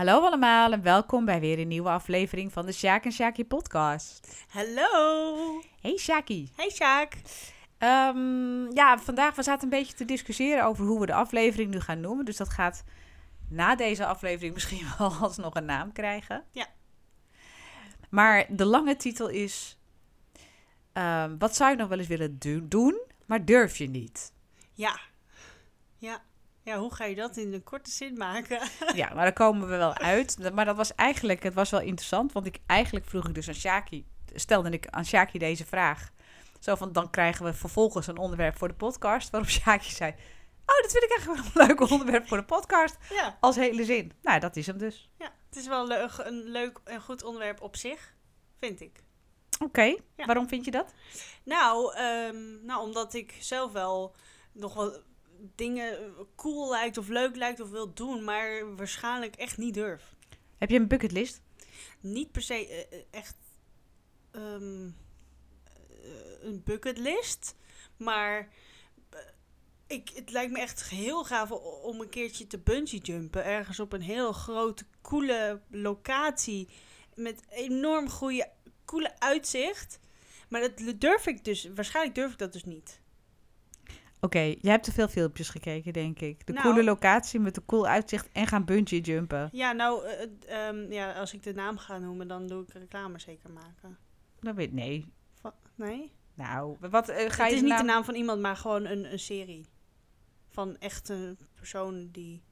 Hallo 0.00 0.20
allemaal 0.24 0.72
en 0.72 0.82
welkom 0.82 1.24
bij 1.24 1.40
weer 1.40 1.58
een 1.58 1.68
nieuwe 1.68 1.88
aflevering 1.88 2.52
van 2.52 2.66
de 2.66 2.72
Sjaak 2.72 3.04
en 3.04 3.12
Sjaakie 3.12 3.44
podcast. 3.44 4.44
Hallo. 4.48 5.62
Hey 5.80 5.96
Sjaakie. 5.96 6.50
Hey 6.56 6.70
Sjaak. 6.70 7.14
Ehm, 7.78 8.72
ja, 8.72 8.98
vandaag 8.98 9.34
we 9.34 9.42
zaten 9.42 9.62
een 9.62 9.78
beetje 9.78 9.94
te 9.94 10.04
discussiëren 10.04 10.64
over 10.64 10.84
hoe 10.86 11.00
we 11.00 11.06
de 11.06 11.14
aflevering 11.14 11.70
nu 11.70 11.80
gaan 11.80 12.00
noemen. 12.00 12.24
Dus 12.24 12.36
dat 12.36 12.48
gaat 12.48 12.84
na 13.48 13.76
deze 13.76 14.06
aflevering 14.06 14.54
misschien 14.54 14.86
wel 14.98 15.12
alsnog 15.12 15.54
een 15.54 15.64
naam 15.64 15.92
krijgen. 15.92 16.44
Ja. 16.52 16.66
Maar 18.10 18.46
de 18.48 18.64
lange 18.64 18.96
titel 18.96 19.28
is... 19.28 19.78
ehm, 20.92 21.38
wat 21.38 21.56
zou 21.56 21.70
je 21.70 21.76
nog 21.76 21.88
wel 21.88 21.98
eens 21.98 22.08
willen 22.08 22.38
do- 22.38 22.68
doen, 22.68 23.00
maar 23.26 23.44
durf 23.44 23.76
je 23.76 23.88
niet? 23.88 24.32
Ja. 24.72 25.00
Ja. 25.98 26.22
Ja, 26.70 26.78
hoe 26.78 26.94
ga 26.94 27.04
je 27.04 27.14
dat 27.14 27.36
in 27.36 27.52
een 27.52 27.62
korte 27.64 27.90
zin 27.90 28.14
maken? 28.16 28.60
Ja, 28.94 29.06
maar 29.14 29.24
daar 29.24 29.32
komen 29.32 29.68
we 29.68 29.76
wel 29.76 29.94
uit. 29.94 30.52
Maar 30.54 30.64
dat 30.64 30.76
was 30.76 30.94
eigenlijk, 30.94 31.42
het 31.42 31.54
was 31.54 31.70
wel 31.70 31.80
interessant, 31.80 32.32
want 32.32 32.46
ik 32.46 32.58
eigenlijk 32.66 33.06
vroeg 33.06 33.28
ik 33.28 33.34
dus 33.34 33.48
aan 33.48 33.54
Shaki, 33.54 34.06
stelde 34.34 34.70
ik 34.70 34.86
aan 34.86 35.04
Shaki 35.04 35.38
deze 35.38 35.66
vraag. 35.66 36.10
Zo 36.60 36.74
van, 36.74 36.92
dan 36.92 37.10
krijgen 37.10 37.44
we 37.44 37.52
vervolgens 37.54 38.06
een 38.06 38.18
onderwerp 38.18 38.56
voor 38.58 38.68
de 38.68 38.74
podcast, 38.74 39.30
waarop 39.30 39.50
Shaki 39.50 39.90
zei, 39.90 40.10
oh, 40.66 40.82
dat 40.82 40.90
vind 40.92 41.04
ik 41.04 41.10
eigenlijk 41.10 41.42
wel 41.54 41.62
een 41.62 41.66
leuk 41.68 41.90
onderwerp 41.90 42.28
voor 42.28 42.36
de 42.36 42.44
podcast, 42.44 42.96
ja. 43.08 43.36
als 43.40 43.56
hele 43.56 43.84
zin. 43.84 44.12
Nou, 44.22 44.40
dat 44.40 44.56
is 44.56 44.66
hem 44.66 44.78
dus. 44.78 45.10
ja. 45.18 45.32
Het 45.48 45.58
is 45.58 45.66
wel 45.66 45.86
leuk, 45.86 46.12
een 46.18 46.42
leuk 46.44 46.80
en 46.84 47.00
goed 47.00 47.24
onderwerp 47.24 47.60
op 47.60 47.76
zich, 47.76 48.14
vind 48.58 48.80
ik. 48.80 49.02
Oké, 49.64 49.82
Ja. 50.16 50.24
waarom 50.26 50.48
vind 50.48 50.64
je 50.64 50.70
dat? 50.70 50.94
Nou, 51.44 51.94
ehm, 51.94 52.64
nou, 52.64 52.82
omdat 52.82 53.14
ik 53.14 53.34
zelf 53.40 53.72
wel 53.72 54.14
nog 54.52 54.74
wel 54.74 55.08
dingen 55.54 56.14
cool 56.36 56.70
lijkt 56.70 56.98
of 56.98 57.08
leuk 57.08 57.36
lijkt 57.36 57.60
of 57.60 57.70
wil 57.70 57.94
doen, 57.94 58.24
maar 58.24 58.76
waarschijnlijk 58.76 59.36
echt 59.36 59.58
niet 59.58 59.74
durf. 59.74 60.14
Heb 60.58 60.70
je 60.70 60.78
een 60.78 60.88
bucketlist? 60.88 61.42
Niet 62.00 62.32
per 62.32 62.42
se 62.42 62.66
eh, 62.66 62.78
eh, 62.80 63.04
echt 63.10 63.36
eh, 64.30 64.40
een 66.40 66.62
bucketlist, 66.64 67.54
maar 67.96 68.48
ik, 69.86 70.10
het 70.14 70.30
lijkt 70.30 70.52
me 70.52 70.58
echt 70.58 70.88
heel 70.88 71.24
gaaf 71.24 71.50
om 71.82 72.00
een 72.00 72.08
keertje 72.08 72.46
te 72.46 72.58
bungee 72.58 73.00
jumpen. 73.00 73.44
Ergens 73.44 73.80
op 73.80 73.92
een 73.92 74.02
heel 74.02 74.32
grote, 74.32 74.84
coole 75.02 75.60
locatie 75.70 76.68
met 77.14 77.42
enorm 77.50 78.08
goede, 78.08 78.50
coole 78.84 79.18
uitzicht. 79.18 79.98
Maar 80.48 80.60
dat 80.60 81.00
durf 81.00 81.26
ik 81.26 81.44
dus, 81.44 81.68
waarschijnlijk 81.74 82.14
durf 82.14 82.32
ik 82.32 82.38
dat 82.38 82.52
dus 82.52 82.64
niet. 82.64 82.99
Oké, 84.20 84.38
jij 84.38 84.70
hebt 84.70 84.84
te 84.84 84.92
veel 84.92 85.08
filmpjes 85.08 85.48
gekeken, 85.48 85.92
denk 85.92 86.20
ik. 86.20 86.46
De 86.46 86.52
Nou. 86.52 86.64
coole 86.64 86.84
locatie 86.84 87.40
met 87.40 87.56
een 87.56 87.64
cool 87.66 87.86
uitzicht 87.86 88.28
en 88.32 88.46
gaan 88.46 88.64
bungee 88.64 89.00
jumpen. 89.00 89.48
Ja, 89.52 89.72
nou, 89.72 90.04
eh, 90.06 90.22
eh, 90.22 90.68
ehm, 90.68 90.92
ja, 90.92 91.12
als 91.12 91.34
ik 91.34 91.42
de 91.42 91.54
naam 91.54 91.78
ga 91.78 91.98
noemen, 91.98 92.28
dan 92.28 92.46
doe 92.46 92.62
ik 92.62 92.72
reclame 92.72 93.18
zeker 93.18 93.50
maken. 93.52 93.98
Dat 94.40 94.54
weet 94.54 94.72
nee. 94.72 95.12
Va- 95.40 95.54
nee? 95.74 96.12
Nou, 96.34 96.76
wat 96.90 97.08
eh, 97.08 97.16
ga 97.30 97.42
het 97.42 97.50
je 97.50 97.56
is 97.56 97.62
niet 97.62 97.76
de 97.78 97.84
naam 97.84 98.04
van 98.04 98.14
iemand, 98.14 98.40
maar 98.40 98.56
gewoon 98.56 98.84
een, 98.84 99.12
een 99.12 99.18
serie. 99.18 99.66
Van 100.48 100.76
echt 100.78 101.08
een 101.08 101.38
persoon 101.54 102.08
die... 102.12 102.42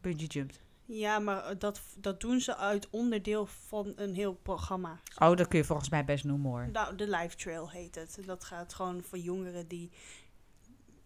bungee 0.00 0.26
jumpt? 0.26 0.60
Ja, 0.84 1.18
maar 1.18 1.58
dat, 1.58 1.82
dat 1.98 2.20
doen 2.20 2.40
ze 2.40 2.56
uit 2.56 2.90
onderdeel 2.90 3.46
van 3.46 3.92
een 3.96 4.14
heel 4.14 4.34
programma. 4.34 5.00
Oh, 5.18 5.36
dat 5.36 5.48
kun 5.48 5.58
je 5.58 5.64
volgens 5.64 5.88
mij 5.88 6.04
best 6.04 6.24
noemen 6.24 6.50
hoor. 6.50 6.68
Nou, 6.72 6.96
de 6.96 7.08
Life 7.08 7.36
Trail 7.36 7.70
heet 7.70 7.94
het. 7.94 8.18
Dat 8.26 8.44
gaat 8.44 8.74
gewoon 8.74 9.02
voor 9.02 9.18
jongeren 9.18 9.68
die... 9.68 9.90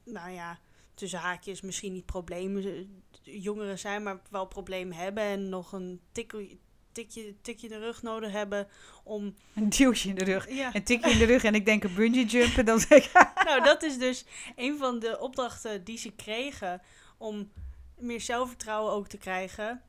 Nou 0.07 0.31
ja, 0.31 0.59
tussen 0.95 1.19
haakjes 1.19 1.61
misschien 1.61 1.93
niet 1.93 2.07
problemen... 2.07 2.65
eh, 2.65 3.43
Jongeren 3.43 3.79
zijn, 3.79 4.03
maar 4.03 4.21
wel 4.31 4.47
problemen 4.47 4.97
hebben... 4.97 5.23
En 5.23 5.49
nog 5.49 5.73
een 5.73 6.01
tikje, 6.13 6.57
tikje, 6.93 7.35
tikje 7.41 7.67
in 7.67 7.73
de 7.73 7.79
rug 7.79 8.03
nodig 8.03 8.33
hebben 8.33 8.69
om... 9.05 9.35
Een 9.55 9.69
duwtje 9.69 10.09
in 10.09 10.15
de 10.15 10.25
rug. 10.25 10.51
Ja. 10.51 10.75
Een 10.75 10.85
tikje 10.85 11.11
in 11.11 11.19
de 11.19 11.25
rug 11.25 11.45
en 11.45 11.55
ik 11.55 11.65
denk 11.65 11.85
een 11.85 11.95
bungee 11.95 12.27
jumpen. 12.27 12.65
Dan 12.65 12.81
zeg 12.81 13.05
ik, 13.07 13.13
nou, 13.45 13.63
dat 13.63 13.83
is 13.83 13.99
dus 13.99 14.25
een 14.57 14.79
van 14.79 14.99
de 14.99 15.19
opdrachten 15.21 15.85
die 15.85 15.99
ze 15.99 16.13
kregen 16.13 16.83
om 17.19 17.53
meer 17.99 18.21
zelfvertrouwen 18.21 18.93
ook 18.93 19.09
te 19.09 19.19
krijgen. 19.19 19.83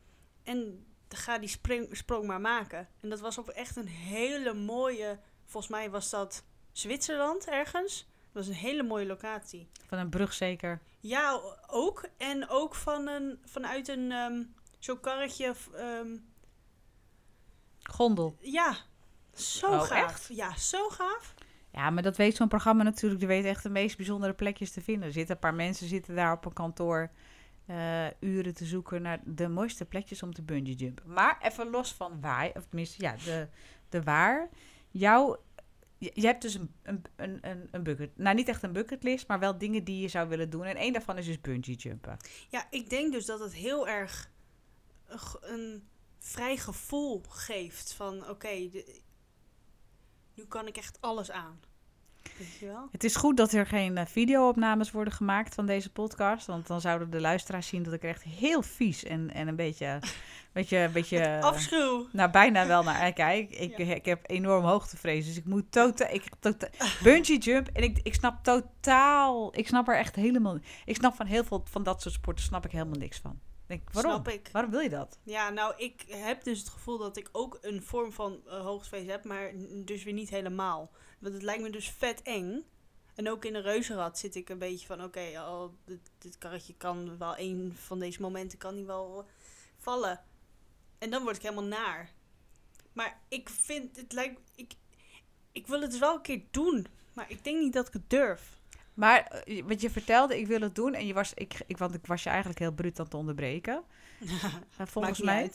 En 0.43 0.85
ga 1.09 1.37
die 1.37 1.49
spring, 1.49 1.97
sprong 1.97 2.27
maar 2.27 2.41
maken. 2.41 2.87
En 3.01 3.09
dat 3.09 3.19
was 3.19 3.37
op 3.37 3.49
echt 3.49 3.75
een 3.75 3.87
hele 3.87 4.53
mooie, 4.53 5.19
volgens 5.45 5.71
mij 5.71 5.89
was 5.89 6.09
dat 6.09 6.43
Zwitserland 6.71 7.47
ergens. 7.47 8.07
Dat 8.37 8.45
was 8.45 8.55
een 8.55 8.61
hele 8.61 8.83
mooie 8.83 9.05
locatie. 9.05 9.67
van 9.87 9.97
een 9.97 10.09
brug 10.09 10.33
zeker. 10.33 10.81
Ja, 10.99 11.39
ook. 11.67 12.07
En 12.17 12.49
ook 12.49 12.75
van 12.75 13.07
een, 13.07 13.39
vanuit 13.45 13.87
een 13.87 14.11
ehm 14.11 14.43
zo'n 14.79 14.99
karretje. 14.99 15.53
ehm, 15.75 16.07
Gondel. 17.83 18.37
ja, 18.39 18.75
zo 19.33 19.67
Oh, 19.67 19.81
gaaf. 19.81 20.03
echt? 20.09 20.27
Ja, 20.33 20.57
zo 20.57 20.89
gaaf. 20.89 21.33
Ja, 21.71 21.89
maar 21.89 22.03
dat 22.03 22.17
weet 22.17 22.35
zo'n 22.35 22.47
programma 22.47 22.83
natuurlijk. 22.83 23.19
Die 23.19 23.29
weet 23.29 23.45
echt 23.45 23.63
de 23.63 23.69
meest 23.69 23.97
bijzondere 23.97 24.33
plekjes 24.33 24.71
te 24.71 24.81
vinden. 24.81 25.07
Er 25.07 25.13
zitten 25.13 25.35
een 25.35 25.41
paar 25.41 25.53
mensen 25.53 25.87
zitten 25.87 26.15
daar 26.15 26.31
op 26.33 26.45
een 26.45 26.53
kantoor 26.53 27.11
eh, 27.65 28.05
uren 28.19 28.53
te 28.53 28.65
zoeken 28.65 29.01
naar 29.01 29.19
de 29.25 29.47
mooiste 29.47 29.85
plekjes 29.85 30.23
om 30.23 30.33
te 30.33 30.41
bungee 30.41 30.75
jumpen. 30.75 31.13
Maar 31.13 31.37
even 31.41 31.69
los 31.69 31.93
van 31.93 32.21
waar, 32.21 32.51
of 32.53 32.65
tenminste, 32.65 33.01
ja, 33.03 33.15
de, 33.25 33.47
de 33.89 34.03
waar. 34.03 34.49
Jouw, 34.89 35.37
je, 35.97 36.27
hebt 36.27 36.41
dus 36.41 36.53
een, 36.53 36.75
een, 36.83 37.05
een, 37.41 37.67
een, 37.71 37.83
bucket, 37.83 38.17
nou 38.17 38.35
niet 38.35 38.47
echt 38.47 38.63
een 38.63 38.73
bucketlist, 38.73 39.27
maar 39.27 39.39
wel 39.39 39.57
dingen 39.57 39.83
die 39.83 40.01
je 40.01 40.07
zou 40.07 40.29
willen 40.29 40.49
doen. 40.49 40.63
En 40.63 40.75
één 40.75 40.93
daarvan 40.93 41.17
is 41.17 41.25
dus 41.25 41.41
bungee 41.41 41.75
jumpen. 41.75 42.17
Ja, 42.49 42.67
ik 42.69 42.89
denk 42.89 43.11
dus 43.11 43.25
dat 43.25 43.39
het 43.39 43.53
heel 43.53 43.87
erg 43.87 44.31
een, 45.41 45.87
vrij 46.19 46.57
gevoel 46.57 47.23
geeft 47.29 47.93
van 47.93 48.29
oké, 48.29 48.69
nu 50.33 50.45
kan 50.47 50.67
ik 50.67 50.77
echt 50.77 51.01
alles 51.01 51.31
aan. 51.31 51.59
Het 52.91 53.03
is 53.03 53.15
goed 53.15 53.37
dat 53.37 53.51
er 53.51 53.65
geen 53.65 53.97
eh, 53.97 54.05
video-opnames 54.05 54.91
worden 54.91 55.13
gemaakt 55.13 55.55
van 55.55 55.65
deze 55.65 55.91
podcast. 55.91 56.47
Want 56.47 56.67
dan 56.67 56.81
zouden 56.81 57.09
de 57.09 57.21
luisteraars 57.21 57.67
zien 57.67 57.83
dat 57.83 57.93
ik 57.93 58.03
er 58.03 58.09
echt 58.09 58.23
heel 58.23 58.61
vies 58.61 59.03
en, 59.03 59.33
en 59.33 59.47
een 59.47 59.55
beetje... 59.55 59.99
beetje, 60.53 60.77
een 60.77 60.91
beetje 60.91 61.41
Afschuw. 61.41 62.07
nou, 62.11 62.31
bijna 62.31 62.67
wel 62.67 62.83
naar 62.83 63.13
kijk. 63.13 63.49
Ik, 63.49 63.77
Ja. 63.77 63.93
ik 63.93 64.05
heb 64.05 64.19
enorm 64.29 64.63
hoogtevrees, 64.63 65.25
dus 65.25 65.37
ik 65.37 65.45
moet 65.45 65.71
totaal... 65.71 66.13
Ik, 66.13 66.23
tota 66.39 66.67
bungee 67.03 67.37
jump 67.37 67.67
en 67.67 67.83
ik, 67.83 67.99
ik 68.03 68.13
snap 68.13 68.43
totaal... 68.43 69.57
Ik 69.57 69.67
snap 69.67 69.87
er 69.87 69.97
echt 69.97 70.15
helemaal... 70.15 70.57
Ik 70.85 70.95
snap 70.95 71.15
van 71.15 71.25
heel 71.25 71.43
veel 71.43 71.63
van 71.69 71.83
dat 71.83 72.01
soort 72.01 72.13
sporten 72.13 72.45
snap 72.45 72.65
ik 72.65 72.71
helemaal 72.71 72.99
niks 72.99 73.19
van. 73.19 73.39
Denk, 73.67 73.91
waarom? 73.91 74.11
Snap 74.11 74.27
ik. 74.27 74.49
Waarom 74.51 74.71
wil 74.71 74.79
je 74.79 74.89
dat? 74.89 75.19
Ja, 75.23 75.49
nou, 75.49 75.73
ik 75.77 76.05
heb 76.07 76.43
dus 76.43 76.59
het 76.59 76.69
gevoel 76.69 76.97
dat 76.97 77.17
ik 77.17 77.29
ook 77.31 77.57
een 77.61 77.83
vorm 77.83 78.11
van 78.11 78.41
uh, 78.45 78.61
hoogtevrees 78.61 79.07
heb, 79.07 79.23
maar 79.23 79.51
dus 79.85 80.03
weer 80.03 80.13
niet 80.13 80.29
helemaal. 80.29 80.91
Want 81.19 81.33
het 81.33 81.43
lijkt 81.43 81.61
me 81.61 81.69
dus 81.69 81.89
vet 81.89 82.21
eng. 82.21 82.65
En 83.15 83.29
ook 83.29 83.45
in 83.45 83.55
een 83.55 83.61
reuzenrad 83.61 84.19
zit 84.19 84.35
ik 84.35 84.49
een 84.49 84.57
beetje 84.57 84.87
van, 84.87 85.03
oké, 85.03 85.39
al 85.39 85.75
dit, 85.85 86.11
dit 86.17 86.37
karretje 86.37 86.75
kan 86.75 87.17
wel 87.17 87.37
een 87.37 87.73
van 87.75 87.99
deze 87.99 88.21
momenten 88.21 88.57
kan 88.57 88.75
die 88.75 88.85
wel 88.85 89.25
vallen. 89.77 90.23
En 90.97 91.09
dan 91.09 91.23
word 91.23 91.35
ik 91.35 91.41
helemaal 91.41 91.63
naar. 91.63 92.11
Maar 92.93 93.21
ik 93.27 93.49
vind, 93.49 93.97
het 93.97 94.13
lijkt, 94.13 94.41
ik, 94.55 94.73
ik 95.51 95.67
wil 95.67 95.81
het 95.81 95.91
dus 95.91 95.99
wel 95.99 96.15
een 96.15 96.21
keer 96.21 96.41
doen, 96.51 96.87
maar 97.13 97.31
ik 97.31 97.43
denk 97.43 97.59
niet 97.59 97.73
dat 97.73 97.87
ik 97.87 97.93
het 97.93 98.09
durf. 98.09 98.56
Maar 98.97 99.25
eh, 99.25 99.63
wat 99.63 99.81
je 99.81 99.89
vertelde, 99.89 100.39
ik 100.39 100.47
wil 100.47 100.61
het 100.61 100.75
doen. 100.75 100.93
En 100.93 101.07
je 101.07 101.13
was, 101.13 101.33
ik, 101.33 101.61
ik, 101.67 101.77
want 101.77 101.93
ik 101.93 102.05
was 102.05 102.23
je 102.23 102.29
eigenlijk 102.29 102.59
heel 102.59 102.71
bruut 102.71 102.99
aan 102.99 103.05
het 103.05 103.13
onderbreken. 103.13 103.83
Eh, 104.77 104.87
volgens 104.87 105.21
mij. 105.21 105.51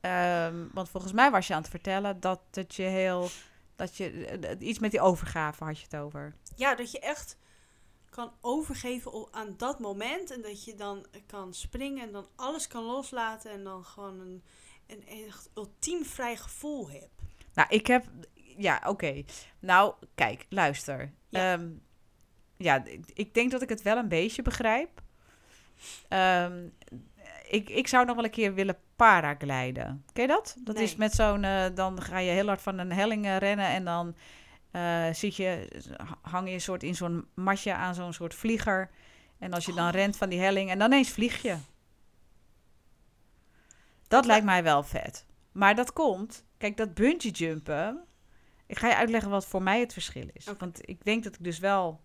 Ehm, 0.00 0.66
want 0.72 0.88
volgens 0.88 1.12
mij 1.12 1.30
was 1.30 1.46
je 1.46 1.54
aan 1.54 1.60
het 1.60 1.70
vertellen 1.70 2.20
dat 2.20 2.40
het 2.50 2.74
je 2.74 2.82
heel. 2.82 3.28
Dat 3.76 3.96
je, 3.96 4.26
eh, 4.26 4.68
iets 4.68 4.78
met 4.78 4.90
die 4.90 5.00
overgave 5.00 5.64
had 5.64 5.78
je 5.78 5.84
het 5.84 5.96
over. 5.96 6.34
Ja, 6.56 6.74
dat 6.74 6.90
je 6.90 7.00
echt 7.00 7.38
kan 8.10 8.32
overgeven 8.40 9.28
aan 9.30 9.54
dat 9.56 9.78
moment. 9.78 10.30
En 10.30 10.42
dat 10.42 10.64
je 10.64 10.74
dan 10.74 11.06
kan 11.26 11.54
springen 11.54 12.06
en 12.06 12.12
dan 12.12 12.28
alles 12.36 12.66
kan 12.66 12.84
loslaten. 12.84 13.50
En 13.50 13.64
dan 13.64 13.84
gewoon 13.84 14.20
een, 14.20 14.42
een 14.86 15.06
echt 15.06 15.50
ultiem 15.54 16.04
vrij 16.04 16.36
gevoel 16.36 16.90
hebt. 16.90 17.10
Nou, 17.54 17.68
ik 17.68 17.86
heb. 17.86 18.04
Ja, 18.56 18.82
oké. 18.86 19.24
Nou, 19.58 19.94
kijk, 20.14 20.46
luister. 20.48 21.12
Ja. 21.28 21.52
Ja. 21.52 21.58
Ja, 22.56 22.84
ik- 23.14 23.34
denk 23.34 23.50
dat 23.50 23.62
ik 23.62 23.68
het 23.68 23.82
wel 23.82 23.96
een 23.96 24.08
beetje 24.08 24.42
begrijp. 24.42 25.02
Ehm, 26.08 26.66
ik, 27.48 27.68
ik 27.68 27.86
zou 27.88 28.06
nog 28.06 28.14
wel 28.14 28.24
een 28.24 28.30
keer 28.30 28.54
willen 28.54 28.76
paragliden. 28.96 30.04
Ken 30.12 30.22
je 30.22 30.28
dat? 30.28 30.56
Dat 30.58 30.78
is 30.78 30.96
met 30.96 31.12
zo'n... 31.12 31.44
eh, 31.44 31.64
dan 31.74 32.02
ga 32.02 32.18
je 32.18 32.30
heel 32.30 32.46
hard 32.46 32.62
van 32.62 32.78
een 32.78 32.92
helling 32.92 33.24
eh, 33.26 33.36
rennen 33.36 33.66
en 33.66 33.84
dan 33.84 34.16
eh, 34.70 35.12
zit 35.12 35.36
je, 35.36 35.68
hang 36.20 36.48
je 36.48 36.54
een 36.54 36.60
soort 36.60 36.82
in 36.82 36.94
zo'n 36.94 37.26
matje 37.34 37.74
aan 37.74 37.94
zo'n 37.94 38.12
soort 38.12 38.34
vlieger. 38.34 38.90
En 39.38 39.52
als 39.52 39.64
je 39.66 39.72
dan 39.74 39.86
Oh. 39.86 39.92
rent 39.94 40.16
van 40.16 40.28
die 40.28 40.40
helling 40.40 40.70
en 40.70 40.78
dan 40.78 40.92
ineens 40.92 41.10
vlieg 41.10 41.42
je. 41.42 41.56
Dat 44.08 44.24
lijkt 44.24 44.44
mij 44.44 44.62
wel 44.62 44.82
vet. 44.82 45.26
Maar 45.52 45.74
dat 45.74 45.92
komt... 45.92 46.44
Kijk, 46.58 46.76
dat 46.76 46.94
bungee 46.94 47.30
jumpen... 47.30 48.04
Ik 48.66 48.78
ga 48.78 48.88
je 48.88 48.96
uitleggen 48.96 49.30
wat 49.30 49.46
voor 49.46 49.62
mij 49.62 49.80
het 49.80 49.92
verschil 49.92 50.28
is. 50.32 50.48
Want 50.58 50.88
ik 50.88 51.04
denk 51.04 51.24
dat 51.24 51.34
ik 51.34 51.44
dus 51.44 51.58
wel 51.58 52.00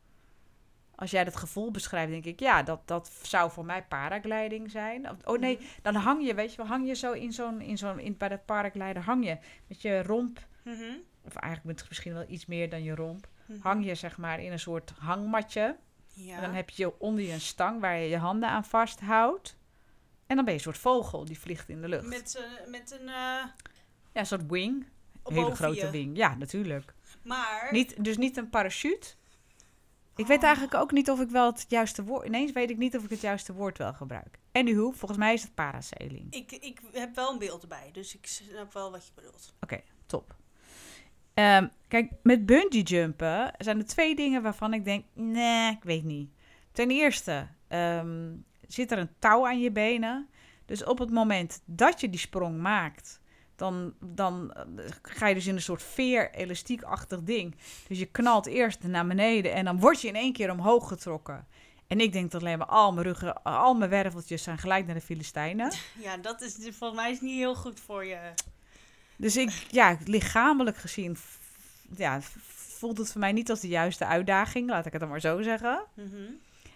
als 1.01 1.11
jij 1.11 1.23
dat 1.23 1.35
gevoel 1.35 1.71
beschrijft, 1.71 2.11
denk 2.11 2.25
ik, 2.25 2.39
ja, 2.39 2.63
dat, 2.63 2.87
dat 2.87 3.11
zou 3.21 3.51
voor 3.51 3.65
mij 3.65 3.83
paragliding 3.83 4.71
zijn. 4.71 5.07
Oh 5.27 5.39
nee, 5.39 5.55
Mhm. 5.55 5.65
dan 5.81 5.95
hang 5.95 6.25
je, 6.25 6.33
weet 6.33 6.51
je 6.51 6.57
wel, 6.57 6.65
hang 6.65 6.87
je 6.87 6.93
zo 6.95 7.11
in 7.11 7.31
zo'n, 7.33 7.61
in 7.61 7.77
zo'n, 7.77 7.99
in, 7.99 8.17
bij 8.17 8.29
dat 8.29 8.45
paragliden 8.45 9.01
hang 9.03 9.25
je 9.25 9.37
met 9.67 9.81
je 9.81 10.03
romp, 10.03 10.47
Mhm. 10.63 10.93
of 11.21 11.35
eigenlijk 11.35 11.77
met 11.77 11.85
misschien 11.89 12.13
wel 12.13 12.25
iets 12.27 12.45
meer 12.45 12.69
dan 12.69 12.83
je 12.83 12.95
romp, 12.95 13.27
Mhm. 13.45 13.59
hang 13.61 13.85
je 13.85 13.95
zeg 13.95 14.17
maar 14.17 14.39
in 14.41 14.51
een 14.51 14.59
soort 14.59 14.91
hangmatje. 14.99 15.77
Ja. 16.13 16.35
En 16.35 16.41
dan 16.41 16.53
heb 16.53 16.69
je 16.69 16.99
onder 16.99 17.23
je 17.23 17.31
een 17.33 17.41
stang 17.41 17.81
waar 17.81 17.97
je 17.97 18.09
je 18.09 18.17
handen 18.17 18.49
aan 18.49 18.65
vasthoudt. 18.65 19.57
En 20.27 20.35
dan 20.35 20.45
ben 20.45 20.53
je 20.53 20.59
een 20.59 20.65
soort 20.65 20.77
vogel 20.77 21.25
die 21.25 21.39
vliegt 21.39 21.69
in 21.69 21.81
de 21.81 21.87
lucht. 21.87 22.07
met, 22.07 22.31
z'n- 22.31 22.69
met 22.69 22.91
een... 22.99 23.07
eh 23.07 23.13
Ja, 24.13 24.19
een 24.19 24.25
soort 24.25 24.47
wing. 24.47 24.85
Een 25.23 25.33
hele 25.33 25.55
grote 25.55 25.79
je. 25.85 25.89
wing. 25.89 26.17
Ja, 26.17 26.35
natuurlijk. 26.35 26.93
Maar... 27.23 27.67
Niet, 27.71 28.03
dus 28.03 28.17
niet 28.17 28.37
een 28.37 28.49
parachute. 28.49 29.07
Ik 30.15 30.27
weet 30.27 30.43
eigenlijk 30.43 30.73
ook 30.73 30.91
niet 30.91 31.09
of 31.09 31.21
ik 31.21 31.29
wel 31.29 31.45
het 31.45 31.65
juiste 31.67 32.03
woord... 32.03 32.25
Ineens 32.25 32.51
weet 32.51 32.69
ik 32.69 32.77
niet 32.77 32.97
of 32.97 33.03
ik 33.03 33.09
het 33.09 33.21
juiste 33.21 33.53
woord 33.53 33.77
wel 33.77 33.93
gebruik. 33.93 34.39
Anywho, 34.51 34.91
volgens 34.91 35.19
mij 35.19 35.33
is 35.33 35.41
het 35.41 35.53
parasailing. 35.53 36.33
Ik, 36.33 36.51
ik 36.51 36.81
heb 36.91 37.15
wel 37.15 37.31
een 37.31 37.39
beeld 37.39 37.61
erbij, 37.61 37.89
dus 37.91 38.15
ik 38.15 38.25
snap 38.25 38.73
wel 38.73 38.91
wat 38.91 39.05
je 39.05 39.11
bedoelt. 39.15 39.55
Top. 40.05 40.35
Ehm, 41.33 41.67
kijk, 41.87 42.11
met 42.23 42.45
bungee 42.45 42.83
jumpen 42.83 43.53
zijn 43.57 43.77
er 43.77 43.85
twee 43.85 44.15
dingen 44.15 44.41
waarvan 44.41 44.73
ik 44.73 44.85
denk, 44.85 45.05
nee, 45.13 45.71
ik 45.71 45.83
weet 45.83 46.03
niet. 46.03 46.29
Ten 46.71 46.89
eerste 46.89 47.47
ehm, 47.67 48.33
zit 48.67 48.91
er 48.91 48.97
een 48.97 49.13
touw 49.19 49.47
aan 49.47 49.59
je 49.59 49.71
benen. 49.71 50.29
Dus 50.65 50.83
op 50.83 50.99
het 50.99 51.11
moment 51.11 51.61
dat 51.65 52.01
je 52.01 52.09
die 52.09 52.19
sprong 52.19 52.57
maakt, 52.57 53.20
dan, 53.61 53.93
dan 53.99 54.53
eh, 54.53 54.85
ga 55.01 55.27
je 55.27 55.33
dus 55.33 55.47
in 55.47 55.55
een 55.55 55.61
soort 55.61 55.83
veer-elastiekachtig 55.83 57.23
ding. 57.23 57.55
Dus 57.87 57.99
je 57.99 58.05
knalt 58.05 58.45
eerst 58.45 58.83
naar 58.83 59.07
beneden 59.07 59.53
en 59.53 59.65
dan 59.65 59.79
word 59.79 60.01
je 60.01 60.07
in 60.07 60.15
één 60.15 60.33
keer 60.33 60.51
omhoog 60.51 60.87
getrokken. 60.87 61.47
En 61.87 61.99
ik 61.99 62.13
denk 62.13 62.31
dat 62.31 62.41
alleen 62.41 62.57
maar 62.57 62.67
al 62.67 62.93
mijn 62.93 63.05
ruggen, 63.05 63.43
al 63.43 63.73
mijn 63.73 63.89
werveltjes 63.89 64.43
zijn 64.43 64.57
gelijk 64.57 64.85
naar 64.85 64.95
de 64.95 65.01
Filistijnen. 65.01 65.71
Ja, 66.03 66.17
dat 66.17 66.41
is 66.41 66.53
volgens 66.53 67.01
mij 67.01 67.11
is 67.11 67.21
niet 67.21 67.37
heel 67.37 67.55
goed 67.55 67.79
voor 67.79 68.05
je. 68.05 68.19
Dus 69.15 69.37
ik, 69.37 69.49
ja, 69.69 69.97
lichamelijk 70.05 70.77
gezien, 70.77 71.17
ja, 71.97 72.19
voelt 72.55 72.97
het 72.97 73.11
voor 73.11 73.19
mij 73.19 73.31
niet 73.31 73.49
als 73.49 73.59
de 73.59 73.67
juiste 73.67 74.05
uitdaging, 74.05 74.69
laat 74.69 74.85
ik 74.85 74.91
het 74.91 75.01
dan 75.01 75.09
maar 75.09 75.21
zo 75.21 75.41
zeggen. 75.41 75.83
Mhm. 75.93 76.31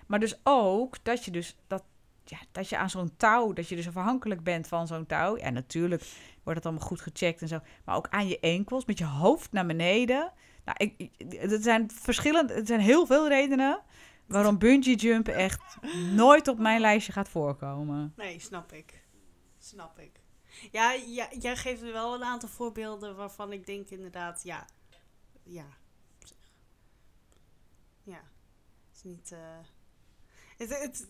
Maar 0.07 0.19
dus 0.19 0.35
ook 0.43 0.97
dat 1.03 1.25
je 1.25 1.31
dus 1.31 1.55
dat, 1.67 1.83
ja, 2.25 2.37
dat 2.51 2.69
je 2.69 2.77
aan 2.77 2.89
zo'n 2.89 3.17
touw, 3.17 3.53
dat 3.53 3.69
je 3.69 3.75
dus 3.75 3.87
afhankelijk 3.87 4.43
bent 4.43 4.67
van 4.67 4.87
zo'n 4.87 5.05
touw. 5.05 5.37
Ja, 5.37 5.49
natuurlijk 5.49 6.01
wordt 6.43 6.59
het 6.59 6.65
allemaal 6.67 6.87
goed 6.87 7.01
gecheckt 7.01 7.41
en 7.41 7.47
zo. 7.47 7.59
Maar 7.85 7.95
ook 7.95 8.09
aan 8.09 8.27
je 8.27 8.39
enkels, 8.39 8.85
met 8.85 8.97
je 8.97 9.05
hoofd 9.05 9.51
naar 9.51 9.65
beneden. 9.65 10.31
Nou, 10.65 10.77
ik, 10.77 11.09
het 11.37 11.63
zijn 11.63 11.91
verschillende, 11.91 12.53
het 12.53 12.67
zijn 12.67 12.79
heel 12.79 13.05
veel 13.05 13.27
redenen 13.27 13.81
waarom 14.27 14.57
bungee 14.57 14.95
jumpen 14.95 15.35
echt 15.35 15.77
nooit 16.13 16.47
op 16.47 16.59
mijn 16.59 16.79
lijstje 16.79 17.11
gaat 17.11 17.29
voorkomen. 17.29 18.13
Nee, 18.15 18.39
snap 18.39 18.71
ik. 18.71 19.03
Snap 19.59 19.99
ik. 19.99 20.19
Ja, 20.71 20.91
ja, 20.91 21.27
jij 21.39 21.55
geeft 21.55 21.81
me 21.81 21.91
wel 21.91 22.15
een 22.15 22.23
aantal 22.23 22.49
voorbeelden 22.49 23.15
waarvan 23.15 23.51
ik 23.51 23.65
denk 23.65 23.89
inderdaad, 23.89 24.43
ja. 24.43 24.65
Ja. 25.43 25.67
Ja. 28.03 28.21
Het 28.89 28.95
is 28.95 29.03
niet... 29.03 29.31
eh, 29.31 29.39
het, 30.57 31.07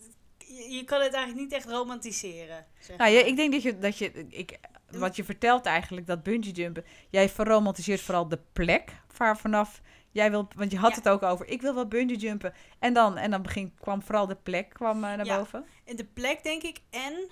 je, 0.48 0.70
je 0.70 0.84
kan 0.84 1.02
het 1.02 1.14
eigenlijk 1.14 1.44
niet 1.44 1.54
echt 1.54 1.70
romantiseren. 1.70 2.66
Zeg 2.80 2.98
Nou 2.98 3.12
ja, 3.12 3.20
ik 3.22 3.36
denk 3.36 3.52
dat 3.52 3.62
je, 3.62 3.78
dat 3.78 3.98
je 3.98 4.12
ik, 4.30 4.58
wat 4.92 5.16
je 5.16 5.24
vertelt 5.24 5.66
eigenlijk, 5.66 6.08
dat 6.08 6.24
bungee 6.24 6.52
jumpen, 6.52 6.86
jij 7.10 7.30
verromantiseert 7.30 8.02
vooral 8.02 8.28
de 8.28 8.40
plek 8.54 8.92
waar 9.18 9.38
vanaf 9.38 9.82
jij 10.12 10.32
wil, 10.32 10.48
want 10.56 10.72
je 10.72 10.78
had 10.78 10.90
Ja. 10.90 10.96
het 10.96 11.10
ook 11.10 11.24
over, 11.24 11.48
ik 11.48 11.62
wil 11.62 11.74
wel 11.76 11.88
bungee 11.88 12.18
jumpen. 12.18 12.54
En 12.80 12.94
dan, 12.94 13.18
en 13.18 13.32
dan 13.32 13.42
begin, 13.42 13.74
kwam 13.80 14.02
vooral 14.02 14.28
de 14.28 14.36
plek 14.36 14.70
kwam 14.70 14.96
eh, 15.04 15.16
naar 15.16 15.26
Ja. 15.26 15.38
boven. 15.38 15.66
En 15.86 15.96
de 15.96 16.06
plek, 16.06 16.44
denk 16.44 16.64
ik. 16.64 16.82
En 16.90 17.30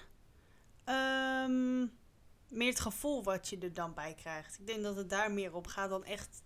ehm, 0.83 1.80
meer 2.50 2.69
het 2.69 2.80
gevoel 2.80 3.24
wat 3.24 3.50
je 3.50 3.57
er 3.57 3.74
dan 3.74 3.94
bij 3.94 4.13
krijgt. 4.13 4.60
Ik 4.60 4.68
denk 4.68 4.83
dat 4.83 4.95
het 4.95 5.10
daar 5.10 5.31
meer 5.31 5.54
op 5.56 5.68
gaat 5.68 5.89
dan 5.89 6.06
echt 6.06 6.44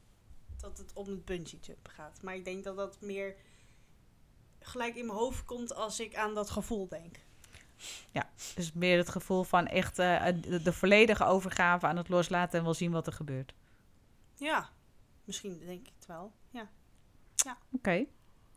dat 0.59 0.77
het 0.77 0.93
om 0.93 1.07
het 1.07 1.25
bungee 1.25 1.59
jumpen 1.61 1.91
gaat. 1.91 2.19
Maar 2.21 2.35
ik 2.35 2.45
denk 2.45 2.63
dat 2.63 2.75
dat 2.77 2.97
meer 3.01 3.35
gelijk 4.67 4.95
in 4.95 5.05
mijn 5.05 5.17
hoofd 5.17 5.45
komt 5.45 5.75
als 5.75 5.99
ik 5.99 6.15
aan 6.15 6.33
dat 6.33 6.49
gevoel 6.49 6.87
denk. 6.87 7.15
Dus 8.55 8.73
meer 8.73 8.97
het 8.97 9.09
gevoel 9.09 9.43
van 9.43 9.67
echt 9.67 9.99
eh, 9.99 10.25
de, 10.41 10.61
de 10.61 10.73
volledige 10.73 11.25
overgave 11.25 11.85
aan 11.85 11.97
het 11.97 12.09
loslaten 12.09 12.59
en 12.59 12.65
wel 12.65 12.73
zien 12.73 12.91
wat 12.91 13.07
er 13.07 13.13
gebeurt. 13.13 13.53
Ja, 14.35 14.69
misschien 15.23 15.59
denk 15.65 15.87
ik 15.87 15.93
het 15.95 16.05
wel. 16.05 16.31
Ja. 16.49 16.69
Oké, 17.71 18.05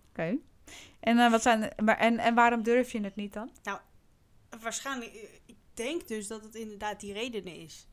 oké. 0.09 0.37
En, 1.01 1.19
eh, 1.19 1.31
wat 1.31 1.43
zijn, 1.43 1.73
maar, 1.85 1.99
en, 1.99 2.19
en 2.19 2.35
waarom 2.35 2.62
durf 2.62 2.93
je 2.93 3.01
het 3.01 3.17
niet 3.17 3.33
dan? 3.33 3.51
Waarschijnlijk, 4.61 5.15
eh, 5.15 5.29
ik 5.47 5.57
denk 5.75 6.09
dus 6.09 6.27
dat 6.27 6.43
het 6.43 6.55
inderdaad 6.55 7.01
die 7.01 7.12
reden 7.12 7.45
is. 7.45 7.89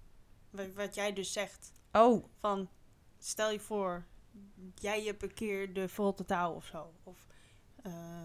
Wat, 0.50 0.74
wat 0.74 0.96
jij 0.96 1.14
dus 1.14 1.34
zegt. 1.34 1.72
Oh, 1.92 2.26
Van, 2.38 2.70
stel 3.20 3.52
je 3.52 3.60
voor, 3.60 4.06
jij 4.76 5.04
hebt 5.04 5.24
een 5.24 5.34
keer 5.34 5.74
de 5.74 5.90
volte 5.90 6.26
touw 6.26 6.54
of 6.54 6.66
zo. 6.66 6.94
Of 7.04 7.28
eh, 7.88 8.22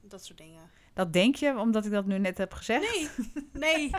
dat 0.00 0.24
soort 0.24 0.38
dingen. 0.38 0.70
dat 0.94 1.12
denk 1.12 1.34
je, 1.34 1.58
omdat 1.58 1.84
ik 1.84 1.90
dat 1.90 2.06
nu 2.06 2.18
net 2.18 2.38
heb 2.38 2.52
gezegd? 2.52 2.94
Nee, 2.94 3.10
nee. 3.52 3.90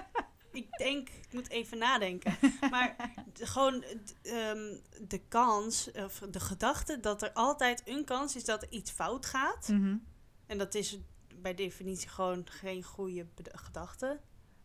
Ik 0.52 0.78
denk, 0.78 1.10
ik 1.10 1.34
moet 1.34 1.50
even 1.50 1.78
nadenken. 1.78 2.38
Maar 2.72 2.96
gewoon 3.34 3.84
ehm, 4.22 4.76
de 5.02 5.22
kans, 5.28 5.92
of 5.92 6.20
de 6.32 6.40
gedachte 6.40 7.00
dat 7.00 7.22
er 7.22 7.34
altijd 7.34 7.82
een 7.86 8.06
kans 8.06 8.36
is 8.36 8.46
dat 8.46 8.62
er 8.62 8.72
iets 8.72 8.92
fout 8.92 9.26
gaat. 9.26 9.68
Mhm. 9.68 9.98
En 10.46 10.58
dat 10.58 10.76
is 10.76 10.98
bij 11.36 11.54
definitie 11.54 12.10
gewoon 12.10 12.48
geen 12.50 12.84
goede 12.84 13.28
gedachte. 13.40 14.20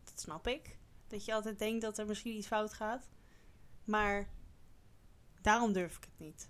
Dat 0.05 0.21
snap 0.21 0.47
ik. 0.47 0.79
Dat 1.09 1.25
je 1.25 1.35
altijd 1.35 1.59
denkt 1.59 1.83
dat 1.83 1.99
er 1.99 2.07
misschien 2.07 2.37
iets 2.37 2.47
fout 2.47 2.73
gaat. 2.73 3.09
Maar 3.85 4.29
daarom 5.43 5.73
durf 5.73 5.97
ik 5.97 6.05
het 6.05 6.19
niet. 6.19 6.49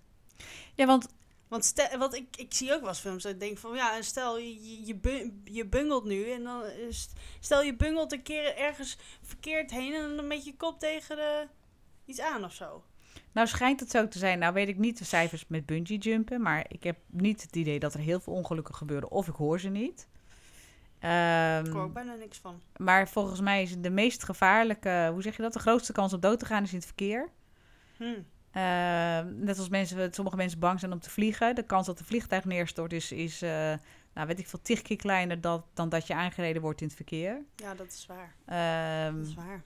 Ja, 0.75 0.85
want 0.85 1.07
Want 1.51 1.65
stel, 1.65 1.97
want 1.97 2.13
ik, 2.15 2.37
ik 2.37 2.53
zie 2.53 2.73
ook 2.73 2.79
wel 2.79 2.89
eens 2.89 2.99
films 2.99 3.23
dat 3.23 3.31
ik 3.31 3.39
denk 3.39 3.57
van 3.57 3.75
ja, 3.75 4.01
stel 4.01 4.37
je, 4.37 4.69
je, 4.69 4.85
je, 4.85 4.95
bu- 4.95 5.33
je 5.43 5.65
bungelt 5.65 6.03
nu 6.05 6.31
en 6.31 6.43
dan 6.43 6.63
st- 6.89 7.13
stel 7.39 7.61
je 7.61 7.75
bungelt 7.75 8.11
een 8.13 8.21
keer 8.23 8.57
ergens 8.57 8.97
verkeerd 9.21 9.71
heen 9.71 9.93
en 9.93 10.15
dan 10.15 10.27
met 10.27 10.45
je 10.45 10.55
kop 10.55 10.79
tegen 10.79 11.15
de, 11.15 11.47
iets 12.05 12.19
aan 12.21 12.43
of 12.43 12.53
zo. 12.53 12.83
Nou 13.31 13.47
schijnt 13.47 13.79
het 13.79 13.91
zo 13.91 14.07
te 14.07 14.17
zijn. 14.17 14.39
Nou 14.39 14.53
weet 14.53 14.67
ik 14.67 14.77
niet 14.77 14.97
de 14.97 15.03
cijfers 15.05 15.45
met 15.47 15.65
bungee 15.65 15.97
jumpen, 15.97 16.41
maar 16.41 16.65
ik 16.67 16.83
heb 16.83 16.97
niet 17.07 17.41
het 17.41 17.55
idee 17.55 17.79
dat 17.79 17.93
er 17.93 17.99
heel 17.99 18.19
veel 18.19 18.33
ongelukken 18.33 18.75
gebeuren 18.75 19.11
of 19.11 19.27
ik 19.27 19.35
hoor 19.35 19.59
ze 19.59 19.69
niet. 19.69 20.07
Ehm, 20.99 21.65
Ik 21.65 21.71
hoor 21.71 21.83
ook 21.83 21.93
bijna 21.93 22.13
niks 22.15 22.37
van. 22.37 22.61
maar 22.77 23.09
volgens 23.09 23.39
mij 23.41 23.61
is 23.61 23.75
de 23.77 23.89
meest 23.89 24.23
gevaarlijke, 24.23 25.09
hoe 25.11 25.21
zeg 25.21 25.35
je 25.35 25.41
dat? 25.41 25.53
De 25.53 25.59
grootste 25.59 25.91
kans 25.93 26.13
om 26.13 26.19
dood 26.19 26.39
te 26.39 26.45
gaan 26.45 26.63
is 26.63 26.69
in 26.69 26.75
het 26.77 26.85
verkeer. 26.85 27.29
Hm. 27.97 28.21
Ehm, 28.51 29.43
net 29.43 29.57
als 29.57 29.69
mensen, 29.69 30.13
sommige 30.13 30.35
mensen 30.37 30.59
bang 30.59 30.79
zijn 30.79 30.91
om 30.91 30.99
te 30.99 31.09
vliegen. 31.09 31.55
De 31.55 31.63
kans 31.63 31.85
dat 31.85 31.97
de 31.97 32.03
vliegtuig 32.03 32.45
neerstort 32.45 32.93
is, 32.93 33.11
is 33.11 33.41
eh, 33.41 33.73
nou 34.13 34.27
weet 34.27 34.39
ik 34.39 34.47
veel, 34.47 34.61
tig 34.61 34.81
keer 34.81 34.97
kleiner 34.97 35.41
dan, 35.41 35.63
dan 35.73 35.89
dat 35.89 36.07
je 36.07 36.15
aangereden 36.15 36.61
wordt 36.61 36.81
in 36.81 36.87
het 36.87 36.95
verkeer. 36.95 37.41
Ja, 37.55 37.73
dat 37.75 37.87
is 37.87 38.05
waar. 38.07 38.35
Ehm, 38.45 39.17
Dat 39.17 39.27
is 39.27 39.33
waar. 39.33 39.61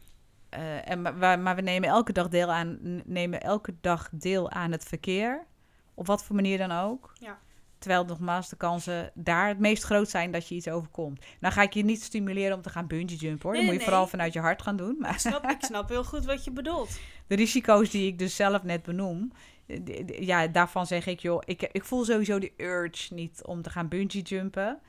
eh, 0.49 0.89
en, 0.89 1.01
maar, 1.01 1.39
maar- 1.39 1.55
we 1.55 1.61
nemen 1.61 1.89
elke 1.89 2.13
dag 2.13 2.27
deel 2.27 2.51
aan, 2.51 2.77
nemen 3.05 3.41
elke 3.41 3.73
dag 3.81 4.09
deel 4.11 4.49
aan 4.51 4.71
het 4.71 4.83
verkeer. 4.83 5.45
Op 5.93 6.07
wat 6.07 6.23
voor 6.23 6.35
manier 6.35 6.57
dan 6.57 6.71
ook. 6.71 7.11
Ja. 7.19 7.39
Terwijl 7.85 8.05
nogmaals 8.05 8.49
de 8.49 8.55
kansen 8.55 9.11
daar 9.13 9.47
het 9.47 9.59
meest 9.59 9.83
groot 9.83 10.09
zijn 10.09 10.31
dat 10.31 10.47
je 10.47 10.55
iets 10.55 10.67
overkomt. 10.67 11.25
Nou 11.39 11.53
ga 11.53 11.61
ik 11.61 11.73
je 11.73 11.83
niet 11.83 12.01
stimuleren 12.03 12.55
om 12.55 12.61
te 12.61 12.69
gaan 12.69 12.87
bungee 12.87 13.17
jumpen 13.17 13.41
hoor. 13.43 13.51
Nee, 13.51 13.61
dat 13.61 13.63
moet 13.71 13.73
je 13.73 13.77
nee. 13.77 13.87
vooral 13.87 14.07
vanuit 14.07 14.33
je 14.33 14.39
hart 14.39 14.61
gaan 14.61 14.75
doen. 14.75 14.91
Ik 14.91 14.99
Maar 14.99 15.19
snap, 15.19 15.49
ik 15.49 15.57
snap 15.65 15.89
heel 15.89 16.03
goed 16.03 16.25
wat 16.25 16.43
je 16.43 16.51
bedoelt. 16.51 16.99
de 17.27 17.35
risico's 17.35 17.89
die 17.89 18.07
ik 18.07 18.19
dus 18.19 18.35
zelf 18.35 18.63
net 18.63 18.83
benoem. 18.83 19.31
eh, 19.67 20.07
Ja, 20.19 20.47
daarvan 20.47 20.87
zeg 20.87 21.05
ik 21.05 21.19
joh, 21.19 21.41
ik, 21.45 21.61
ik 21.71 21.83
voel 21.83 22.03
sowieso 22.05 22.39
die 22.39 22.53
urge 22.57 23.13
niet 23.13 23.43
om 23.45 23.61
te 23.61 23.69
gaan 23.69 23.87
bungee 23.87 24.21
jumpen. 24.21 24.79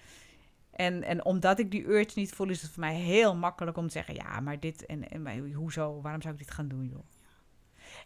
En, 0.72 1.02
en 1.02 1.24
omdat 1.24 1.58
ik 1.58 1.70
die 1.70 1.86
urge 1.88 2.12
niet 2.18 2.32
voel, 2.32 2.48
is 2.48 2.62
het 2.62 2.70
voor 2.70 2.80
mij 2.80 2.94
heel 2.94 3.36
makkelijk 3.36 3.76
om 3.76 3.86
te 3.86 3.92
zeggen: 3.92 4.14
ja, 4.14 4.40
maar 4.40 4.60
dit 4.60 4.86
en, 4.86 5.08
en 5.08 5.22
maar 5.22 5.36
hoezo? 5.54 6.00
Waarom 6.00 6.22
zou 6.22 6.34
ik 6.34 6.40
dit 6.40 6.50
gaan 6.50 6.68
doen, 6.68 6.88
joh? 6.92 7.04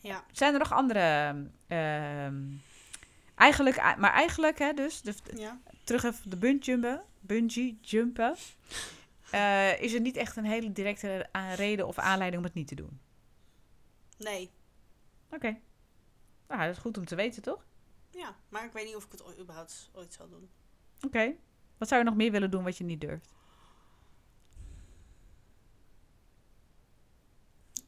Ja. 0.00 0.24
Zijn 0.32 0.52
er 0.52 0.58
nog 0.58 0.72
andere. 0.72 1.34
ehm, 1.66 2.34
eigenlijk, 3.40 3.76
maar 3.76 4.12
eigenlijk, 4.12 4.58
hè, 4.58 4.72
dus, 4.72 5.02
Ja. 5.34 5.60
terug 5.84 6.02
even 6.04 6.30
de 6.30 6.36
bungee 6.36 6.60
jumpen. 6.60 7.02
Bungee 7.20 7.78
jumpen. 7.80 8.36
eh, 9.30 9.80
is 9.82 9.92
er 9.94 10.00
niet 10.00 10.16
echt 10.16 10.36
een 10.36 10.44
hele 10.44 10.72
directe 10.72 11.28
reden 11.56 11.86
of 11.86 11.98
aanleiding 11.98 12.42
om 12.42 12.48
het 12.48 12.56
niet 12.56 12.68
te 12.68 12.74
doen? 12.74 13.00
Nee. 14.18 14.50
Oké. 15.30 15.58
Nou, 16.48 16.60
dat 16.60 16.70
is 16.76 16.78
goed 16.78 16.98
om 16.98 17.04
te 17.04 17.14
weten, 17.14 17.42
toch? 17.42 17.64
Ja, 18.10 18.36
maar 18.48 18.64
ik 18.64 18.72
weet 18.72 18.84
niet 18.84 18.96
of 18.96 19.04
ik 19.04 19.12
het 19.12 19.38
überhaupt 19.38 19.90
ooit 19.92 20.12
zal 20.12 20.28
doen. 20.28 20.50
Oké. 21.06 21.34
Wat 21.78 21.88
zou 21.88 22.00
je 22.00 22.06
nog 22.06 22.16
meer 22.16 22.30
willen 22.30 22.50
doen 22.50 22.64
wat 22.64 22.78
je 22.78 22.84
niet 22.84 23.00
durft? 23.00 23.32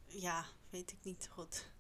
Ja, 0.07 0.45
weet 0.71 0.93
ik 0.93 0.99
niet 1.03 1.29
goed. 1.33 1.71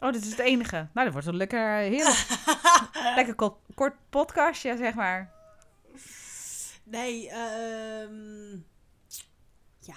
Oh, 0.00 0.12
dit 0.12 0.24
is 0.24 0.30
het 0.30 0.38
enige. 0.38 0.76
Nou, 0.76 1.04
dat 1.04 1.12
wordt 1.12 1.26
een 1.26 1.36
lekker, 1.36 1.76
heerlijk, 1.76 2.26
lekker 3.16 3.34
kort, 3.34 3.54
kort 3.74 3.94
podcastje, 4.10 4.76
zeg 4.76 4.94
maar. 4.94 5.32
Nee, 6.84 7.28
ehm 7.28 8.52
ja, 9.80 9.96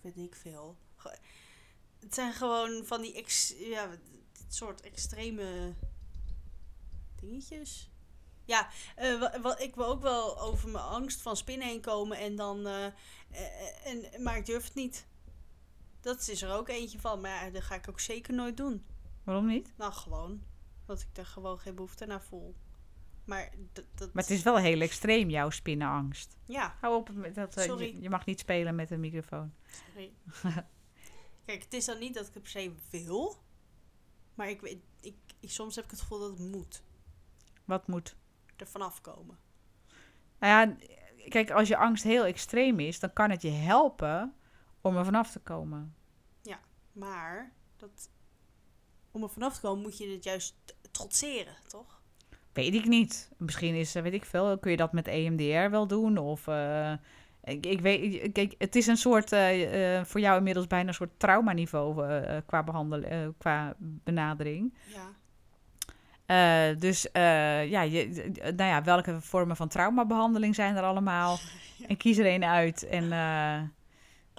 weet 0.00 0.16
ik 0.16 0.34
veel. 0.34 0.76
Het 2.00 2.14
zijn 2.14 2.32
gewoon 2.32 2.82
van 2.86 3.00
die 3.00 3.14
ex, 3.14 3.54
ja, 3.58 3.86
dit 4.32 4.54
soort 4.54 4.80
extreme 4.80 5.74
dingetjes. 7.20 7.90
Ja, 8.44 8.68
eh, 8.96 9.18
wa- 9.20 9.40
wa- 9.40 9.58
ik 9.58 9.74
wil 9.74 9.86
ook 9.86 10.02
wel 10.02 10.40
over 10.40 10.68
mijn 10.68 10.84
angst 10.84 11.20
van 11.22 11.36
spinnen 11.36 11.66
heen 11.68 11.80
komen 11.80 12.18
en 12.18 12.36
dan, 12.36 12.66
eh, 12.66 12.86
eh, 12.86 13.86
en, 13.86 14.22
maar 14.22 14.36
ik 14.36 14.46
durf 14.46 14.64
het 14.64 14.74
niet. 14.74 15.06
Dat 16.00 16.28
is 16.28 16.42
er 16.42 16.52
ook 16.52 16.68
eentje 16.68 17.00
van, 17.00 17.20
maar 17.20 17.44
ja, 17.44 17.50
dat 17.50 17.62
ga 17.62 17.74
ik 17.74 17.88
ook 17.88 18.00
zeker 18.00 18.34
nooit 18.34 18.56
doen. 18.56 18.84
Waarom 19.24 19.46
niet? 19.46 19.72
Nou, 19.76 19.92
gewoon. 19.92 20.42
Dat 20.84 21.00
ik 21.00 21.16
er 21.16 21.26
gewoon 21.26 21.58
geen 21.58 21.74
behoefte 21.74 22.06
naar 22.06 22.22
voel. 22.22 22.54
Maar 23.24 23.50
dat... 23.72 24.12
Maar 24.12 24.22
het 24.22 24.32
is 24.32 24.42
wel 24.42 24.56
heel 24.56 24.80
extreem, 24.80 25.30
jouw 25.30 25.50
spinnenangst. 25.50 26.36
Ja, 26.44 26.76
Hou 26.80 26.94
op 26.96 27.10
met 27.12 27.34
dat. 27.34 27.56
eh, 27.56 27.64
Sorry. 27.64 27.84
Je, 27.94 28.00
je 28.00 28.10
mag 28.10 28.26
niet 28.26 28.38
spelen 28.40 28.74
met 28.74 28.90
een 28.90 29.00
microfoon. 29.00 29.52
sorry. 29.86 30.12
Kijk, 31.46 31.62
het 31.62 31.72
is 31.74 31.84
dan 31.84 31.98
niet 31.98 32.14
dat 32.14 32.26
ik 32.26 32.34
het 32.34 32.42
per 32.42 32.50
se 32.52 32.72
wil. 32.90 33.36
Maar 34.34 34.48
ik, 34.48 34.60
weet- 34.60 34.82
ik, 35.00 35.14
ik, 35.40 35.50
soms 35.50 35.74
heb 35.76 35.84
ik 35.84 35.90
het 35.90 36.00
gevoel 36.00 36.18
dat 36.18 36.30
het 36.38 36.50
moet. 36.50 36.82
Wat 37.64 37.86
moet? 37.86 38.16
Er 38.56 38.66
vanaf 38.66 39.00
komen. 39.00 39.38
Nou 40.38 40.68
ja, 40.68 40.76
kijk, 41.28 41.50
als 41.50 41.68
je 41.68 41.76
angst 41.76 42.04
heel 42.04 42.24
extreem 42.24 42.80
is, 42.80 43.00
dan 43.00 43.12
kan 43.12 43.30
het 43.30 43.42
je 43.42 43.50
helpen 43.50 44.34
om 44.80 44.96
er 44.96 45.04
vanaf 45.04 45.30
te 45.30 45.38
komen. 45.40 45.94
Maar 46.92 47.52
dat, 47.76 48.10
om 49.10 49.22
er 49.22 49.28
vanaf 49.28 49.54
te 49.54 49.60
komen 49.60 49.82
moet 49.82 49.98
je 49.98 50.08
het 50.08 50.24
juist 50.24 50.54
trotseren, 50.90 51.54
toch? 51.66 52.02
Weet 52.52 52.74
ik 52.74 52.86
niet. 52.86 53.30
Misschien 53.36 53.74
is, 53.74 53.94
eh, 53.94 54.02
weet 54.02 54.12
ik 54.12 54.24
veel, 54.24 54.58
kun 54.58 54.70
je 54.70 54.76
dat 54.76 54.92
met 54.92 55.08
EMDR 55.08 55.70
wel 55.70 55.86
doen? 55.86 56.18
Of, 56.18 56.46
eh, 56.46 56.92
ik, 57.44 57.66
ik 57.66 57.80
weet, 57.80 58.32
kijk, 58.32 58.54
het 58.58 58.76
is 58.76 58.86
een 58.86 58.96
soort, 58.96 59.32
eh, 59.32 60.04
voor 60.04 60.20
jou 60.20 60.38
inmiddels 60.38 60.66
bijna 60.66 60.88
een 60.88 60.94
soort 60.94 61.18
traumaniveau 61.18 61.94
qua, 62.46 62.62
behandel, 62.62 63.02
eh, 63.02 63.28
qua 63.38 63.74
benadering. 63.78 64.74
Ja. 64.86 65.18
Dus 66.74 67.08
ja, 67.12 67.80
je, 67.80 68.30
nou 68.42 68.70
ja, 68.70 68.82
welke 68.82 69.20
vormen 69.20 69.56
van 69.56 69.68
traumabehandeling 69.68 70.54
zijn 70.54 70.76
er 70.76 70.82
allemaal? 70.82 71.38
En 71.88 71.96
kies 71.96 72.18
er 72.18 72.26
een 72.26 72.44
uit. 72.44 72.86
En 72.86 73.12
eh, 73.12 73.62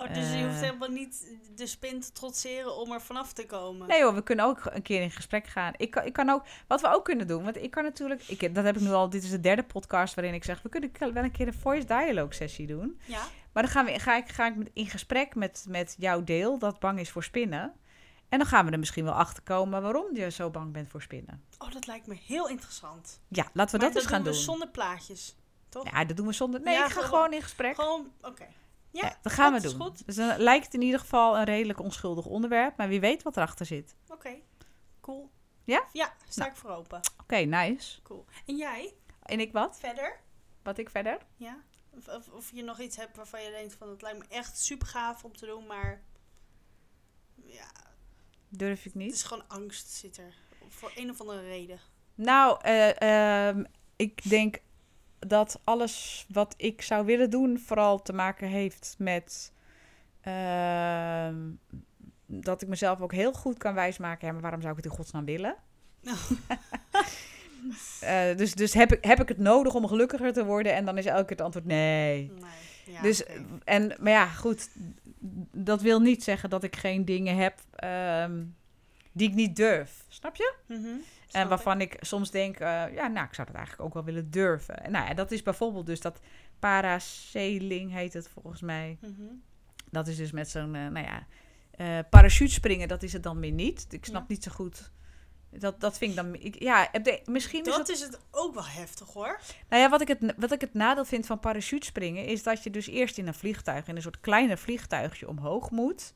Oh, 0.08 0.14
dus 0.14 0.34
je 0.34 0.44
hoeft 0.44 0.56
Eh. 0.56 0.62
helemaal 0.62 0.90
niet 0.90 1.38
de 1.56 1.68
spin 1.68 2.00
te 2.02 2.12
trotseren 2.12 2.76
om 2.76 2.92
er 2.92 3.02
vanaf 3.02 3.34
te 3.34 3.46
komen. 3.46 3.88
nee 3.88 4.04
hoor, 4.04 4.14
we 4.16 4.24
kunnen 4.24 4.46
ook 4.46 4.62
een 4.66 4.82
keer 4.82 5.02
in 5.02 5.12
gesprek 5.12 5.48
gaan. 5.48 5.74
Ik 5.78 5.92
kan, 5.92 6.06
ik 6.06 6.14
kan 6.14 6.30
ook, 6.30 6.44
wat 6.68 6.82
we 6.82 6.88
ook 6.94 7.06
kunnen 7.06 7.28
doen, 7.28 7.44
want 7.44 7.58
ik 7.58 7.72
kan 7.72 7.84
natuurlijk, 7.84 8.24
ik, 8.28 8.56
dat 8.56 8.64
heb 8.64 8.76
ik 8.76 8.82
nu 8.82 8.90
al, 8.92 9.10
dit 9.10 9.24
is 9.24 9.30
de 9.30 9.40
derde 9.40 9.64
podcast 9.64 10.14
waarin 10.16 10.34
ik 10.34 10.44
zeg, 10.44 10.62
we 10.62 10.70
kunnen 10.70 10.92
wel 11.14 11.24
een 11.24 11.32
keer 11.32 11.48
een 11.48 11.54
voice 11.54 11.86
dialogue 11.88 12.34
sessie 12.34 12.68
doen. 12.68 13.00
Ja? 13.06 13.22
Maar 13.54 13.64
dan 13.64 13.72
gaan 13.72 13.86
we, 13.86 14.00
ga 14.00 14.16
ik, 14.18 14.30
ga 14.30 14.48
ik 14.48 14.56
in 14.74 14.88
gesprek 14.88 15.36
met, 15.36 15.66
met 15.70 15.96
jouw 15.98 16.24
deel 16.24 16.58
dat 16.60 16.80
bang 16.80 17.00
is 17.00 17.10
voor 17.10 17.24
spinnen. 17.24 17.74
En 18.30 18.38
dan 18.38 18.48
gaan 18.48 18.66
we 18.66 18.72
er 18.72 18.80
misschien 18.80 19.04
wel 19.04 19.14
achter 19.14 19.44
komen 19.44 19.82
waarom 19.82 20.16
je 20.16 20.32
zo 20.32 20.50
bang 20.50 20.74
bent 20.74 20.88
voor 20.88 21.02
spinnen. 21.02 21.44
Oh, 21.60 21.72
dat 21.72 21.88
lijkt 21.88 22.08
me 22.08 22.16
heel 22.26 22.48
interessant. 22.50 23.22
Ja, 23.28 23.46
laten 23.54 23.80
we 23.80 23.86
Maar 23.86 23.94
dat 23.94 24.02
eens 24.02 24.12
gaan 24.12 24.24
doen. 24.24 24.32
doen. 24.32 24.40
we 24.42 24.46
zonder 24.48 24.68
plaatjes. 24.68 25.36
Toch? 25.70 25.92
Ja, 25.92 26.06
dat 26.06 26.18
doen 26.18 26.28
we 26.28 26.34
zonder. 26.34 26.62
Nee, 26.62 26.74
Ja, 26.74 26.80
ik 26.86 26.92
ga 26.92 27.02
gewoon- 27.02 27.10
gewoon 27.10 27.34
in 27.34 27.42
gesprek. 27.42 27.76
Gewoon, 27.76 28.12
oké. 28.22 28.46
Ja, 28.92 29.06
Ja, 29.08 29.18
dat 29.22 29.32
gaan 29.34 29.54
dat 29.54 29.62
we 29.62 29.70
doen. 29.70 29.82
goed. 29.82 30.06
Dus 30.06 30.16
dan 30.16 30.38
lijkt 30.40 30.66
het 30.66 30.74
in 30.74 30.82
ieder 30.82 31.00
geval 31.00 31.38
een 31.38 31.44
redelijk 31.44 31.80
onschuldig 31.80 32.26
onderwerp. 32.26 32.78
Maar 32.78 32.88
wie 32.88 33.00
weet 33.00 33.24
wat 33.24 33.38
erachter 33.38 33.66
zit. 33.66 33.96
Oké, 34.10 34.36
cool. 35.02 35.30
Ja? 35.64 35.86
Ja, 35.94 36.14
sta 36.30 36.40
Nou. 36.42 36.52
ik 36.52 36.58
voor 36.58 36.70
open. 36.70 37.00
Oké, 37.22 37.36
nice. 37.36 38.02
Cool. 38.02 38.26
En 38.46 38.56
jij? 38.56 38.94
En 39.24 39.40
ik 39.40 39.52
wat? 39.52 39.80
Verder? 39.80 40.20
Wat 40.64 40.78
ik 40.78 40.90
verder? 40.90 41.18
Ja? 41.36 41.58
Of, 41.90 42.08
of, 42.08 42.28
of 42.30 42.52
je 42.54 42.64
nog 42.64 42.80
iets 42.80 42.96
hebt 42.96 43.16
waarvan 43.16 43.42
je 43.44 43.50
denkt 43.52 43.74
van 43.74 43.90
het 43.90 44.02
lijkt 44.02 44.20
me 44.20 44.26
echt 44.30 44.60
super 44.60 44.88
gaaf 44.88 45.24
om 45.24 45.36
te 45.38 45.46
doen, 45.46 45.66
maar 45.68 46.02
ja, 47.46 47.72
Durf 48.50 48.78
ik 48.80 48.84
het 48.84 48.96
niet. 48.96 49.14
is 49.14 49.24
gewoon 49.24 49.48
angst 49.48 49.90
zit 49.90 50.18
er. 50.18 50.34
Voor 50.70 50.92
een 50.96 51.10
of 51.10 51.20
andere 51.22 51.42
reden. 51.42 51.80
Nou, 52.16 52.60
eh, 52.62 53.48
ehm, 53.48 53.64
ik 53.96 54.30
denk 54.30 54.58
dat 55.28 55.60
alles 55.64 56.26
wat 56.30 56.54
ik 56.58 56.82
zou 56.82 57.06
willen 57.06 57.30
doen 57.30 57.60
vooral 57.60 58.02
te 58.02 58.14
maken 58.14 58.48
heeft 58.48 58.96
met 58.98 59.54
ehm, 60.22 61.36
dat 62.26 62.62
ik 62.62 62.68
mezelf 62.68 63.02
ook 63.02 63.14
heel 63.14 63.34
goed 63.34 63.58
kan 63.58 63.74
wijsmaken. 63.74 64.28
Ja, 64.28 64.34
maar 64.34 64.42
waarom 64.42 64.62
zou 64.62 64.72
ik 64.72 64.84
het 64.84 64.92
in 64.92 64.98
godsnaam 64.98 65.26
willen? 65.26 65.56
Eh, 68.00 68.38
dus 68.38 68.54
dus 68.54 68.74
heb, 68.74 68.92
ik, 68.92 69.04
heb 69.04 69.22
ik 69.22 69.28
het 69.28 69.38
nodig 69.38 69.74
om 69.74 69.88
gelukkiger 69.88 70.34
te 70.34 70.46
worden? 70.46 70.74
En 70.74 70.86
dan 70.86 70.98
is 70.98 71.06
elke 71.06 71.22
keer 71.22 71.30
het 71.30 71.42
antwoord 71.42 71.66
nee. 71.66 72.32
Nee. 72.32 72.94
Ja, 72.94 73.02
dus, 73.02 73.24
en, 73.64 73.96
maar 74.00 74.12
ja, 74.12 74.28
goed. 74.28 74.70
Dat 75.52 75.82
wil 75.82 76.00
niet 76.00 76.24
zeggen 76.24 76.50
dat 76.50 76.64
ik 76.64 76.76
geen 76.76 77.06
dingen 77.06 77.36
heb 77.36 77.60
ehm, 77.76 78.44
die 79.12 79.28
ik 79.30 79.34
niet 79.34 79.56
durf. 79.56 80.04
Snap 80.08 80.36
je? 80.36 80.54
Mhm, 80.66 80.96
En 81.32 81.48
waarvan 81.48 81.82
ik 81.82 81.98
soms 82.00 82.32
denk, 82.32 82.60
eh, 82.60 82.68
ja, 82.94 83.08
nou, 83.08 83.26
ik 83.28 83.34
zou 83.34 83.48
dat 83.48 83.56
eigenlijk 83.56 83.86
ook 83.88 83.94
wel 83.94 84.04
willen 84.04 84.32
durven. 84.32 84.84
En 84.84 84.92
nou 84.92 85.08
ja, 85.08 85.14
dat 85.14 85.32
is 85.32 85.44
bijvoorbeeld 85.44 85.86
dus 85.86 86.00
dat 86.02 86.20
parasailing 86.60 87.92
heet 87.92 88.14
het 88.14 88.30
volgens 88.30 88.62
mij. 88.62 88.98
Mhm. 89.02 89.12
Dat 89.92 90.08
is 90.08 90.18
dus 90.18 90.32
met 90.32 90.50
zo'n, 90.50 90.76
eh, 90.76 90.88
nou 90.88 91.06
ja, 91.06 91.26
eh 91.72 92.00
parachutespringen, 92.10 92.88
dat 92.88 93.04
is 93.04 93.14
het 93.14 93.24
dan 93.24 93.40
weer 93.40 93.52
niet. 93.52 93.86
Ik 93.90 94.06
snap 94.06 94.22
Ja. 94.22 94.26
niet 94.28 94.44
zo 94.44 94.52
goed. 94.52 94.92
Dat, 95.50 95.80
dat 95.82 95.98
vind 95.98 96.12
ik 96.12 96.18
dan, 96.18 96.36
ik, 96.36 96.62
ja, 96.64 96.90
misschien 97.26 97.64
is 97.66 97.76
Dat 97.76 97.90
is 97.90 98.02
het 98.02 98.20
ook 98.32 98.54
wel 98.54 98.66
heftig 98.66 99.08
hoor. 99.14 99.40
nou 99.70 99.82
ja, 99.82 99.90
wat 99.90 100.02
ik, 100.02 100.08
het, 100.08 100.34
wat 100.38 100.52
ik 100.52 100.62
het 100.62 100.74
nadeel 100.74 101.06
vind 101.06 101.26
van 101.26 101.40
parachutespringen, 101.40 102.26
is 102.26 102.44
dat 102.44 102.64
je 102.64 102.70
dus 102.70 102.88
eerst 102.88 103.18
in 103.18 103.28
een 103.28 103.34
vliegtuig, 103.34 103.88
in 103.88 103.96
een 103.96 104.02
soort 104.02 104.20
kleiner 104.20 104.58
vliegtuigje 104.58 105.28
omhoog 105.28 105.72
moet. 105.72 106.14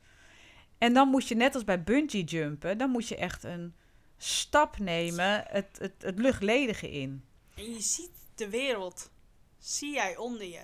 En 0.77 0.93
dan 0.93 1.07
moet 1.09 1.27
je, 1.27 1.35
net 1.35 1.53
als 1.53 1.63
bij 1.63 1.83
bungee 1.83 2.23
jumpen, 2.23 2.77
dan 2.77 2.89
moet 2.89 3.07
je 3.07 3.15
echt 3.15 3.43
een 3.43 3.75
stap 4.25 4.79
nemen, 4.79 5.43
het, 5.47 5.67
het, 5.79 5.93
het 5.99 6.19
luchtledige 6.19 6.91
in. 6.91 7.23
En 7.55 7.71
je 7.73 7.81
ziet 7.81 8.11
de 8.35 8.49
wereld. 8.49 9.09
Zie 9.59 9.93
jij 9.93 10.17
onder 10.17 10.47
je. 10.47 10.61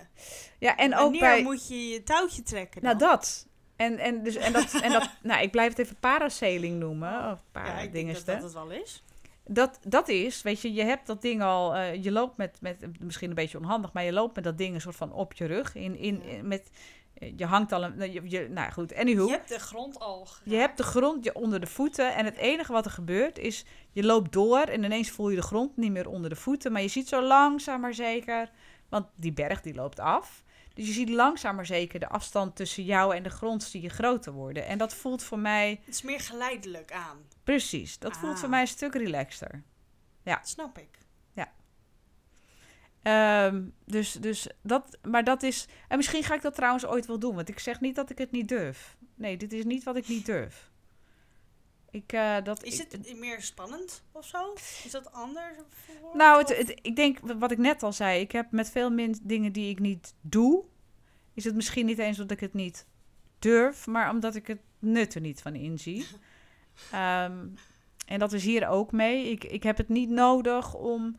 Ja, 0.58 0.76
en 0.76 0.96
ook 0.96 1.18
bij... 1.18 1.42
moet 1.42 1.68
je 1.68 1.88
je 1.88 2.02
touwtje 2.02 2.42
trekken 2.42 2.82
Nou, 2.82 2.98
dan? 2.98 3.08
dat. 3.08 3.46
En, 3.76 3.98
en, 3.98 4.22
dus, 4.22 4.36
en, 4.36 4.52
dat, 4.52 4.80
en 4.80 4.92
dat... 4.92 5.10
Nou, 5.22 5.42
ik 5.42 5.50
blijf 5.50 5.68
het 5.68 5.78
even 5.78 5.96
parasailing 6.00 6.78
noemen. 6.78 7.08
Of 7.18 7.22
ja, 7.24 7.40
para 7.52 7.78
ik 7.80 7.92
denk 7.92 8.14
dat 8.14 8.24
dat, 8.26 8.42
het 8.42 8.52
wel 8.52 8.70
is. 8.70 9.02
dat, 9.46 9.78
dat 9.86 10.08
is, 10.08 10.42
weet 10.42 10.60
je, 10.60 10.72
je 10.72 10.82
hebt 10.82 11.06
dat 11.06 11.22
ding 11.22 11.42
al... 11.42 11.74
eh, 11.74 12.02
je 12.04 12.12
loopt 12.12 12.36
met, 12.36 12.56
met... 12.60 13.00
Misschien 13.00 13.28
een 13.28 13.34
beetje 13.34 13.58
onhandig, 13.58 13.92
maar 13.92 14.04
je 14.04 14.12
loopt 14.12 14.34
met 14.34 14.44
dat 14.44 14.58
ding 14.58 14.74
een 14.74 14.80
soort 14.80 14.96
van 14.96 15.12
op 15.12 15.32
je 15.32 15.44
rug. 15.44 15.74
In, 15.74 15.96
in, 15.96 16.22
Ja. 16.24 16.30
in- 16.30 16.48
met, 16.48 16.70
je 17.36 17.44
hangt 17.46 17.72
al 17.72 17.84
een... 17.84 18.12
Je, 18.12 18.20
je, 18.30 18.48
nou 18.48 18.72
goed, 18.72 18.94
anywho. 18.94 19.24
Je 19.26 19.30
hebt 19.30 19.48
de 19.48 19.58
grond 19.58 19.98
al 19.98 20.24
geraakt. 20.24 20.50
Je 20.50 20.56
hebt 20.56 20.76
de 20.76 20.82
grond 20.82 21.24
je 21.24 21.34
onder 21.34 21.60
de 21.60 21.66
voeten 21.66 22.14
en 22.14 22.24
het 22.24 22.36
enige 22.36 22.72
wat 22.72 22.84
er 22.84 22.90
gebeurt 22.90 23.38
is, 23.38 23.64
je 23.90 24.02
loopt 24.04 24.32
door 24.32 24.58
en 24.60 24.84
ineens 24.84 25.10
voel 25.10 25.28
je 25.30 25.36
de 25.36 25.42
grond 25.42 25.76
niet 25.76 25.90
meer 25.92 26.08
onder 26.08 26.30
de 26.30 26.36
voeten, 26.36 26.72
maar 26.72 26.82
je 26.82 26.88
ziet 26.88 27.08
zo 27.08 27.22
langzaam 27.22 27.80
maar 27.80 27.94
zeker, 27.94 28.50
want 28.88 29.06
die 29.16 29.32
berg 29.32 29.60
die 29.60 29.74
loopt 29.74 30.00
af, 30.00 30.42
dus 30.74 30.86
je 30.86 30.92
ziet 30.92 31.08
langzaam 31.08 31.56
maar 31.56 31.66
zeker 31.66 32.00
de 32.00 32.08
afstand 32.08 32.56
tussen 32.56 32.84
jou 32.84 33.14
en 33.16 33.22
de 33.22 33.30
grond 33.30 33.62
zie 33.62 33.82
je 33.82 33.88
groter 33.88 34.32
worden. 34.32 34.66
En 34.66 34.78
dat 34.78 34.94
voelt 34.94 35.22
voor 35.22 35.38
mij, 35.38 35.80
Het 35.84 35.94
is 35.94 36.02
meer 36.02 36.20
geleidelijk 36.20 36.92
aan. 36.92 37.18
precies, 37.44 37.98
dat 37.98 38.16
voelt 38.16 38.32
Ah. 38.34 38.38
voor 38.40 38.48
mij 38.48 38.60
een 38.60 38.66
stuk 38.66 38.94
relaxter. 38.94 39.62
Dat 40.24 40.48
snap 40.48 40.78
ik. 40.78 40.98
Ehm, 43.02 43.62
dus, 43.84 44.12
dus 44.12 44.46
dat, 44.62 44.98
maar 45.08 45.24
dat 45.24 45.42
is, 45.42 45.66
en 45.88 45.96
misschien 45.96 46.22
ga 46.24 46.34
ik 46.34 46.42
dat 46.42 46.54
trouwens 46.54 46.86
ooit 46.86 47.06
wel 47.06 47.18
doen, 47.18 47.34
want 47.34 47.48
ik 47.48 47.58
zeg 47.58 47.80
niet 47.80 47.94
dat 47.94 48.10
ik 48.10 48.18
het 48.18 48.30
niet 48.30 48.48
durf. 48.48 48.96
Nee, 49.14 49.36
dit 49.36 49.52
is 49.52 49.64
niet 49.64 49.82
wat 49.84 49.96
ik 49.96 50.08
niet 50.08 50.26
durf. 50.26 50.70
Ik, 51.90 52.12
eh, 52.12 52.36
dat, 52.44 52.62
Is 52.62 52.80
ik- 52.80 52.92
het 52.92 53.18
meer 53.18 53.42
spannend 53.42 54.02
of 54.12 54.26
zo? 54.26 54.52
Is 54.84 54.90
dat 54.90 55.12
anders? 55.12 55.56
Nou, 56.14 56.38
het, 56.38 56.56
het- 56.56 56.78
ik 56.82 56.96
denk 56.96 57.18
wat 57.38 57.50
ik 57.50 57.58
net 57.58 57.82
al 57.82 57.92
zei. 57.92 58.20
Ik 58.20 58.32
heb 58.32 58.50
met 58.50 58.70
veel 58.70 58.90
min 58.90 59.18
dingen 59.22 59.52
die 59.52 59.70
ik 59.70 59.78
niet 59.78 60.14
doe. 60.20 60.64
Is 61.34 61.44
het 61.44 61.54
misschien 61.54 61.86
niet 61.86 61.98
eens 61.98 62.16
omdat 62.20 62.36
ik 62.36 62.40
het 62.42 62.54
niet 62.54 62.86
durf, 63.38 63.86
maar 63.86 64.10
omdat 64.10 64.34
ik 64.34 64.46
het 64.46 64.60
nut 64.78 65.14
er 65.14 65.20
niet 65.20 65.42
van 65.42 65.54
inzie. 65.54 66.06
Ehm, 66.92 67.46
en 68.06 68.18
dat 68.18 68.32
is 68.32 68.44
hier 68.44 68.68
ook 68.68 68.92
mee. 68.92 69.30
Ik, 69.30 69.44
ik 69.44 69.62
heb 69.62 69.76
het 69.76 69.88
niet 69.88 70.08
nodig 70.10 70.74
om, 70.74 71.16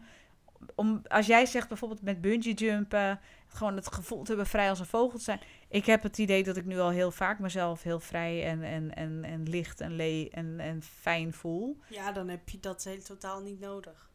om. 0.76 1.02
Als 1.08 1.26
jij 1.26 1.46
zegt 1.46 1.68
bijvoorbeeld 1.68 2.02
met 2.02 2.22
bungee 2.22 2.54
jumpen. 2.54 3.20
Gewoon 3.48 3.76
het 3.76 3.94
gevoel 3.94 4.22
te 4.22 4.28
hebben 4.28 4.48
vrij 4.48 4.70
als 4.70 4.80
een 4.80 4.86
vogel 4.86 5.18
te 5.18 5.24
zijn. 5.24 5.40
Ik 5.70 5.86
heb 5.86 6.04
het 6.04 6.18
idee 6.18 6.44
dat 6.44 6.58
ik 6.58 6.66
nu 6.66 6.80
al 6.80 6.90
heel 6.90 7.12
vaak 7.12 7.40
mezelf 7.40 7.84
heel 7.84 8.00
vrij 8.00 8.46
en, 8.46 8.64
en, 8.64 8.96
en, 8.96 9.24
en 9.24 9.50
licht 9.50 9.82
en, 9.82 9.96
le 9.96 10.30
en, 10.32 10.60
en 10.60 10.82
fijn 10.82 11.34
voel. 11.34 11.78
Ja, 11.88 12.12
dan 12.12 12.28
heb 12.28 12.50
je 12.50 12.60
dat 12.60 12.84
heel 12.84 13.02
totaal 13.04 13.42
niet 13.42 13.60
nodig. 13.60 14.10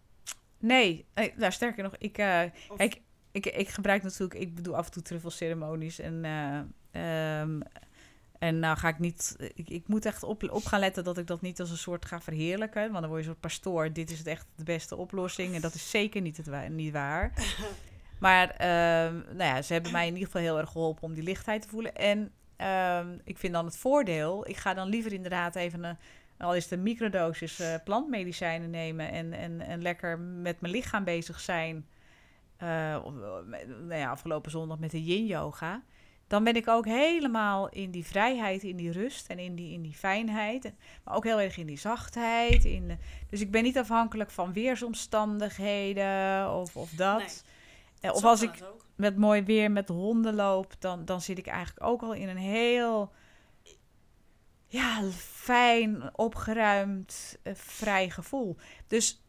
Nee, 0.58 1.06
eh, 1.14 1.36
nou, 1.36 1.52
sterker 1.52 1.82
nog, 1.82 1.96
ik, 1.98 2.18
eh, 2.18 2.42
Of- 2.68 2.76
Kijk, 2.76 3.00
ik, 3.32 3.46
ik 3.46 3.68
gebruik 3.68 4.02
natuurlijk, 4.02 4.40
ik 4.40 4.54
bedoel 4.54 4.76
af 4.76 4.86
en 4.86 4.92
toe 4.92 5.02
truffelceremonies 5.02 5.98
en, 5.98 6.24
ehm, 6.90 7.60
en 8.38 8.58
nou 8.58 8.76
ga 8.76 8.88
ik 8.88 8.98
niet, 8.98 9.36
ik, 9.54 9.68
ik 9.70 9.88
moet 9.88 10.06
echt 10.06 10.22
op, 10.22 10.50
op 10.50 10.64
gaan 10.64 10.80
letten 10.80 11.04
dat 11.04 11.18
ik 11.18 11.26
dat 11.26 11.40
niet 11.40 11.60
als 11.60 11.70
een 11.70 11.76
soort 11.76 12.04
ga 12.04 12.20
verheerlijken, 12.20 12.82
want 12.90 13.00
dan 13.00 13.08
word 13.08 13.12
je 13.12 13.18
een 13.18 13.24
soort 13.24 13.40
pastoor, 13.40 13.92
dit 13.92 14.10
is 14.10 14.18
het 14.18 14.26
echt 14.26 14.46
de 14.56 14.64
beste 14.64 14.96
oplossing 14.96 15.54
en 15.54 15.60
dat 15.60 15.74
is 15.74 15.90
zeker 15.90 16.20
niet, 16.20 16.36
het 16.36 16.46
wa- 16.46 16.68
niet 16.68 16.92
waar. 16.92 17.32
Maar 18.18 18.50
ehm, 18.50 19.14
nou 19.14 19.42
ja, 19.54 19.62
ze 19.62 19.72
hebben 19.72 19.92
mij 19.92 20.06
in 20.06 20.12
ieder 20.12 20.26
geval 20.26 20.40
heel 20.42 20.58
erg 20.58 20.70
geholpen 20.70 21.02
om 21.02 21.14
die 21.14 21.22
lichtheid 21.22 21.62
te 21.62 21.68
voelen. 21.68 21.94
En 21.94 22.32
ehm, 22.56 23.08
ik 23.24 23.38
vind 23.38 23.52
dan 23.52 23.64
het 23.64 23.76
voordeel, 23.76 24.48
ik 24.48 24.56
ga 24.56 24.74
dan 24.74 24.88
liever 24.88 25.12
inderdaad 25.12 25.54
even 25.56 25.84
een, 25.84 25.96
al 26.38 26.54
is 26.54 26.62
het 26.62 26.72
een 26.72 26.82
microdosis 26.82 27.60
eh, 27.60 27.74
plantmedicijnen 27.84 28.70
nemen 28.70 29.10
en, 29.10 29.32
en, 29.32 29.60
en 29.60 29.82
lekker 29.82 30.18
met 30.18 30.60
mijn 30.60 30.72
lichaam 30.72 31.04
bezig 31.04 31.40
zijn. 31.40 31.86
Eh, 32.56 32.98
of, 33.04 33.14
eh, 33.14 33.66
nou 33.68 33.94
ja, 34.00 34.10
afgelopen 34.10 34.50
zondag 34.50 34.78
met 34.78 34.90
de 34.90 35.04
yin 35.04 35.26
yoga. 35.26 35.82
Dan 36.28 36.44
ben 36.44 36.56
ik 36.56 36.68
ook 36.68 36.84
helemaal 36.86 37.68
in 37.68 37.90
die 37.90 38.06
vrijheid, 38.06 38.62
in 38.62 38.76
die 38.76 38.92
rust 38.92 39.26
en 39.26 39.38
in 39.38 39.54
die, 39.54 39.72
in 39.72 39.82
die 39.82 39.94
fijnheid. 39.94 40.72
Maar 41.04 41.14
ook 41.16 41.24
heel 41.24 41.40
erg 41.40 41.56
in 41.56 41.66
die 41.66 41.78
zachtheid. 41.78 42.64
In, 42.64 42.88
de- 42.88 42.96
dus 43.30 43.40
ik 43.40 43.50
ben 43.50 43.62
niet 43.62 43.78
afhankelijk 43.78 44.30
van 44.30 44.52
weersomstandigheden 44.52 46.52
of, 46.54 46.76
of 46.76 46.90
dat. 46.90 47.18
Nee. 47.18 47.28
Eh, 48.00 48.14
of 48.14 48.24
als 48.24 48.42
ik 48.42 48.50
met 48.96 49.16
mooi 49.16 49.42
weer 49.42 49.70
met 49.70 49.86
de 49.86 49.92
honden 49.92 50.34
loop, 50.34 50.74
dan, 50.78 51.04
dan 51.04 51.20
zit 51.20 51.38
ik 51.38 51.46
eigenlijk 51.46 51.86
ook 51.86 52.02
al 52.02 52.12
in 52.14 52.28
een 52.28 52.36
heel 52.36 53.12
ja, 54.66 55.02
fijn, 55.16 56.18
opgeruimd, 56.18 57.38
eh, 57.42 57.54
vrij 57.54 58.10
gevoel. 58.10 58.56
Dus 58.86 59.22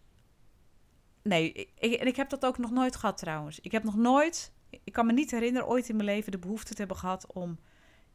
nee, 1.24 1.54
ik- 1.80 1.94
en 1.94 2.08
ik 2.08 2.16
heb 2.16 2.30
dat 2.30 2.46
ook 2.46 2.58
nog 2.58 2.72
nooit 2.72 2.96
gehad 2.96 3.18
trouwens. 3.18 3.60
Ik 3.60 3.72
heb 3.72 3.84
nog 3.84 3.96
nooit, 3.96 4.52
ik 4.70 4.94
kan 4.94 5.06
me 5.06 5.14
niet 5.14 5.32
herinneren 5.32 5.68
ooit 5.68 5.90
in 5.90 5.96
mijn 5.96 6.08
leven 6.08 6.32
de 6.32 6.40
behoefte 6.40 6.72
te 6.72 6.80
hebben 6.80 6.98
gehad 6.98 7.34
om 7.34 7.60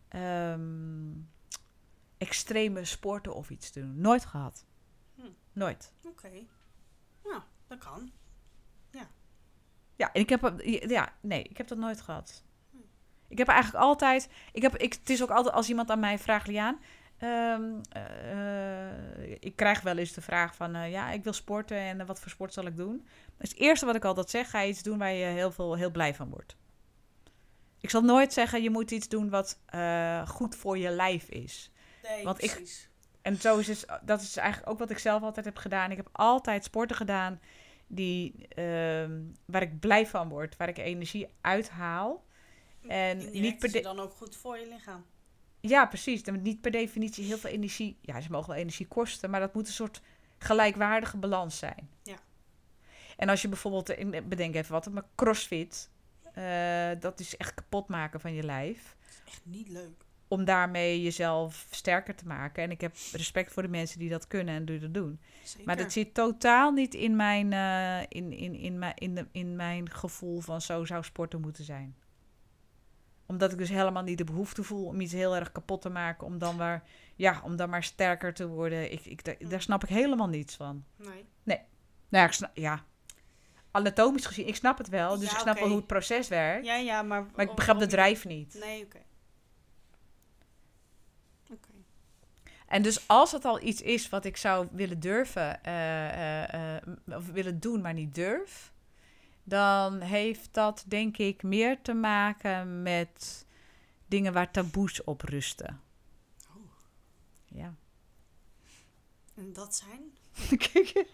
ehm, 0.08 1.12
extreme 2.18 2.84
sporten 2.84 3.34
of 3.34 3.50
iets 3.50 3.70
te 3.70 3.80
doen. 3.80 4.00
Nooit 4.00 4.24
gehad. 4.24 4.66
Hm. 5.14 5.22
Nooit. 5.52 5.92
Oké. 6.06 6.30
Nou, 7.24 7.42
dat 7.66 7.78
kan. 7.78 8.12
Ja, 9.96 10.12
en 10.12 10.20
ik 10.20 10.28
heb, 10.28 10.62
ja, 10.86 11.12
nee, 11.20 11.42
ik 11.42 11.56
heb 11.56 11.68
dat 11.68 11.78
nooit 11.78 12.00
gehad. 12.00 12.44
Ik 13.28 13.38
heb 13.38 13.48
eigenlijk 13.48 13.84
altijd, 13.84 14.28
ik 14.52 14.62
heb, 14.62 14.76
ik, 14.76 14.92
het 14.92 15.10
is 15.10 15.22
ook 15.22 15.30
altijd 15.30 15.54
als 15.54 15.68
iemand 15.68 15.90
aan 15.90 16.00
mij 16.00 16.18
vraagt, 16.18 16.46
Liaan, 16.46 16.78
ehm, 17.18 17.80
eh, 17.88 19.30
ik 19.40 19.56
krijg 19.56 19.80
wel 19.80 19.96
eens 19.98 20.12
de 20.12 20.20
vraag 20.20 20.54
van, 20.54 20.74
eh, 20.74 20.90
ja, 20.90 21.10
ik 21.10 21.24
wil 21.24 21.32
sporten 21.32 21.76
en 21.76 22.00
eh, 22.00 22.06
wat 22.06 22.20
voor 22.20 22.30
sport 22.30 22.52
zal 22.52 22.66
ik 22.66 22.76
doen? 22.76 23.06
Dus 23.38 23.48
het 23.50 23.58
eerste 23.58 23.86
wat 23.86 23.94
ik 23.94 24.04
altijd 24.04 24.30
zeg, 24.30 24.50
ga 24.50 24.64
iets 24.64 24.82
doen 24.82 24.98
waar 24.98 25.12
je 25.12 25.24
heel, 25.24 25.52
veel, 25.52 25.74
heel 25.74 25.90
blij 25.90 26.14
van 26.14 26.30
wordt. 26.30 26.56
Ik 27.80 27.90
zal 27.90 28.00
nooit 28.02 28.32
zeggen, 28.32 28.62
je 28.62 28.70
moet 28.70 28.90
iets 28.90 29.08
doen 29.08 29.30
wat 29.30 29.58
eh, 29.66 30.28
goed 30.28 30.56
voor 30.56 30.78
je 30.78 30.90
lijf 30.90 31.28
is. 31.28 31.70
Nee, 32.02 32.24
Want 32.24 32.42
ik- 32.42 32.50
precies. 32.50 32.88
En 33.22 33.36
zo 33.36 33.58
is 33.58 33.66
het, 33.68 33.86
dat 34.02 34.20
is 34.20 34.36
eigenlijk 34.36 34.70
ook 34.72 34.78
wat 34.78 34.90
ik 34.90 34.98
zelf 34.98 35.22
altijd 35.22 35.44
heb 35.44 35.56
gedaan. 35.56 35.90
Ik 35.90 35.96
heb 35.96 36.08
altijd 36.12 36.64
sporten 36.64 36.96
gedaan 36.96 37.40
die, 37.86 38.48
ehm, 38.48 39.20
waar 39.44 39.62
ik 39.62 39.80
blij 39.80 40.06
van 40.06 40.28
word, 40.28 40.56
waar 40.56 40.68
ik 40.68 40.78
energie 40.78 41.28
uithaal. 41.40 42.24
En 42.88 43.18
Indirect 43.20 43.62
niet 43.62 43.72
per 43.72 43.82
dan 43.82 44.00
ook 44.00 44.12
goed 44.12 44.36
voor 44.36 44.58
je 44.58 44.68
lichaam. 44.68 45.04
Ja, 45.68 45.86
precies. 45.86 46.22
Niet 46.22 46.60
per 46.60 46.70
definitie 46.70 47.24
heel 47.24 47.38
veel 47.38 47.50
energie. 47.50 47.96
Ja, 48.00 48.20
ze 48.20 48.30
mogen 48.30 48.48
wel 48.48 48.58
energie 48.58 48.86
kosten, 48.86 49.30
maar 49.30 49.40
dat 49.40 49.54
moet 49.54 49.66
een 49.66 49.72
soort 49.72 50.00
gelijkwaardige 50.38 51.16
balans 51.16 51.58
zijn. 51.58 51.88
Ja. 52.02 52.16
En 53.16 53.28
als 53.28 53.42
je 53.42 53.48
bijvoorbeeld, 53.48 53.88
ik 53.88 54.28
bedenk 54.28 54.54
even 54.54 54.72
wat, 54.72 54.90
maar 54.90 55.04
crossfit, 55.14 55.90
eh, 56.34 56.90
dat 57.00 57.20
is 57.20 57.36
echt 57.36 57.54
kapot 57.54 57.88
maken 57.88 58.20
van 58.20 58.34
je 58.34 58.42
lijf. 58.42 58.96
Echt 59.26 59.40
niet 59.44 59.68
leuk. 59.68 60.04
Om 60.28 60.44
daarmee 60.44 61.02
jezelf 61.02 61.66
sterker 61.70 62.14
te 62.14 62.26
maken. 62.26 62.62
En 62.62 62.70
ik 62.70 62.80
heb 62.80 62.96
respect 63.12 63.52
voor 63.52 63.62
de 63.62 63.68
mensen 63.68 63.98
die 63.98 64.08
dat 64.08 64.26
kunnen 64.26 64.54
en 64.54 64.64
die 64.64 64.78
dat 64.78 64.94
doen. 64.94 65.20
Zeker. 65.44 65.66
Maar 65.66 65.76
dat 65.76 65.92
zit 65.92 66.14
totaal 66.14 66.72
niet 66.72 66.94
in 66.94 67.16
mijn, 67.16 67.52
eh, 67.52 68.00
in, 68.08 68.32
in, 68.32 68.54
in, 68.54 68.78
mijn, 68.78 68.94
in, 68.96 69.14
de, 69.14 69.26
in 69.32 69.56
mijn 69.56 69.90
gevoel 69.90 70.40
van 70.40 70.60
zo 70.60 70.84
zou 70.84 71.04
sporten 71.04 71.40
moeten 71.40 71.64
zijn. 71.64 71.96
Omdat 73.26 73.52
ik 73.52 73.58
dus 73.58 73.68
helemaal 73.68 74.02
niet 74.02 74.18
de 74.18 74.24
behoefte 74.24 74.62
voel 74.62 74.86
om 74.86 75.00
iets 75.00 75.12
heel 75.12 75.36
erg 75.36 75.52
kapot 75.52 75.82
te 75.82 75.88
maken. 75.88 76.26
Om 76.26 76.38
dan 76.38 76.56
maar, 76.56 76.82
ja, 77.16 77.40
om 77.44 77.56
dan 77.56 77.70
maar 77.70 77.82
sterker 77.82 78.34
te 78.34 78.46
worden. 78.46 78.92
Ik, 78.92 79.04
ik, 79.04 79.24
daar, 79.24 79.36
daar 79.48 79.62
snap 79.62 79.82
ik 79.82 79.88
helemaal 79.88 80.28
niets 80.28 80.54
van. 80.54 80.84
Nee. 80.96 81.24
Nou 82.08 82.22
ja, 82.22 82.24
ik 82.24 82.32
snap, 82.32 82.50
ja. 82.54 82.84
Anatomisch 83.70 84.26
gezien, 84.26 84.46
ik 84.46 84.56
snap 84.56 84.78
het 84.78 84.88
wel. 84.88 85.18
Dus 85.18 85.28
Ja, 85.28 85.34
ik 85.34 85.40
snap 85.40 85.58
wel 85.58 85.68
hoe 85.68 85.76
het 85.76 85.86
proces 85.86 86.28
werkt. 86.28 86.66
Ja, 86.66 86.76
ja, 86.76 87.02
maar... 87.02 87.26
Maar 87.34 87.44
ik 87.44 87.54
begrijp 87.54 87.78
de 87.78 87.86
drijf 87.86 88.24
niet. 88.24 88.56
Nee, 88.60 88.84
oké. 88.84 89.02
Oké. 91.50 91.68
En 92.66 92.82
dus 92.82 93.08
als 93.08 93.32
het 93.32 93.44
al 93.44 93.62
iets 93.62 93.82
is 93.82 94.08
wat 94.08 94.24
ik 94.24 94.36
zou 94.36 94.68
willen 94.70 95.00
durven, 95.00 95.62
eh, 95.62 96.42
eh, 96.42 96.74
eh, 96.74 96.82
of 97.06 97.26
willen 97.26 97.60
doen, 97.60 97.80
maar 97.80 97.94
niet 97.94 98.14
durf, 98.14 98.72
dan 99.44 100.00
heeft 100.00 100.48
dat 100.54 100.84
denk 100.86 101.16
ik 101.16 101.42
meer 101.42 101.82
te 101.82 101.92
maken 101.94 102.82
met 102.82 103.46
dingen 104.06 104.32
waar 104.32 104.50
taboes 104.50 105.04
op 105.04 105.20
rusten. 105.22 105.80
Oh. 106.56 106.70
Ja. 107.46 107.74
En 109.34 109.52
dat 109.52 109.74
zijn? 109.76 110.02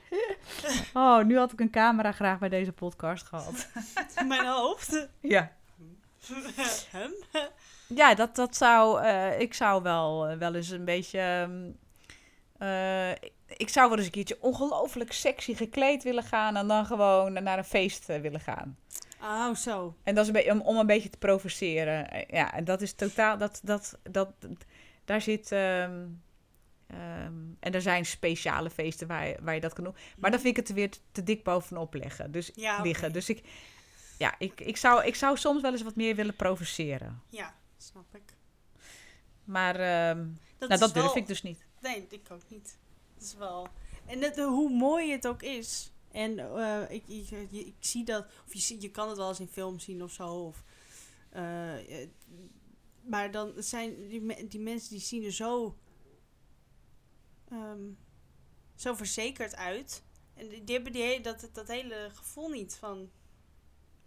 Oh, 0.94 1.24
nu 1.24 1.38
had 1.38 1.52
ik 1.52 1.60
een 1.60 1.70
camera 1.70 2.12
graag 2.12 2.38
bij 2.38 2.48
deze 2.48 2.72
podcast 2.72 3.26
gehad. 3.26 3.68
Mijn 4.28 4.46
hoofd. 4.46 5.08
ja. 5.20 5.56
Hem? 6.90 7.12
Ja, 7.86 8.14
dat, 8.14 8.36
dat 8.36 8.56
zou. 8.56 9.02
eh, 9.02 9.40
ik 9.40 9.54
zou 9.54 9.82
wel, 9.82 10.26
eh, 10.28 10.38
wel 10.38 10.54
eens 10.54 10.68
een 10.70 10.84
beetje. 10.84 11.18
ehm, 11.18 11.70
eh, 12.58 13.30
ik 13.56 13.68
zou 13.68 13.88
wel 13.88 13.96
eens 13.96 14.06
een 14.06 14.12
keertje 14.12 14.38
ongelooflijk 14.40 15.12
sexy 15.12 15.54
gekleed 15.54 16.02
willen 16.02 16.22
gaan. 16.24 16.56
En 16.56 16.66
dan 16.68 16.86
gewoon 16.86 17.32
naar 17.32 17.58
een 17.58 17.64
feest 17.64 18.08
eh, 18.08 18.20
willen 18.20 18.40
gaan. 18.40 18.78
Oh, 19.22 19.54
zo. 19.54 19.94
En 20.02 20.14
dat 20.14 20.22
is 20.22 20.28
een 20.28 20.36
beetje 20.36 20.52
om, 20.52 20.60
om 20.60 20.76
een 20.78 20.86
beetje 20.86 21.10
te 21.10 21.18
provoceren. 21.18 22.10
Eh, 22.10 22.22
Ja, 22.28 22.54
en 22.54 22.64
dat 22.64 22.80
is 22.82 22.92
totaal. 22.92 23.38
Dat, 23.38 23.60
dat, 23.62 23.98
dat, 24.10 24.32
daar 25.04 25.20
zit. 25.20 25.52
ehm, 25.52 26.06
ehm, 26.86 27.34
en 27.60 27.72
er 27.74 27.82
zijn 27.82 28.06
speciale 28.06 28.70
feesten 28.70 29.06
waar 29.06 29.26
je, 29.26 29.36
waar 29.42 29.54
je 29.54 29.60
dat 29.60 29.72
kan 29.72 29.84
doen. 29.84 29.94
Maar 30.18 30.30
dan 30.30 30.40
vind 30.40 30.50
ik 30.56 30.56
het 30.56 30.68
er 30.68 30.74
weer 30.74 30.90
te, 30.90 30.98
te 31.12 31.22
dik 31.22 31.44
bovenop 31.44 31.94
leggen. 31.94 32.30
Dus, 32.32 32.50
Ja, 32.54 32.82
liggen. 32.82 33.12
Dus 33.12 33.28
ik. 33.28 33.42
Ja, 34.18 34.34
ik, 34.38 34.60
ik, 34.60 34.76
zou, 34.76 35.04
ik 35.04 35.14
zou 35.14 35.36
soms 35.36 35.62
wel 35.62 35.72
eens 35.72 35.82
wat 35.82 35.96
meer 35.96 36.14
willen 36.14 36.36
provoceren. 36.36 37.22
Ja, 37.28 37.54
snap 37.78 38.14
ik. 38.14 38.22
Maar 39.44 39.74
ehm, 39.74 40.26
Dat 40.58 40.68
nou, 40.68 40.80
dat 40.80 40.94
durf 40.94 41.06
wel- 41.06 41.16
ik 41.16 41.26
dus 41.26 41.42
niet. 41.42 41.64
Nee, 41.80 42.06
ik 42.10 42.26
ook 42.32 42.42
niet. 42.48 42.78
Dat 43.20 43.28
is 43.28 43.34
wel... 43.36 43.68
En 44.06 44.22
het, 44.22 44.36
hoe 44.38 44.70
mooi 44.70 45.10
het 45.12 45.26
ook 45.26 45.42
is. 45.42 45.92
En 46.12 46.38
eh, 46.38 46.80
ik, 46.88 47.08
ik, 47.08 47.28
je- 47.28 47.66
ik 47.66 47.74
zie 47.78 48.04
dat... 48.04 48.26
Of 48.46 48.54
je, 48.54 48.80
je 48.80 48.90
kan 48.90 49.08
het 49.08 49.16
wel 49.16 49.28
eens 49.28 49.40
in 49.40 49.48
films 49.48 49.84
zien 49.84 50.02
of 50.02 50.12
zo. 50.12 50.28
Of, 50.28 50.62
eh, 51.30 52.02
eh, 52.02 52.08
maar 53.02 53.30
dan 53.30 53.52
zijn 53.56 54.08
die, 54.08 54.20
me- 54.20 54.46
die 54.48 54.60
mensen 54.60 54.90
die 54.90 55.00
zien 55.00 55.24
er 55.24 55.32
zo... 55.32 55.76
ehm, 57.50 57.80
zo 58.74 58.94
verzekerd 58.94 59.56
uit. 59.56 60.02
En 60.34 60.48
die, 60.48 60.74
hebben 60.74 60.92
die, 60.92 61.20
dat, 61.20 61.48
dat 61.52 61.68
hele 61.68 62.10
gevoel 62.14 62.48
niet 62.48 62.76
van... 62.76 63.10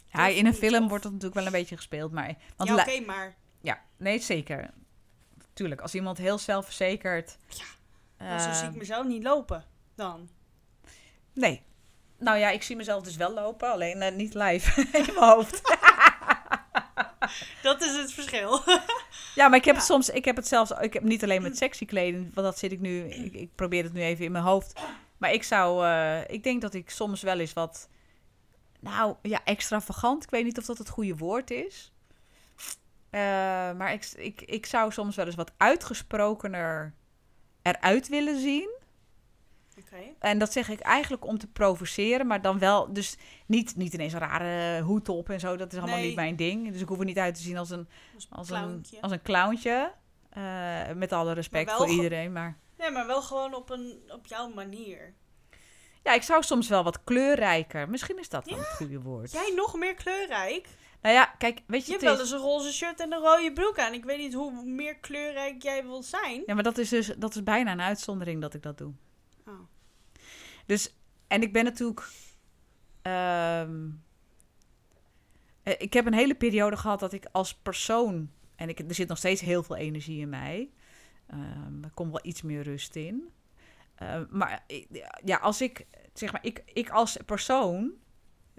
Ja, 0.07 0.27
in 0.27 0.45
een 0.45 0.53
film 0.53 0.83
of- 0.83 0.89
wordt 0.89 1.03
dat 1.03 1.11
natuurlijk 1.11 1.39
wel 1.39 1.45
een 1.53 1.59
beetje 1.59 1.75
gespeeld. 1.75 2.11
Maar, 2.11 2.37
want 2.57 2.69
ja, 2.69 2.75
oké, 2.81 2.99
maar... 2.99 3.37
ja, 3.61 3.85
nee, 3.97 4.19
zeker. 4.19 4.73
Tuurlijk, 5.53 5.81
als 5.81 5.95
iemand 5.95 6.17
heel 6.17 6.37
zelfverzekerd... 6.37 7.37
Ja, 7.47 7.65
Maar 8.17 8.39
zo 8.41 8.51
zie 8.53 8.67
ik 8.67 8.75
mezelf 8.75 9.05
niet 9.05 9.23
lopen 9.23 9.65
dan. 9.95 10.29
Nee. 11.33 11.61
Nou 12.17 12.37
ja, 12.37 12.49
ik 12.49 12.63
zie 12.63 12.75
mezelf 12.75 13.03
dus 13.03 13.15
wel 13.15 13.33
lopen, 13.33 13.71
alleen 13.71 14.01
eh, 14.01 14.15
niet 14.15 14.33
live 14.33 14.81
in 14.97 15.05
mijn 15.13 15.17
hoofd. 15.29 15.61
Dat 17.61 17.81
is 17.81 17.95
het 17.95 18.13
verschil. 18.13 18.59
Ja, 19.35 19.47
maar 19.47 19.57
ik 19.57 19.65
heb 19.65 19.73
Ja. 19.75 19.79
het 19.79 19.89
soms, 19.89 20.09
ik 20.09 20.25
heb 20.25 20.35
het 20.35 20.47
zelfs, 20.47 20.71
ik 20.71 20.93
heb 20.93 21.03
niet 21.03 21.23
alleen 21.23 21.41
met 21.41 21.57
sexy 21.57 21.85
kleding, 21.85 22.33
want 22.33 22.47
dat 22.47 22.57
zit 22.59 22.71
ik 22.71 22.79
nu, 22.79 23.03
ik, 23.09 23.33
ik 23.33 23.55
probeer 23.55 23.83
het 23.83 23.93
nu 23.93 24.01
even 24.01 24.25
in 24.25 24.31
mijn 24.31 24.43
hoofd. 24.43 24.79
Maar 25.17 25.31
ik 25.33 25.43
zou, 25.43 25.85
eh, 25.85 26.21
ik 26.27 26.43
denk 26.43 26.61
dat 26.61 26.73
ik 26.73 26.89
soms 26.89 27.21
wel 27.21 27.39
eens 27.39 27.53
wat, 27.53 27.89
nou 28.79 29.15
ja, 29.21 29.41
extravagant, 29.43 30.23
ik 30.23 30.29
weet 30.29 30.43
niet 30.43 30.57
of 30.57 30.65
dat 30.65 30.77
het 30.77 30.89
goede 30.89 31.15
woord 31.15 31.51
is. 31.51 31.91
Eh, 33.09 33.19
maar 33.73 33.93
ik, 33.93 34.05
ik, 34.15 34.41
ik 34.41 34.65
zou 34.65 34.91
soms 34.91 35.15
wel 35.15 35.25
eens 35.25 35.35
wat 35.35 35.51
uitgesprokener 35.57 36.93
eruit 37.63 38.07
willen 38.07 38.39
zien. 38.39 38.69
Oké. 39.79 39.97
En 40.19 40.37
dat 40.37 40.51
zeg 40.51 40.69
ik 40.69 40.79
eigenlijk 40.79 41.25
om 41.25 41.37
te 41.37 41.47
provoceren, 41.47 42.27
maar 42.27 42.41
dan 42.41 42.59
wel, 42.59 42.93
dus 42.93 43.17
niet, 43.45 43.75
niet 43.75 43.93
ineens 43.93 44.13
een 44.13 44.19
rare 44.19 44.81
hoed 44.81 45.09
op 45.09 45.29
en 45.29 45.39
zo. 45.39 45.55
Dat 45.55 45.71
is 45.73 45.77
allemaal 45.79 45.97
Nee. 45.97 46.05
niet 46.07 46.15
mijn 46.15 46.35
ding. 46.35 46.71
Dus 46.71 46.81
ik 46.81 46.87
hoef 46.87 46.99
er 46.99 47.05
niet 47.05 47.17
uit 47.17 47.35
te 47.35 47.41
zien 47.41 47.57
als 47.57 47.69
een, 47.69 47.87
Als, 48.29 48.49
een, 48.49 48.85
als 49.01 49.11
een 49.11 49.21
clowntje. 49.21 49.93
Eh, 50.29 50.81
met 50.95 51.11
alle 51.11 51.33
respect 51.33 51.71
voor 51.71 51.87
iedereen. 51.89 52.31
Maar 52.31 52.57
Nee, 52.77 52.91
maar 52.91 53.07
wel 53.07 53.21
gewoon 53.21 53.55
op, 53.55 53.69
een, 53.69 54.01
op 54.07 54.25
jouw 54.25 54.49
manier. 54.53 55.13
ja, 56.03 56.13
ik 56.13 56.21
zou 56.21 56.43
soms 56.43 56.67
wel 56.67 56.83
wat 56.83 57.03
kleurrijker. 57.03 57.89
Misschien 57.89 58.19
is 58.19 58.29
dat 58.29 58.45
wel 58.49 58.57
het 58.57 58.67
goede 58.67 59.01
woord. 59.01 59.31
Jij 59.31 59.51
nog 59.55 59.75
meer 59.77 59.93
kleurrijk? 59.93 60.67
Nou 61.03 61.15
ja, 61.15 61.25
kijk, 61.25 61.61
weet 61.67 61.85
Je 61.85 61.85
je, 61.85 61.91
hebt 61.91 62.03
wel 62.03 62.19
eens 62.19 62.31
een 62.31 62.39
roze 62.39 62.73
shirt 62.73 62.99
en 62.99 63.13
een 63.13 63.19
rode 63.19 63.53
broek 63.53 63.79
aan. 63.79 63.93
Ik 63.93 64.05
weet 64.05 64.17
niet 64.17 64.33
hoe 64.33 64.63
meer 64.65 64.95
kleurrijk 64.95 65.63
jij 65.63 65.83
wil 65.83 66.03
zijn. 66.03 66.43
ja, 66.45 66.53
maar 66.53 66.63
dat 66.63 66.77
is 66.77 66.89
dus 66.89 67.13
dat 67.17 67.35
is 67.35 67.43
bijna 67.43 67.71
een 67.71 67.81
uitzondering 67.81 68.41
dat 68.41 68.53
ik 68.53 68.61
dat 68.61 68.77
doe. 68.77 68.93
Oh. 69.47 69.59
Dus, 70.65 70.95
en 71.27 71.41
ik 71.41 71.53
ben 71.53 71.63
natuurlijk. 71.63 72.07
ehm, 73.01 73.89
Eh, 75.63 75.73
ik 75.77 75.93
heb 75.93 76.05
een 76.05 76.13
hele 76.13 76.35
periode 76.35 76.77
gehad 76.77 76.99
dat 76.99 77.13
ik 77.13 77.25
als 77.31 77.55
persoon... 77.55 78.31
En 78.55 78.69
ik, 78.69 78.79
er 78.79 78.95
zit 78.95 79.07
nog 79.07 79.17
steeds 79.17 79.41
heel 79.41 79.63
veel 79.63 79.75
energie 79.75 80.19
in 80.19 80.29
mij. 80.29 80.69
Ehm, 81.27 81.83
er 81.83 81.91
komt 81.93 82.11
wel 82.11 82.19
iets 82.23 82.41
meer 82.41 82.63
rust 82.63 82.95
in. 82.95 83.29
Eh, 83.95 84.21
maar 84.29 84.65
ja, 85.23 85.37
als 85.37 85.61
ik... 85.61 85.85
Zeg 86.13 86.31
maar, 86.31 86.45
ik, 86.45 86.63
ik 86.65 86.89
als 86.89 87.17
persoon... 87.25 87.91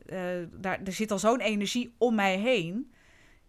eh, 0.07 0.19
daar, 0.53 0.81
er 0.85 0.93
zit 0.93 1.11
al 1.11 1.19
zo'n 1.19 1.41
energie 1.41 1.95
om 1.99 2.15
mij 2.15 2.39
heen... 2.39 2.93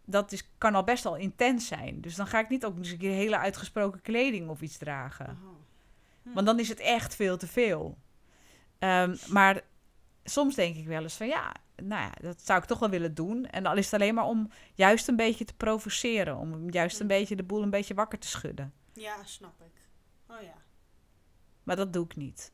Dat 0.08 0.32
is, 0.32 0.50
kan 0.58 0.76
al 0.76 0.84
best 0.84 1.04
wel 1.04 1.16
intens 1.16 1.68
zijn. 1.68 2.02
Dus 2.02 2.16
dan 2.16 2.28
ga 2.28 2.40
ik 2.40 2.50
niet 2.50 2.66
ook 2.66 2.78
eens 2.78 2.90
een 2.92 2.98
keer 2.98 3.12
hele 3.12 3.38
uitgesproken 3.38 4.02
kleding 4.02 4.50
of 4.50 4.62
iets 4.62 4.78
dragen. 4.78 5.28
Aha. 5.28 6.34
Want 6.34 6.46
dan 6.46 6.60
is 6.60 6.70
het 6.70 6.80
echt 6.80 7.16
veel 7.16 7.38
te 7.38 7.48
veel. 7.48 7.98
Ehm, 8.80 9.16
maar 9.28 9.62
soms 10.24 10.56
denk 10.56 10.76
ik 10.76 10.86
wel 10.88 11.02
eens 11.02 11.16
van 11.16 11.28
ja, 11.28 11.54
nou 11.76 12.02
ja, 12.02 12.12
dat 12.22 12.42
zou 12.42 12.60
ik 12.60 12.66
toch 12.66 12.80
wel 12.80 12.90
willen 12.90 13.14
doen. 13.16 13.46
En 13.46 13.64
dan 13.64 13.78
is 13.78 13.86
het 13.86 13.94
alleen 14.02 14.14
maar 14.14 14.26
om 14.26 14.50
juist 14.74 15.08
een 15.08 15.16
beetje 15.16 15.46
te 15.46 15.54
provoceren. 15.54 16.38
Om 16.38 16.70
juist 16.70 16.96
een 17.00 17.02
Mm. 17.06 17.08
beetje 17.08 17.36
de 17.36 17.44
boel 17.44 17.62
een 17.64 17.70
beetje 17.70 17.94
wakker 17.94 18.20
te 18.20 18.28
schudden. 18.28 18.74
Ja, 18.94 19.24
snap 19.24 19.62
ik. 19.62 19.82
Oh 20.36 20.42
ja. 20.42 20.56
Maar 21.64 21.76
dat 21.76 21.94
doe 21.94 22.06
ik 22.06 22.16
niet. 22.16 22.52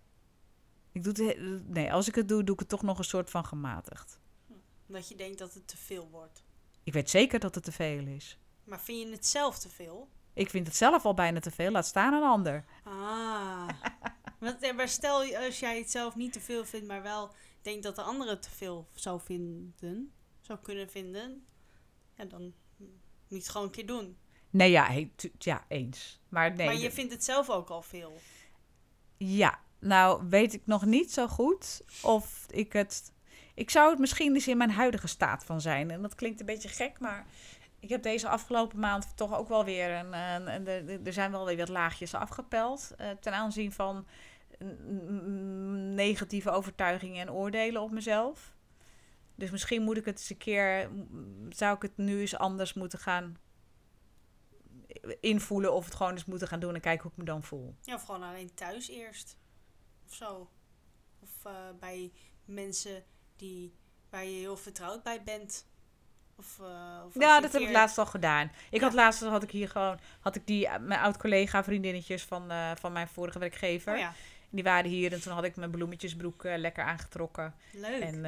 Ik 0.92 1.04
doe 1.04 1.14
het, 1.14 1.38
he- 1.38 1.60
nee, 1.66 1.94
als 1.94 2.08
ik 2.08 2.16
het 2.16 2.28
doe, 2.28 2.44
doe 2.44 2.54
ik 2.54 2.60
het 2.60 2.70
toch 2.70 2.82
nog 2.82 2.98
een 2.98 3.04
soort 3.04 3.30
van 3.30 3.46
gematigd. 3.46 4.20
Omdat 4.88 5.08
je 5.08 5.16
denkt 5.16 5.40
dat 5.40 5.54
het 5.54 5.68
te 5.68 5.78
veel 5.78 6.10
wordt. 6.10 6.44
Ik 6.84 6.94
weet 6.94 7.10
zeker 7.10 7.40
dat 7.40 7.56
het 7.56 7.64
te 7.64 7.72
veel 7.72 8.08
is. 8.08 8.38
Maar 8.64 8.82
vind 8.82 9.08
je 9.08 9.14
het 9.16 9.26
zelf 9.26 9.60
te 9.60 9.70
veel? 9.70 10.10
Ik 10.34 10.50
vind 10.50 10.68
het 10.68 10.76
zelf 10.76 11.06
al 11.06 11.14
bijna 11.14 11.40
te 11.40 11.52
veel, 11.52 11.72
laat 11.72 11.86
staan 11.86 12.14
een 12.14 12.24
ander. 12.24 12.66
Ah. 12.84 13.70
Want, 14.40 14.74
maar 14.76 14.88
stel 14.88 15.36
als 15.36 15.60
jij 15.60 15.78
het 15.78 15.92
zelf 15.92 16.16
niet 16.16 16.34
te 16.34 16.40
veel 16.40 16.66
vindt, 16.66 16.88
maar 16.88 17.02
wel 17.02 17.34
denkt 17.62 17.84
dat 17.84 17.96
de 17.96 18.02
andere 18.02 18.30
het 18.30 18.42
te 18.42 18.50
veel 18.50 18.88
zou 18.94 19.22
vinden, 19.22 20.12
zou 20.42 20.60
kunnen 20.60 20.90
vinden, 20.90 21.46
ja, 22.18 22.26
dan 22.26 22.42
moet 22.78 22.94
je 23.28 23.36
het 23.36 23.50
gewoon 23.50 23.68
een 23.68 23.74
keer 23.74 23.86
doen. 23.86 24.18
Nee, 24.50 24.72
ja, 24.72 25.06
ja 25.38 25.66
eens. 25.68 26.20
Maar 26.30 26.56
nee, 26.56 26.66
maar 26.66 26.76
je 26.76 26.92
vindt 26.92 27.12
het 27.12 27.24
zelf 27.24 27.50
ook 27.50 27.70
al 27.70 27.82
veel. 27.82 28.20
Ja, 29.18 29.60
nou 29.82 30.24
weet 30.30 30.54
ik 30.54 30.62
nog 30.66 30.86
niet 30.86 31.14
zo 31.14 31.28
goed 31.28 31.82
of 32.02 32.46
ik 32.50 32.74
het... 32.74 33.12
Ik 33.54 33.70
zou 33.70 33.90
het 33.90 34.00
misschien 34.00 34.34
eens 34.34 34.48
in 34.48 34.58
mijn 34.58 34.72
huidige 34.72 35.08
staat 35.08 35.44
van 35.44 35.62
zijn. 35.62 35.92
En 35.92 36.02
dat 36.02 36.16
klinkt 36.16 36.40
een 36.40 36.46
beetje 36.46 36.70
gek, 36.70 37.00
maar 37.00 37.26
ik 37.80 37.90
heb 37.90 38.04
deze 38.04 38.28
afgelopen 38.28 38.80
maand 38.80 39.18
toch 39.18 39.38
ook 39.38 39.48
wel 39.48 39.66
weer... 39.66 39.90
Een, 39.90 40.68
er- 41.04 41.14
zijn 41.14 41.32
wel 41.32 41.46
weer 41.46 41.58
wat 41.58 41.70
laagjes 41.70 42.14
afgepeld 42.14 42.92
eh, 42.98 43.10
ten 43.20 43.34
aanzien 43.34 43.72
van 43.72 44.06
negatieve 45.96 46.50
overtuigingen 46.50 47.22
en 47.22 47.32
oordelen 47.32 47.82
op 47.82 47.92
mezelf. 47.92 48.56
Dus 49.36 49.52
misschien 49.52 49.84
moet 49.84 49.98
ik 49.98 50.06
het 50.06 50.18
eens 50.20 50.30
een 50.30 50.38
keer... 50.38 50.90
Zou 51.50 51.76
ik 51.76 51.82
het 51.82 51.98
nu 51.98 52.20
eens 52.20 52.38
anders 52.38 52.74
moeten 52.74 53.00
gaan 53.00 53.38
invoelen 55.20 55.74
of 55.74 55.86
het 55.86 55.96
gewoon 55.96 56.12
eens 56.12 56.26
moeten 56.26 56.48
gaan 56.48 56.60
doen 56.60 56.76
en 56.76 56.82
kijken 56.82 57.02
hoe 57.04 57.12
ik 57.12 57.18
me 57.18 57.24
dan 57.24 57.44
voel. 57.44 57.76
Ja, 57.82 57.96
of 57.96 58.04
gewoon 58.04 58.24
alleen 58.24 58.54
thuis 58.54 58.90
eerst. 58.90 59.38
Of 60.12 60.18
zo. 60.18 60.50
Of 61.20 61.46
eh, 61.46 61.52
bij 61.80 62.12
mensen 62.46 63.04
die, 63.36 63.74
waar 64.10 64.26
je 64.26 64.38
heel 64.40 64.58
vertrouwd 64.58 65.04
bij 65.04 65.24
bent. 65.24 65.66
Of, 66.36 66.60
eh, 66.60 67.02
of 67.06 67.14
Ja, 67.20 67.40
dat 67.42 67.52
heb 67.54 67.62
ik 67.62 67.72
laatst 67.72 67.98
al 67.98 68.06
gedaan. 68.06 68.52
Ik 68.70 68.80
Ja. 68.80 68.86
had 68.86 68.94
laatst 68.94 69.22
had 69.22 69.44
ik 69.44 69.52
hier 69.52 69.70
gewoon 69.70 70.00
had 70.20 70.36
ik 70.36 70.48
die 70.48 70.68
eh, 70.68 70.80
mijn 70.80 71.00
oud 71.00 71.18
collega 71.18 71.64
vriendinnetjes 71.64 72.24
van, 72.24 72.52
van 72.78 72.92
mijn 72.92 73.08
vorige 73.08 73.40
werkgever. 73.40 73.94
Oh 73.94 74.00
ja, 74.00 74.14
Die 74.50 74.64
waren 74.64 74.90
hier 74.90 75.14
en 75.14 75.22
toen 75.22 75.34
had 75.34 75.44
ik 75.44 75.56
mijn 75.56 75.72
bloemetjesbroek 75.72 76.44
lekker 76.44 76.84
aangetrokken 76.84 77.56
leuk. 77.74 78.02
en, 78.02 78.26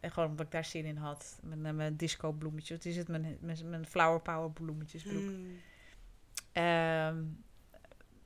en 0.00 0.10
gewoon 0.10 0.28
omdat 0.28 0.46
ik 0.46 0.52
daar 0.52 0.64
zin 0.64 0.84
in 0.84 0.96
had. 0.96 1.38
Mijn, 1.42 1.66
eh, 1.66 1.72
mijn 1.72 1.96
disco 1.96 2.32
bloemetjes. 2.32 2.76
Wat 2.76 2.86
is 2.86 2.96
het? 2.96 3.08
Mijn, 3.08 3.38
mijn, 3.40 3.68
mijn 3.70 3.86
flower 3.86 4.20
power 4.20 4.50
bloemetjesbroek. 4.50 5.30
Ehm, 6.52 7.24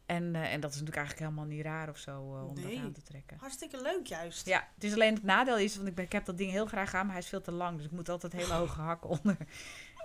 en, 0.07 0.35
eh, 0.35 0.53
en 0.53 0.61
dat 0.61 0.71
is 0.71 0.81
natuurlijk 0.81 0.97
eigenlijk 1.07 1.19
helemaal 1.19 1.45
niet 1.57 1.65
raar 1.65 1.89
of 1.89 1.99
zo 1.99 2.37
eh, 2.37 2.49
om 2.49 2.55
Nee. 2.55 2.75
dat 2.77 2.85
aan 2.85 2.93
te 2.93 3.03
trekken. 3.03 3.37
Hartstikke 3.39 3.83
leuk 3.83 4.07
juist. 4.07 4.47
Ja, 4.47 4.69
het 4.75 4.85
is 4.85 4.93
alleen 4.93 5.15
het 5.15 5.23
nadeel 5.23 5.59
is, 5.59 5.77
want 5.77 5.89
ik, 5.89 5.95
ben, 5.95 6.05
ik 6.05 6.13
heb 6.13 6.25
dat 6.25 6.39
ding 6.39 6.51
heel 6.51 6.67
graag 6.67 6.95
aan, 6.95 7.05
maar 7.05 7.15
hij 7.15 7.23
is 7.23 7.29
veel 7.29 7.41
te 7.41 7.53
lang. 7.53 7.77
Dus 7.77 7.87
ik 7.87 7.93
moet 7.93 8.09
altijd 8.09 8.33
hele 8.33 8.53
hoge 8.53 8.81
hakken 8.91 9.11
onder. 9.11 9.37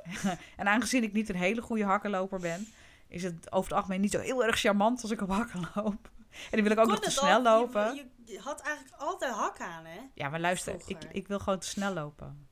en 0.57 0.67
aangezien 0.67 1.03
ik 1.03 1.13
niet 1.13 1.29
een 1.29 1.35
hele 1.35 1.61
goede 1.61 1.83
hakkenloper 1.85 2.39
ben, 2.39 2.67
is 3.07 3.23
het 3.23 3.51
over 3.51 3.69
het 3.69 3.77
algemeen 3.77 4.01
niet 4.01 4.11
zo 4.11 4.19
heel 4.19 4.45
erg 4.45 4.59
charmant 4.59 5.01
als 5.01 5.11
ik 5.11 5.21
op 5.21 5.29
hakken 5.29 5.69
loop. 5.75 6.09
En 6.31 6.51
dan 6.51 6.61
wil 6.61 6.71
ik 6.71 6.77
ook 6.77 6.83
Kon 6.83 6.93
nog 6.93 7.03
te 7.03 7.11
snel 7.11 7.35
al? 7.35 7.41
lopen. 7.41 7.95
Je, 7.95 8.05
je, 8.25 8.39
had 8.39 8.61
eigenlijk 8.61 8.95
altijd 9.01 9.33
hak 9.33 9.59
aan, 9.59 9.85
hè? 9.85 9.99
Ja, 10.13 10.29
maar 10.29 10.39
luister, 10.39 10.75
ik, 10.85 10.97
ik 11.11 11.27
wil 11.27 11.39
gewoon 11.39 11.59
te 11.59 11.67
snel 11.67 11.93
lopen. 11.93 12.47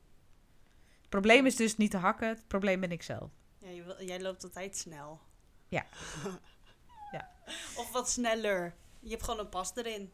Het 1.00 1.08
probleem 1.08 1.46
is 1.46 1.56
dus 1.56 1.76
niet 1.76 1.90
te 1.90 1.96
hakken, 1.96 2.28
het 2.28 2.46
probleem 2.48 2.80
ben 2.80 2.92
ik 2.92 3.02
zelf. 3.02 3.30
Ja, 3.58 3.68
je 3.68 3.82
wil, 3.82 4.02
jij 4.04 4.20
loopt 4.20 4.44
altijd 4.44 4.76
snel. 4.76 5.20
Ja. 5.68 5.86
Ja. 7.12 7.28
Of 7.76 7.92
wat 7.92 8.10
sneller. 8.10 8.74
Je 9.00 9.10
hebt 9.10 9.22
gewoon 9.22 9.40
een 9.40 9.48
pas 9.48 9.72
erin. 9.74 10.12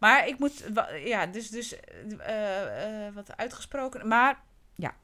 Maar 0.00 0.28
ik 0.28 0.38
moet, 0.38 0.70
ja, 1.04 1.26
dus, 1.26 1.48
dus 1.48 1.80
eh, 1.80 3.06
eh, 3.06 3.14
wat 3.14 3.36
uitgesproken. 3.36 4.08
Maar 4.08 4.42
ja. 4.74 4.94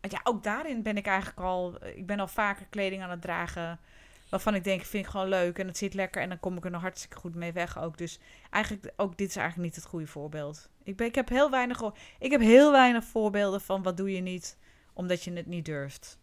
ja, 0.00 0.20
ook 0.22 0.42
daarin 0.42 0.82
ben 0.82 0.96
ik 0.96 1.06
eigenlijk 1.06 1.40
al, 1.40 1.86
ik 1.86 2.06
ben 2.06 2.20
al 2.20 2.28
vaker 2.28 2.66
kleding 2.66 3.02
aan 3.02 3.10
het 3.10 3.22
dragen. 3.22 3.80
Waarvan 4.28 4.54
ik 4.54 4.64
denk, 4.64 4.82
vind 4.82 5.04
ik 5.04 5.10
gewoon 5.10 5.28
leuk 5.28 5.58
en 5.58 5.66
het 5.66 5.78
zit 5.78 5.94
lekker 5.94 6.22
en 6.22 6.28
dan 6.28 6.40
kom 6.40 6.56
ik 6.56 6.64
er 6.64 6.70
nog 6.70 6.80
hartstikke 6.80 7.16
goed 7.16 7.34
mee 7.34 7.52
weg 7.52 7.78
ook. 7.78 7.98
Dus 7.98 8.18
eigenlijk, 8.50 8.92
ook 8.96 9.16
dit 9.16 9.28
is 9.28 9.36
eigenlijk 9.36 9.68
niet 9.68 9.76
het 9.82 9.90
goede 9.90 10.06
voorbeeld. 10.06 10.70
Ik, 10.82 10.96
ben, 10.96 11.06
ik, 11.06 11.14
heb 11.14 11.28
heel 11.28 11.50
weinig, 11.50 11.82
ik 12.18 12.30
heb 12.30 12.40
heel 12.40 12.72
weinig 12.72 13.04
voorbeelden 13.04 13.60
van 13.60 13.82
wat 13.82 13.96
doe 13.96 14.12
je 14.12 14.20
niet 14.20 14.58
omdat 14.92 15.22
je 15.24 15.32
het 15.32 15.46
niet 15.46 15.64
durft. 15.64 16.18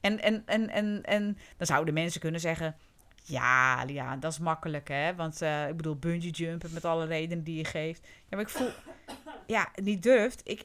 En, 0.00 0.20
en, 0.22 0.42
en, 0.46 0.70
en, 0.70 1.02
en 1.02 1.38
dan 1.56 1.66
zouden 1.66 1.94
mensen 1.94 2.20
kunnen 2.20 2.40
zeggen, 2.40 2.76
ja, 3.22 3.82
ja, 3.82 4.16
dat 4.16 4.32
is 4.32 4.38
makkelijk, 4.38 4.88
hè? 4.88 5.14
Want 5.14 5.42
eh, 5.42 5.68
ik 5.68 5.76
bedoel, 5.76 5.96
bungee 5.96 6.30
jumpen 6.30 6.72
met 6.72 6.84
alle 6.84 7.06
redenen 7.06 7.44
die 7.44 7.56
je 7.56 7.64
geeft. 7.64 8.06
Ja, 8.06 8.36
maar 8.36 8.40
ik 8.40 8.48
voel, 8.48 8.70
ja, 9.46 9.68
niet 9.74 10.02
durft. 10.02 10.40
Ik, 10.44 10.64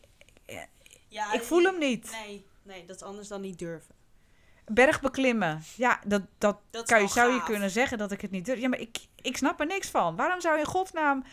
Ja, 1.08 1.34
ik 1.34 1.41
voel 1.41 1.63
hem 1.63 1.80
niet. 1.80 2.12
Nee, 2.26 2.45
nee, 2.63 2.86
dat 2.86 2.95
is 2.95 3.02
anders 3.02 3.28
dan 3.28 3.41
niet 3.41 3.60
durven. 3.60 3.95
Berg 4.65 5.02
beklimmen. 5.02 5.62
Ja, 5.76 6.00
dat, 6.06 6.21
dat 6.38 6.60
Dat 6.69 6.88
kan 6.88 7.02
je, 7.02 7.08
zou 7.08 7.34
je 7.34 7.43
kunnen 7.43 7.69
zeggen 7.69 7.98
dat 7.98 8.12
ik 8.12 8.21
het 8.21 8.32
niet 8.32 8.45
durf. 8.45 8.60
Ja, 8.60 8.69
maar 8.69 8.80
ik, 8.80 8.98
ik 9.21 9.38
snap 9.38 9.60
er 9.60 9.65
niks 9.65 9.89
van. 9.89 10.15
Waarom 10.15 10.41
zou 10.41 10.54
je 10.54 10.60
in 10.60 10.67
godsnaam, 10.67 11.24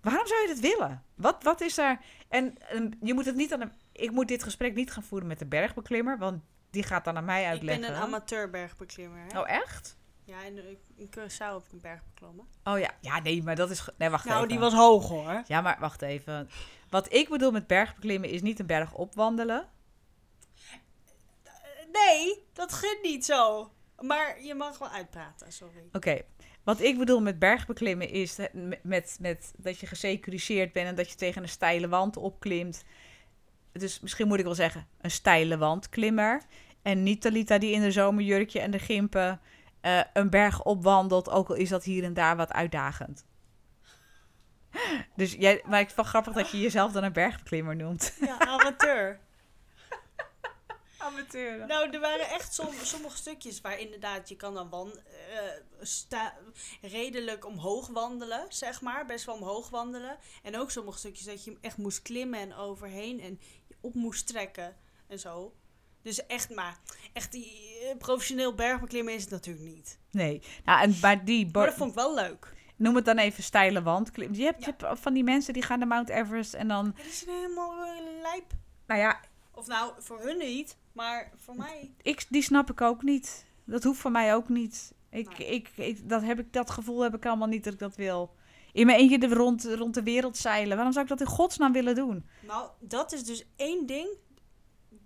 waarom 0.00 0.26
zou 0.26 0.40
je 0.40 0.46
dit 0.46 0.60
willen? 0.60 1.02
Wat, 1.14 1.42
wat 1.42 1.60
is 1.60 1.78
er? 1.78 1.98
En 2.28 2.54
je 3.00 3.14
moet 3.14 3.24
het 3.24 3.36
niet 3.36 3.52
aan 3.52 3.60
een, 3.60 3.72
ik 3.92 4.10
moet 4.10 4.28
dit 4.28 4.42
gesprek 4.42 4.74
niet 4.74 4.92
gaan 4.92 5.02
voeren 5.02 5.28
met 5.28 5.38
de 5.38 5.46
bergbeklimmer, 5.46 6.18
want 6.18 6.42
die 6.70 6.82
gaat 6.82 7.04
dan 7.04 7.16
aan 7.16 7.24
mij 7.24 7.42
Ik 7.42 7.48
uitleggen. 7.48 7.80
ben 7.86 7.94
een 7.94 8.02
amateurbergbeklimmer, 8.02 9.24
hè? 9.28 9.40
Oh, 9.40 9.50
echt? 9.50 9.96
Ja, 10.24 10.42
in, 10.42 10.78
in 10.96 11.06
Curaçao 11.10 11.52
heb 11.52 11.62
ik 11.66 11.72
een 11.72 11.80
berg 11.80 12.00
beklommen. 12.14 12.46
Oh 12.64 12.78
ja. 12.78 12.90
Ja, 13.00 13.20
nee, 13.20 13.42
maar 13.42 13.56
dat 13.56 13.70
is... 13.70 13.88
Nee, 13.98 14.08
wacht 14.10 14.24
Nou, 14.24 14.36
even. 14.36 14.48
die 14.48 14.58
was 14.58 14.72
hoog, 14.74 15.08
hoor. 15.08 15.42
Ja, 15.46 15.60
maar 15.60 15.76
wacht 15.80 16.02
even. 16.02 16.48
Wat 16.90 17.12
ik 17.12 17.28
bedoel 17.28 17.50
met 17.50 17.66
bergbeklimmen 17.66 18.30
is 18.30 18.42
niet 18.42 18.58
een 18.58 18.66
berg 18.66 18.94
opwandelen. 18.94 19.68
Nee, 21.92 22.44
dat 22.52 22.72
gaat 22.72 22.98
niet 23.02 23.24
zo. 23.24 23.70
Maar 24.00 24.42
je 24.42 24.54
mag 24.54 24.78
wel 24.78 24.88
uitpraten, 24.88 25.52
sorry. 25.52 25.88
Oké. 25.92 26.20
Wat 26.64 26.80
ik 26.80 26.98
bedoel 26.98 27.20
met 27.20 27.38
bergbeklimmen 27.38 28.08
is 28.08 28.36
met, 28.82 29.16
met 29.20 29.52
dat 29.56 29.78
je 29.78 29.86
gesecuriseerd 29.86 30.72
bent 30.72 30.88
en 30.88 30.94
dat 30.94 31.10
je 31.10 31.16
tegen 31.16 31.42
een 31.42 31.48
steile 31.48 31.88
wand 31.88 32.16
opklimt. 32.16 32.84
Dus 33.72 34.00
misschien 34.00 34.28
moet 34.28 34.38
ik 34.38 34.44
wel 34.44 34.54
zeggen, 34.54 34.86
een 35.00 35.10
steile 35.10 35.58
wandklimmer. 35.58 36.42
En 36.82 37.02
niet 37.02 37.20
Talita 37.20 37.58
die 37.58 37.72
in 37.72 37.80
de 37.80 37.92
zomerjurkje 37.92 38.60
en 38.60 38.70
de 38.70 38.78
gimpen 38.78 39.40
eh, 39.80 40.00
een 40.12 40.30
berg 40.30 40.62
opwandelt, 40.62 41.30
ook 41.30 41.48
al 41.48 41.54
is 41.54 41.68
dat 41.68 41.84
hier 41.84 42.04
en 42.04 42.14
daar 42.14 42.36
wat 42.36 42.52
uitdagend. 42.52 43.26
Dus 45.16 45.32
jij, 45.32 45.62
maar 45.64 45.80
ik 45.80 45.86
vind 45.86 45.86
het 45.86 45.94
wel 45.96 46.04
grappig 46.04 46.32
dat 46.32 46.50
je 46.50 46.60
jezelf 46.60 46.92
dan 46.92 47.04
een 47.04 47.12
bergbeklimmer 47.12 47.76
noemt. 47.76 48.14
Ja, 48.20 48.38
amateur. 48.38 49.20
Amateur. 50.98 51.66
nou, 51.66 51.90
er 51.90 52.00
waren 52.00 52.28
echt 52.28 52.54
som, 52.54 52.74
sommige 52.82 53.16
stukjes 53.16 53.60
waar 53.60 53.78
inderdaad 53.78 54.28
je 54.28 54.36
kan 54.36 54.54
dan 54.54 54.68
wan, 54.68 54.92
eh, 55.32 55.38
sta, 55.80 56.34
redelijk 56.80 57.46
omhoog 57.46 57.86
wandelen, 57.86 58.44
zeg 58.48 58.80
maar. 58.80 59.06
Best 59.06 59.24
wel 59.24 59.34
omhoog 59.34 59.70
wandelen. 59.70 60.18
En 60.42 60.58
ook 60.58 60.70
sommige 60.70 60.98
stukjes 60.98 61.26
dat 61.26 61.44
je 61.44 61.56
echt 61.60 61.76
moest 61.76 62.02
klimmen 62.02 62.40
en 62.40 62.54
overheen 62.54 63.20
en 63.20 63.40
op 63.80 63.94
moest 63.94 64.26
trekken 64.26 64.76
en 65.06 65.18
zo. 65.18 65.52
Dus 66.02 66.26
echt 66.26 66.54
maar, 66.54 66.78
echt 67.12 67.32
die 67.32 67.78
eh, 67.82 67.96
professioneel 67.96 68.54
bergbeklimmen 68.54 69.14
is 69.14 69.22
het 69.22 69.30
natuurlijk 69.30 69.66
niet. 69.66 69.98
Nee, 70.10 70.42
nou, 70.64 70.82
en, 70.82 70.94
maar 71.02 71.24
die... 71.24 71.48
Maar 71.52 71.66
dat 71.66 71.74
vond 71.74 71.90
ik 71.90 71.96
wel 71.96 72.14
leuk. 72.14 72.54
Noem 72.76 72.96
het 72.96 73.04
dan 73.04 73.18
even 73.18 73.42
steile. 73.42 73.82
Je 73.82 73.90
hebt, 73.90 74.36
Ja. 74.36 74.52
je 74.78 74.86
hebt 74.86 75.00
van 75.00 75.12
die 75.12 75.24
mensen 75.24 75.52
die 75.52 75.62
gaan 75.62 75.78
naar 75.78 75.88
Mount 75.88 76.08
Everest 76.08 76.54
en 76.54 76.68
dan... 76.68 76.92
Het 76.96 77.06
is 77.06 77.24
helemaal 77.26 77.84
eh, 77.84 78.20
lijp. 78.22 78.52
Nou 78.86 79.00
ja, 79.00 79.20
Of 79.54 79.66
nou, 79.66 79.92
voor 79.98 80.20
hun 80.20 80.38
niet, 80.38 80.76
maar 80.92 81.30
voor 81.36 81.56
mij. 81.56 81.94
ik, 82.02 82.26
die 82.28 82.42
snap 82.42 82.70
ik 82.70 82.80
ook 82.80 83.02
niet. 83.02 83.46
Dat 83.64 83.84
hoeft 83.84 84.00
voor 84.00 84.10
mij 84.10 84.34
ook 84.34 84.48
niet. 84.48 84.92
Ik, 85.10 85.38
Nee. 85.38 85.48
ik, 85.48 85.70
ik, 85.76 86.08
dat, 86.08 86.22
heb 86.22 86.38
ik, 86.38 86.52
dat 86.52 86.70
gevoel 86.70 87.00
heb 87.00 87.14
ik 87.14 87.26
allemaal 87.26 87.48
niet 87.48 87.64
dat 87.64 87.72
ik 87.72 87.78
dat 87.78 87.96
wil. 87.96 88.34
In 88.78 88.86
mijn 88.86 88.98
eentje 88.98 89.18
de 89.18 89.34
rond, 89.34 89.64
rond 89.64 89.94
de 89.94 90.02
wereld 90.02 90.36
zeilen. 90.36 90.74
Waarom 90.76 90.92
zou 90.92 91.04
ik 91.04 91.10
dat 91.10 91.20
in 91.20 91.26
godsnaam 91.26 91.72
willen 91.72 91.94
doen? 91.94 92.28
Nou, 92.46 92.70
dat 92.80 93.12
is 93.12 93.24
dus 93.24 93.44
één 93.56 93.86
ding. 93.86 94.08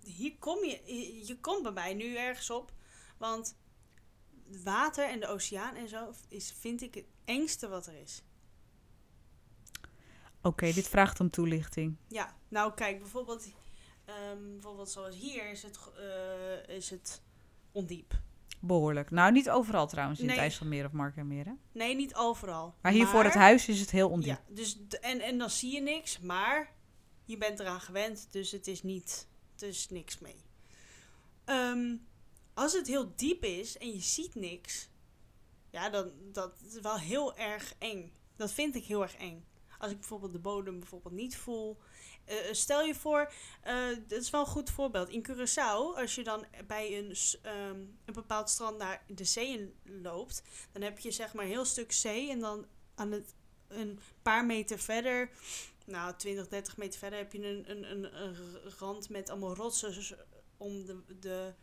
Hier 0.03 0.37
kom 0.39 0.57
je, 0.65 0.81
je- 1.25 1.39
komt 1.39 1.63
bij 1.63 1.71
mij 1.71 1.93
nu 1.93 2.15
ergens 2.15 2.49
op. 2.49 2.71
Want 3.17 3.55
water 4.63 5.09
en 5.09 5.19
de 5.19 5.27
oceaan 5.27 5.75
en 5.75 5.87
zo 5.89 6.13
is, 6.27 6.53
vind 6.59 6.81
ik 6.81 6.93
het 6.95 7.05
engste 7.25 7.67
wat 7.67 7.87
er 7.87 7.95
is. 8.01 8.23
Oké, 10.41 10.71
dit 10.71 10.87
vraagt 10.87 11.19
om 11.19 11.29
toelichting. 11.29 11.97
Ja, 12.07 12.35
nou 12.47 12.73
kijk, 12.73 12.99
bijvoorbeeld, 12.99 13.47
ehm, 14.05 14.51
bijvoorbeeld 14.51 14.89
zoals 14.89 15.15
hier 15.15 15.49
is 15.51 15.63
het, 15.63 15.79
eh, 15.97 16.75
is 16.75 16.89
het 16.89 17.21
ondiep. 17.71 18.13
Behoorlijk. 18.65 19.11
Nou, 19.11 19.31
niet 19.31 19.49
overal 19.49 19.87
trouwens 19.87 20.19
in 20.19 20.25
Nee. 20.25 20.35
het 20.35 20.43
IJsselmeer 20.43 20.85
of 20.85 20.91
Markermeer. 20.91 21.45
Hè? 21.45 21.51
Nee, 21.71 21.95
niet 21.95 22.15
overal. 22.15 22.75
Maar 22.81 22.91
hier 22.91 23.07
voor 23.07 23.23
het 23.23 23.33
huis 23.33 23.67
is 23.67 23.79
het 23.79 23.91
heel 23.91 24.09
ondiep. 24.09 24.41
Ja, 24.47 24.53
dus, 24.53 24.77
en, 25.01 25.19
en 25.19 25.37
dan 25.37 25.49
zie 25.49 25.73
je 25.73 25.81
niks, 25.81 26.19
maar 26.19 26.71
je 27.25 27.37
bent 27.37 27.59
eraan 27.59 27.81
gewend, 27.81 28.27
dus 28.31 28.51
het 28.51 28.67
is 28.67 28.83
niet, 28.83 29.27
is 29.59 29.89
niks 29.89 30.19
mee. 30.19 30.35
Ehm, 31.45 31.95
als 32.53 32.73
het 32.73 32.87
heel 32.87 33.11
diep 33.15 33.43
is 33.43 33.77
en 33.77 33.91
je 33.93 34.01
ziet 34.01 34.35
niks, 34.35 34.89
ja, 35.69 35.89
dan 35.89 36.11
dat 36.31 36.53
is 36.67 36.79
wel 36.81 36.97
heel 36.97 37.37
erg 37.37 37.73
eng. 37.79 38.11
Dat 38.35 38.51
vind 38.51 38.75
ik 38.75 38.83
heel 38.83 39.01
erg 39.01 39.15
eng. 39.15 39.45
Als 39.77 39.91
ik 39.91 39.97
bijvoorbeeld 39.99 40.33
de 40.33 40.39
bodem 40.39 40.79
bijvoorbeeld 40.79 41.13
niet 41.13 41.37
voel. 41.37 41.77
Eh, 42.25 42.35
stel 42.51 42.83
je 42.83 42.95
voor, 42.95 43.31
eh 43.61 43.87
dat 44.07 44.21
is 44.21 44.29
wel 44.29 44.41
een 44.41 44.47
goed 44.47 44.69
voorbeeld. 44.69 45.09
In 45.09 45.25
Curaçao, 45.29 45.99
als 45.99 46.15
je 46.15 46.23
dan 46.23 46.45
bij 46.67 46.97
een, 46.97 47.15
ehm, 47.41 47.79
een 48.05 48.13
bepaald 48.13 48.49
strand 48.49 48.77
naar 48.77 49.03
de 49.07 49.23
zee 49.23 49.47
in 49.83 50.01
loopt, 50.01 50.43
dan 50.71 50.81
heb 50.81 50.99
je 50.99 51.11
zeg 51.11 51.33
maar 51.33 51.43
een 51.45 51.51
heel 51.51 51.65
stuk 51.65 51.91
zee 51.91 52.29
en 52.29 52.39
dan 52.39 52.65
aan 52.95 53.11
het 53.11 53.33
een 53.67 53.99
paar 54.21 54.45
meter 54.45 54.79
verder, 54.79 55.29
nou 55.85 56.13
20, 56.17 56.47
30 56.47 56.77
meter 56.77 56.99
verder, 56.99 57.19
heb 57.19 57.33
je 57.33 57.47
een, 57.47 57.71
een, 57.71 57.91
een, 57.91 58.23
een 58.23 58.35
rand 58.79 59.09
met 59.09 59.29
allemaal 59.29 59.55
rotsen 59.55 60.17
om 60.57 60.85
de, 60.85 61.01
de, 61.19 61.53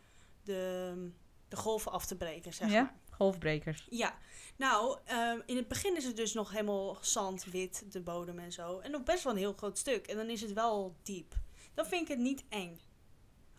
de, 0.43 1.11
de 1.47 1.55
golven 1.55 1.91
af 1.91 2.05
te 2.05 2.17
breken, 2.17 2.53
zeg 2.53 2.71
Ja? 2.71 2.81
maar. 2.81 2.99
Golfbrekers. 3.21 3.87
Ja, 3.89 4.17
nou, 4.55 4.97
ehm, 5.05 5.39
in 5.45 5.55
het 5.55 5.67
begin 5.67 5.97
is 5.97 6.05
het 6.05 6.15
dus 6.15 6.33
nog 6.33 6.51
helemaal 6.51 6.97
zand, 7.01 7.43
wit, 7.43 7.83
de 7.91 8.01
bodem 8.01 8.39
en 8.39 8.51
zo. 8.51 8.79
En 8.79 8.91
nog 8.91 9.03
best 9.03 9.23
wel 9.23 9.33
een 9.33 9.39
heel 9.39 9.53
groot 9.53 9.77
stuk. 9.77 10.07
En 10.07 10.17
dan 10.17 10.29
is 10.29 10.41
het 10.41 10.53
wel 10.53 10.95
diep. 11.03 11.35
Dan 11.73 11.85
vind 11.85 12.01
ik 12.01 12.07
het 12.07 12.19
niet 12.19 12.43
eng. 12.49 12.79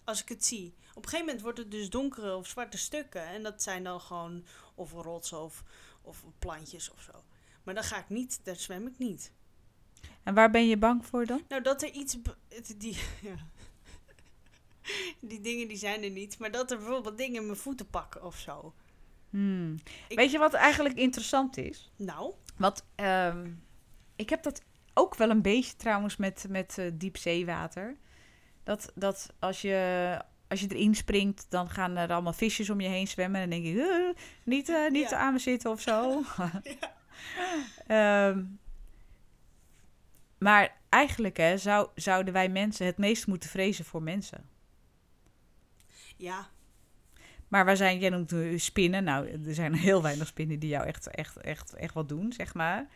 Als 0.05 0.23
ik 0.23 0.29
het 0.29 0.45
zie. 0.45 0.75
Op 0.91 0.97
een 0.97 1.03
gegeven 1.03 1.27
moment 1.27 1.43
wordt 1.43 1.59
het 1.59 1.71
dus 1.71 1.91
donkere 1.91 2.37
of 2.37 2.47
zwarte 2.47 2.79
stukken. 2.79 3.27
En 3.27 3.43
dat 3.43 3.63
zijn 3.63 3.85
dan 3.85 4.01
gewoon 4.01 4.45
of 4.75 4.93
rotsen 4.93 5.43
of, 5.43 5.63
of 6.03 6.25
plantjes 6.39 6.91
of 6.91 7.03
zo. 7.03 7.25
Maar 7.63 7.75
dan 7.75 7.85
ga 7.85 7.99
ik 7.99 8.09
niet, 8.09 8.41
daar 8.43 8.57
zwem 8.57 8.87
ik 8.87 8.99
niet. 8.99 9.33
En 10.23 10.35
waar 10.35 10.51
ben 10.51 10.69
je 10.69 10.77
bang 10.77 11.07
voor 11.07 11.27
dan? 11.27 11.43
Nou, 11.49 11.63
dat 11.63 11.83
er 11.83 11.91
iets. 11.91 12.17
Die, 12.77 12.99
ja. 13.31 13.37
die 15.21 15.41
dingen 15.41 15.69
die 15.69 15.77
zijn 15.77 16.03
er 16.03 16.11
niet. 16.11 16.39
Maar 16.39 16.51
dat 16.51 16.71
er 16.71 16.79
bijvoorbeeld 16.79 17.19
dingen 17.19 17.41
in 17.41 17.47
mijn 17.47 17.59
voeten 17.59 17.87
pakken 17.87 18.25
of 18.25 18.39
zo. 18.39 18.75
Hmm. 19.33 19.75
Ik- 20.09 20.17
Weet 20.17 20.31
je 20.31 20.39
wat 20.39 20.53
eigenlijk 20.55 20.97
interessant 20.99 21.57
is? 21.57 21.91
Nou, 21.97 22.33
Want 22.57 22.85
ehm, 22.95 23.51
ik 24.17 24.31
heb 24.31 24.43
dat 24.43 24.63
ook 24.95 25.15
wel 25.15 25.31
een 25.31 25.43
beetje 25.43 25.77
trouwens 25.77 26.17
met, 26.17 26.47
met 26.49 26.91
diepzeewater. 26.93 27.97
Dat, 28.65 28.93
dat 28.95 29.33
als, 29.39 29.61
je, 29.61 30.19
als 30.49 30.61
je 30.61 30.69
erin 30.69 30.95
springt, 30.95 31.47
dan 31.49 31.71
gaan 31.71 31.97
er 31.97 32.13
allemaal 32.13 32.33
visjes 32.33 32.71
om 32.71 32.81
je 32.81 32.89
heen 32.89 33.09
zwemmen. 33.09 33.41
En 33.41 33.51
dan 33.51 33.61
denk 33.63 33.75
je, 33.77 33.83
"Eh, 34.17 34.23
niet, 34.45 34.69
eh, 34.69 34.91
niet 34.91 35.11
Ja. 35.11 35.17
aan 35.19 35.33
me 35.33 35.39
zitten 35.39 35.71
of 35.71 35.81
zo. 35.81 36.23
Ja. 36.37 36.63
Ehm, 38.33 38.45
maar 40.39 40.77
eigenlijk 40.89 41.37
hè, 41.37 41.57
zou, 41.59 41.89
zouden 41.95 42.33
wij 42.33 42.49
mensen 42.49 42.87
het 42.87 42.99
meest 42.99 43.27
moeten 43.27 43.51
vrezen 43.51 43.85
voor 43.85 44.03
mensen. 44.03 44.49
ja, 46.17 46.49
Maar 47.53 47.65
waar 47.65 47.77
zijn, 47.77 47.99
jij 47.99 48.11
noemt 48.11 48.35
spinnen. 48.57 49.05
Nou, 49.05 49.29
er 49.47 49.55
zijn 49.55 49.75
heel 49.75 50.03
weinig 50.03 50.27
spinnen 50.27 50.59
die 50.59 50.69
jou 50.69 50.87
echt, 50.87 51.07
echt, 51.07 51.37
echt, 51.37 51.75
echt 51.75 51.95
wat 51.95 52.09
doen, 52.09 52.33
zeg 52.33 52.55
maar. 52.55 52.87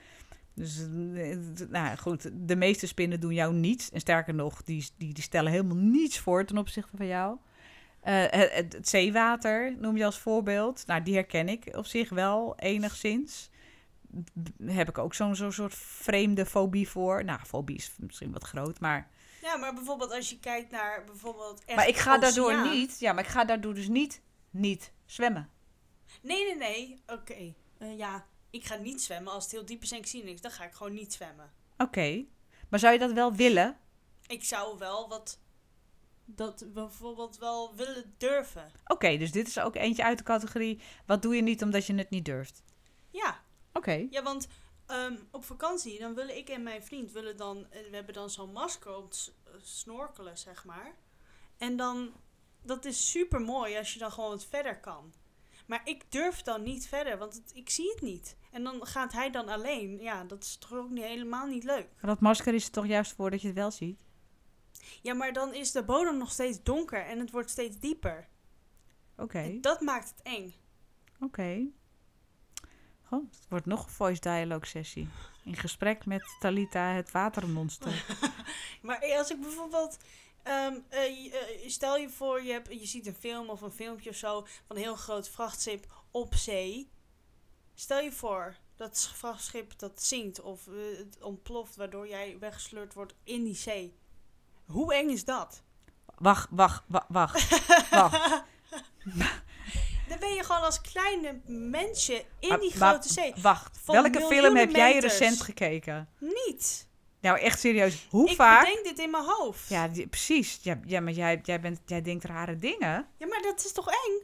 Dus, 0.54 0.78
eh, 1.14 1.36
nou 1.68 1.96
goed, 1.96 2.30
de 2.32 2.56
meeste 2.56 2.86
spinnen 2.86 3.20
doen 3.20 3.34
jou 3.34 3.54
niets. 3.54 3.90
En 3.90 4.00
sterker 4.00 4.34
nog, 4.34 4.62
die, 4.62 4.88
die, 4.96 5.14
die 5.14 5.22
stellen 5.22 5.52
helemaal 5.52 5.76
niets 5.76 6.18
voor 6.18 6.44
ten 6.44 6.58
opzichte 6.58 6.96
van 6.96 7.06
jou. 7.06 7.36
Eh, 8.00 8.24
het, 8.30 8.78
zeewater 8.82 9.76
noem 9.78 9.96
je 9.96 10.04
als 10.04 10.18
voorbeeld. 10.18 10.86
Nou, 10.86 11.02
die 11.02 11.14
herken 11.14 11.48
ik 11.48 11.76
op 11.76 11.86
zich 11.86 12.08
wel 12.08 12.54
enigszins. 12.58 13.50
Heb 14.64 14.88
ik 14.88 14.98
ook 14.98 15.14
zo'n 15.14 15.36
zo'n 15.36 15.52
soort 15.52 15.74
vreemde 15.74 16.46
fobie 16.46 16.88
voor. 16.88 17.24
Nou, 17.24 17.40
fobie 17.46 17.76
is 17.76 17.92
misschien 17.98 18.32
wat 18.32 18.44
groot, 18.44 18.80
maar... 18.80 19.10
Ja, 19.42 19.56
maar 19.56 19.74
bijvoorbeeld 19.74 20.12
als 20.12 20.30
je 20.30 20.38
kijkt 20.38 20.70
naar 20.70 21.04
bijvoorbeeld 21.06 21.64
echt 21.64 21.76
maar 21.76 21.88
ik 21.88 21.96
ga 21.96 22.18
daardoor 22.18 22.52
oceaan. 22.52 22.70
niet... 22.70 22.98
Ja, 22.98 23.12
maar 23.12 23.24
ik 23.24 23.30
ga 23.30 23.44
daardoor 23.44 23.74
dus 23.74 23.88
niet, 23.88 24.20
niet 24.58 24.92
zwemmen. 25.06 25.50
Nee, 26.22 26.44
nee, 26.44 26.56
nee. 26.56 27.02
Oké. 27.06 27.54
Eh, 27.78 27.96
ja, 27.98 28.26
ik 28.50 28.64
ga 28.64 28.76
niet 28.76 29.02
zwemmen. 29.02 29.32
Als 29.32 29.42
het 29.42 29.52
heel 29.52 29.64
diep 29.64 29.82
is 29.82 29.92
en 29.92 29.98
ik 29.98 30.06
zie 30.06 30.24
niks, 30.24 30.40
dan 30.40 30.50
ga 30.50 30.64
ik 30.64 30.72
gewoon 30.72 30.94
niet 30.94 31.12
zwemmen. 31.12 31.52
Oké. 31.78 32.24
Maar 32.68 32.78
zou 32.78 32.92
je 32.92 32.98
dat 32.98 33.12
wel 33.12 33.34
willen? 33.34 33.78
Ik 34.26 34.44
zou 34.44 34.78
wel 34.78 35.08
wat... 35.08 35.38
Dat 36.24 36.64
bijvoorbeeld 36.72 37.38
wel 37.38 37.74
willen 37.74 38.14
durven. 38.18 38.70
Oké, 38.86 39.16
dus 39.16 39.32
dit 39.32 39.48
is 39.48 39.58
ook 39.58 39.74
eentje 39.74 40.04
uit 40.04 40.18
de 40.18 40.24
categorie... 40.24 40.80
wat 41.06 41.22
doe 41.22 41.36
je 41.36 41.42
niet 41.42 41.62
omdat 41.62 41.86
je 41.86 41.94
het 41.94 42.10
niet 42.10 42.24
durft? 42.24 42.62
Ja, 43.10 43.40
Oké. 43.72 44.06
ja 44.10 44.22
want 44.22 44.48
ehm, 44.86 45.16
op 45.30 45.44
vakantie, 45.44 45.98
dan 45.98 46.14
willen 46.14 46.36
ik 46.36 46.48
en 46.48 46.62
mijn 46.62 46.84
vriend 46.84 47.12
willen 47.12 47.36
dan... 47.36 47.66
eh, 47.70 47.80
we 47.90 47.96
hebben 47.96 48.14
dan 48.14 48.30
zo'n 48.30 48.52
masker 48.52 48.96
om 48.96 49.08
te 49.08 49.32
eh, 49.44 49.52
snorkelen, 49.62 50.38
zeg 50.38 50.64
maar. 50.64 50.94
En 51.56 51.76
dan... 51.76 52.12
Dat 52.66 52.84
is 52.84 53.10
super 53.10 53.40
mooi 53.40 53.76
als 53.76 53.92
je 53.92 53.98
dan 53.98 54.12
gewoon 54.12 54.30
wat 54.30 54.44
verder 54.44 54.80
kan. 54.80 55.12
Maar 55.66 55.80
ik 55.84 56.04
durf 56.12 56.42
dan 56.42 56.62
niet 56.62 56.88
verder, 56.88 57.18
want 57.18 57.34
het- 57.34 57.50
ik 57.54 57.70
zie 57.70 57.90
het 57.90 58.00
niet. 58.00 58.36
En 58.50 58.64
dan 58.64 58.86
gaat 58.86 59.12
hij 59.12 59.30
dan 59.30 59.48
alleen. 59.48 59.98
Ja, 60.00 60.24
dat 60.24 60.42
is 60.44 60.56
toch 60.56 60.72
ook 60.72 60.90
niet, 60.90 61.04
helemaal 61.04 61.46
niet 61.46 61.64
leuk. 61.64 61.88
Maar 62.00 62.10
dat 62.10 62.20
masker 62.20 62.54
is 62.54 62.64
er 62.64 62.70
toch 62.70 62.86
juist 62.86 63.12
voor 63.12 63.30
dat 63.30 63.40
je 63.40 63.46
het 63.46 63.56
wel 63.56 63.70
ziet? 63.70 64.04
Ja, 65.02 65.14
maar 65.14 65.32
dan 65.32 65.54
is 65.54 65.72
de 65.72 65.84
bodem 65.84 66.18
nog 66.18 66.30
steeds 66.30 66.62
donker 66.62 67.04
en 67.06 67.18
het 67.18 67.30
wordt 67.30 67.50
steeds 67.50 67.78
dieper. 67.78 68.28
Oké, 69.16 69.58
dat 69.60 69.80
maakt 69.80 70.08
het 70.08 70.22
eng. 70.22 70.54
oké. 71.20 71.66
Goh, 73.02 73.24
het 73.30 73.46
wordt 73.48 73.66
nog 73.66 73.84
een 73.84 73.90
voice 73.92 74.20
dialogue 74.20 74.66
sessie. 74.66 75.08
In 75.44 75.56
gesprek 75.56 76.06
met 76.06 76.22
Talita 76.40 76.88
het 76.92 77.10
watermonster. 77.10 78.04
Maar 78.82 79.14
als 79.18 79.30
ik 79.30 79.40
bijvoorbeeld. 79.40 79.96
Ehm, 80.46 80.78
eh, 80.88 81.34
eh, 81.34 81.68
stel 81.68 81.96
je 81.96 82.08
voor, 82.08 82.42
je, 82.42 82.52
hebt, 82.52 82.68
je 82.68 82.86
ziet 82.86 83.06
een 83.06 83.14
film 83.14 83.48
of 83.48 83.60
een 83.60 83.72
filmpje 83.72 84.10
of 84.10 84.16
zo 84.16 84.46
van 84.66 84.76
een 84.76 84.82
heel 84.82 84.96
groot 84.96 85.28
vrachtschip 85.28 85.86
op 86.10 86.34
zee. 86.34 86.90
Stel 87.74 88.00
je 88.00 88.12
voor 88.12 88.56
dat 88.76 89.10
vrachtschip 89.14 89.78
dat 89.78 90.02
zinkt 90.02 90.40
of 90.40 90.66
eh, 90.66 90.98
het 90.98 91.22
ontploft 91.22 91.76
waardoor 91.76 92.08
jij 92.08 92.36
weggesleurd 92.38 92.94
wordt 92.94 93.14
in 93.24 93.44
die 93.44 93.54
zee. 93.54 93.98
Hoe 94.66 94.94
eng 94.94 95.08
is 95.10 95.24
dat? 95.24 95.62
Wacht, 96.18 96.48
wacht, 96.50 96.82
wacht, 96.86 97.06
wacht. 97.08 97.88
wacht. 97.90 98.42
Dan 100.08 100.18
ben 100.18 100.34
je 100.34 100.44
gewoon 100.44 100.62
als 100.62 100.80
kleine 100.80 101.40
mensje 101.46 102.24
in 102.40 102.58
die 102.60 102.78
maar- 102.78 102.90
grote 102.90 103.12
zee. 103.12 103.34
Wacht, 103.42 103.86
welke 103.86 104.20
film 104.20 104.56
heb 104.56 104.70
jij 104.70 104.98
recent 104.98 105.40
gekeken? 105.40 106.08
Niet. 106.18 106.88
Nou, 107.26 107.38
echt 107.38 107.60
serieus. 107.60 108.06
Hoe 108.10 108.30
ik 108.30 108.36
vaak? 108.36 108.64
bedenk 108.64 108.84
dit 108.84 108.98
in 108.98 109.10
mijn 109.10 109.24
hoofd. 109.24 109.68
Ja, 109.68 109.88
die- 109.88 110.06
precies. 110.06 110.58
Ja, 110.62 110.80
ja 110.84 111.00
maar 111.00 111.12
jij, 111.12 111.40
jij, 111.42 111.60
bent, 111.60 111.80
jij 111.86 112.02
denkt 112.02 112.24
rare 112.24 112.56
dingen. 112.56 113.06
ja, 113.16 113.26
maar 113.26 113.42
dat 113.42 113.64
is 113.64 113.72
toch 113.72 113.88
eng? 113.88 114.22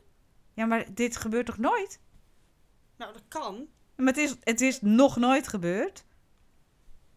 Ja, 0.55 0.65
maar 0.67 0.85
dit 0.95 1.17
gebeurt 1.17 1.47
toch 1.47 1.59
nooit? 1.59 2.01
Nou, 2.97 3.13
dat 3.13 3.23
kan. 3.29 3.67
Maar 3.97 4.07
het 4.07 4.17
is, 4.17 4.35
het 4.41 4.61
is 4.61 4.79
nog 4.81 5.17
nooit 5.17 5.49
gebeurd. 5.49 6.05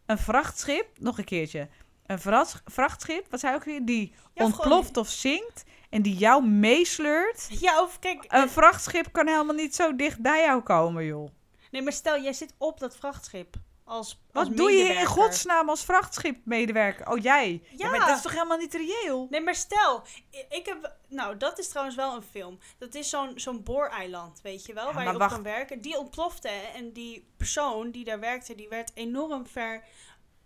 Een 0.05 0.17
vrachtschip, 0.17 0.99
nog 0.99 1.17
een 1.17 1.23
keertje. 1.23 1.69
Een 2.05 2.19
vrachtschip, 2.65 3.27
wat 3.29 3.39
zei 3.39 3.55
ook 3.55 3.63
weer? 3.63 3.85
Die 3.85 4.13
Ja, 4.33 4.43
ontploft 4.43 4.97
of 4.97 5.09
zinkt 5.09 5.63
en 5.89 6.01
die 6.01 6.15
jou 6.15 6.47
meesleurt. 6.47 7.47
Ja, 7.59 7.81
of 7.81 7.99
kijk. 7.99 8.23
Een 8.27 8.43
eh, 8.43 8.49
vrachtschip 8.49 9.11
kan 9.11 9.27
helemaal 9.27 9.55
niet 9.55 9.75
zo 9.75 9.95
dicht 9.95 10.19
bij 10.21 10.41
jou 10.43 10.61
komen, 10.61 11.05
joh. 11.05 11.29
nee, 11.71 11.81
maar 11.81 11.93
stel, 11.93 12.21
jij 12.21 12.33
zit 12.33 12.53
op 12.57 12.79
dat 12.79 12.97
vrachtschip. 12.97 13.55
Als, 13.87 14.19
als 14.33 14.47
Wat 14.47 14.57
doe 14.57 14.71
je 14.71 14.83
in 14.93 15.05
godsnaam 15.05 15.69
als 15.69 15.83
vrachtschipmedewerker? 15.85 17.09
Oh, 17.11 17.21
jij. 17.21 17.51
Ja. 17.69 17.77
Ja. 17.77 17.89
maar 17.89 18.07
dat 18.07 18.15
is 18.17 18.21
toch 18.21 18.31
helemaal 18.31 18.57
niet 18.57 18.73
reëel? 18.73 19.27
Nee, 19.29 19.41
maar 19.41 19.55
stel, 19.55 20.03
ik 20.49 20.65
heb. 20.65 20.95
Nou, 21.07 21.37
dat 21.37 21.59
is 21.59 21.67
trouwens 21.67 21.95
wel 21.95 22.15
een 22.15 22.21
film. 22.23 22.59
Dat 22.77 22.93
is 22.95 23.09
zo'n 23.09 23.31
zo'n 23.39 23.63
booreiland, 23.63 24.41
weet 24.41 24.65
je 24.65 24.73
wel, 24.73 24.87
Ja, 24.87 24.93
waar 24.93 25.03
je 25.03 25.09
op 25.13 25.17
wacht. 25.17 25.33
kan 25.33 25.43
werken. 25.43 25.81
Die 25.81 25.97
ontplofte 25.97 26.47
en 26.49 26.93
die 26.93 27.27
persoon 27.37 27.91
die 27.91 28.03
daar 28.03 28.19
werkte, 28.19 28.55
die 28.55 28.67
werd 28.69 28.91
enorm 28.93 29.47
ver 29.47 29.83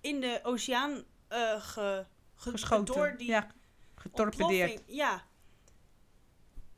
in 0.01 0.21
de 0.21 0.39
oceaan 0.43 1.03
ge, 1.29 1.59
ge- 1.59 2.05
Geschoten. 2.51 2.95
Door 2.95 3.15
die 3.17 3.27
ja, 3.27 3.47
getorpedeerd. 3.95 4.69
ontploffing. 4.69 4.81
Ja. 4.97 5.27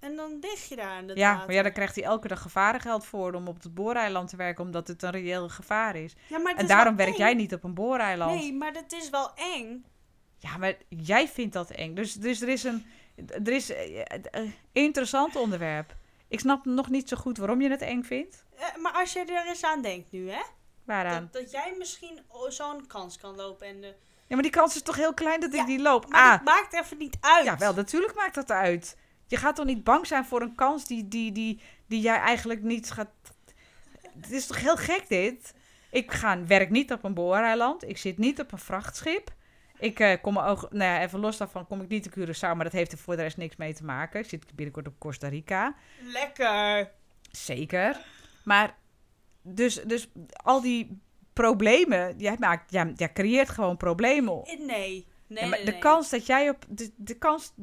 En 0.01 0.15
dan 0.15 0.37
lig 0.41 0.69
je 0.69 0.75
daar 0.75 0.99
in 1.01 1.09
het 1.09 1.17
Ja, 1.17 1.35
maar 1.35 1.53
ja, 1.53 1.61
dan 1.61 1.71
krijgt 1.71 1.95
hij 1.95 2.03
elke 2.03 2.27
dag 2.27 2.41
gevarengeld 2.41 3.05
voor 3.05 3.33
om 3.33 3.47
op 3.47 3.63
het 3.63 3.73
booreiland 3.73 4.29
te 4.29 4.35
werken, 4.35 4.63
omdat 4.63 4.87
het 4.87 5.03
een 5.03 5.11
reëel 5.11 5.49
gevaar 5.49 5.95
is. 5.95 6.15
Ja, 6.27 6.37
maar 6.39 6.55
En 6.55 6.61
is 6.61 6.67
daarom 6.67 6.95
werk 6.95 7.09
eng. 7.09 7.17
jij 7.17 7.33
niet 7.33 7.53
op 7.53 7.63
een 7.63 7.73
booreiland. 7.73 8.39
Nee, 8.39 8.53
maar 8.53 8.73
dat 8.73 8.91
is 8.91 9.09
wel 9.09 9.31
eng. 9.35 9.85
Ja, 10.37 10.57
maar 10.57 10.73
jij 10.89 11.27
vindt 11.27 11.53
dat 11.53 11.69
eng. 11.69 11.93
Dus, 11.95 12.13
dus 12.13 12.41
er 12.41 12.49
is 12.49 12.63
een 12.63 12.85
er 13.29 13.47
is, 13.53 13.69
eh, 13.71 13.99
eh, 14.31 14.51
interessant 14.71 15.35
onderwerp. 15.35 15.95
Ik 16.27 16.39
snap 16.39 16.65
nog 16.65 16.89
niet 16.89 17.09
zo 17.09 17.17
goed 17.17 17.37
waarom 17.37 17.61
je 17.61 17.69
het 17.69 17.81
eng 17.81 18.03
vindt. 18.03 18.45
Eh, 18.57 18.75
maar 18.75 18.91
als 18.91 19.13
je 19.13 19.19
er 19.19 19.47
eens 19.47 19.63
aan 19.63 19.81
denkt 19.81 20.11
nu, 20.11 20.29
hè? 20.29 20.41
Waaraan? 20.83 21.29
Dat, 21.31 21.41
dat 21.41 21.51
jij 21.51 21.75
misschien 21.77 22.19
zo'n 22.47 22.87
kans 22.87 23.17
kan 23.17 23.35
lopen. 23.35 23.67
En 23.67 23.81
de... 23.81 23.87
Ja, 24.27 24.35
maar 24.37 24.41
die 24.41 24.51
kans 24.51 24.75
is 24.75 24.81
toch 24.81 24.95
heel 24.95 25.13
klein 25.13 25.39
dat 25.39 25.53
ik 25.53 25.65
die 25.65 25.81
loop. 25.81 26.07
Maar 26.07 26.21
Ah, 26.21 26.31
dat 26.31 26.43
maakt 26.43 26.73
even 26.73 26.97
niet 26.97 27.17
uit. 27.19 27.45
ja, 27.45 27.57
wel, 27.57 27.73
natuurlijk 27.73 28.15
maakt 28.15 28.35
dat 28.35 28.51
uit. 28.51 28.97
Je 29.32 29.38
gaat 29.38 29.56
toch 29.56 29.65
niet 29.65 29.84
bang 29.84 30.08
zijn 30.08 30.26
voor 30.26 30.41
een 30.41 30.56
kans 30.56 30.86
die, 30.86 31.08
die, 31.08 31.32
die, 31.32 31.62
die 31.88 32.02
jij 32.02 32.17
eigenlijk 32.17 32.62
niet 32.62 32.91
gaat... 32.91 33.10
Het 34.22 34.32
is 34.32 34.48
toch 34.48 34.60
heel 34.60 34.78
gek 34.78 35.08
dit? 35.08 35.54
Ik 35.91 36.12
ga, 36.12 36.46
werk 36.46 36.70
niet 36.70 36.91
op 36.91 37.04
een 37.04 37.13
booreiland. 37.13 37.89
Ik 37.89 37.98
zit 37.98 38.17
niet 38.17 38.39
op 38.39 38.52
een 38.52 38.58
vrachtschip. 38.60 39.34
Ik 39.80 40.00
eh, 40.00 40.22
kom 40.22 40.38
ook, 40.38 40.62
nou 40.72 40.84
ja, 40.84 41.02
even 41.02 41.20
los 41.20 41.38
daarvan 41.38 41.67
kom 41.67 41.82
ik 41.82 41.88
niet 41.88 42.04
te 42.04 42.10
Curaçao, 42.10 42.56
maar 42.56 42.63
dat 42.63 42.72
heeft 42.72 42.91
er 42.91 42.98
voor 42.98 43.15
de 43.15 43.22
rest 43.22 43.38
niks 43.38 43.56
mee 43.56 43.74
te 43.74 43.84
maken. 43.84 44.20
Ik 44.20 44.30
zit 44.30 44.56
binnenkort 44.56 44.88
op 44.88 45.00
Costa 45.00 45.28
Rica. 45.28 45.76
Lekker. 46.02 46.91
Zeker. 47.32 48.00
Maar 48.44 48.78
dus, 49.41 49.76
dus 49.76 50.10
al 50.32 50.62
die 50.62 51.02
problemen, 51.34 52.17
jij, 52.17 52.36
maakt, 52.39 52.72
jij, 52.72 52.94
jij 52.96 53.13
creëert 53.13 53.50
gewoon 53.50 53.78
problemen. 53.78 54.34
op. 54.34 54.46
Nee. 54.46 55.08
Nee, 55.28 55.44
Ja, 55.44 55.50
maar 55.50 55.58
nee, 55.58 55.65
de 55.65 55.72
nee. 55.72 55.80
kans 55.80 56.10
dat 56.10 56.26
jij 56.26 56.50
op. 56.50 56.65
De, 56.67 56.91
de 56.96 57.17
kans. 57.17 57.54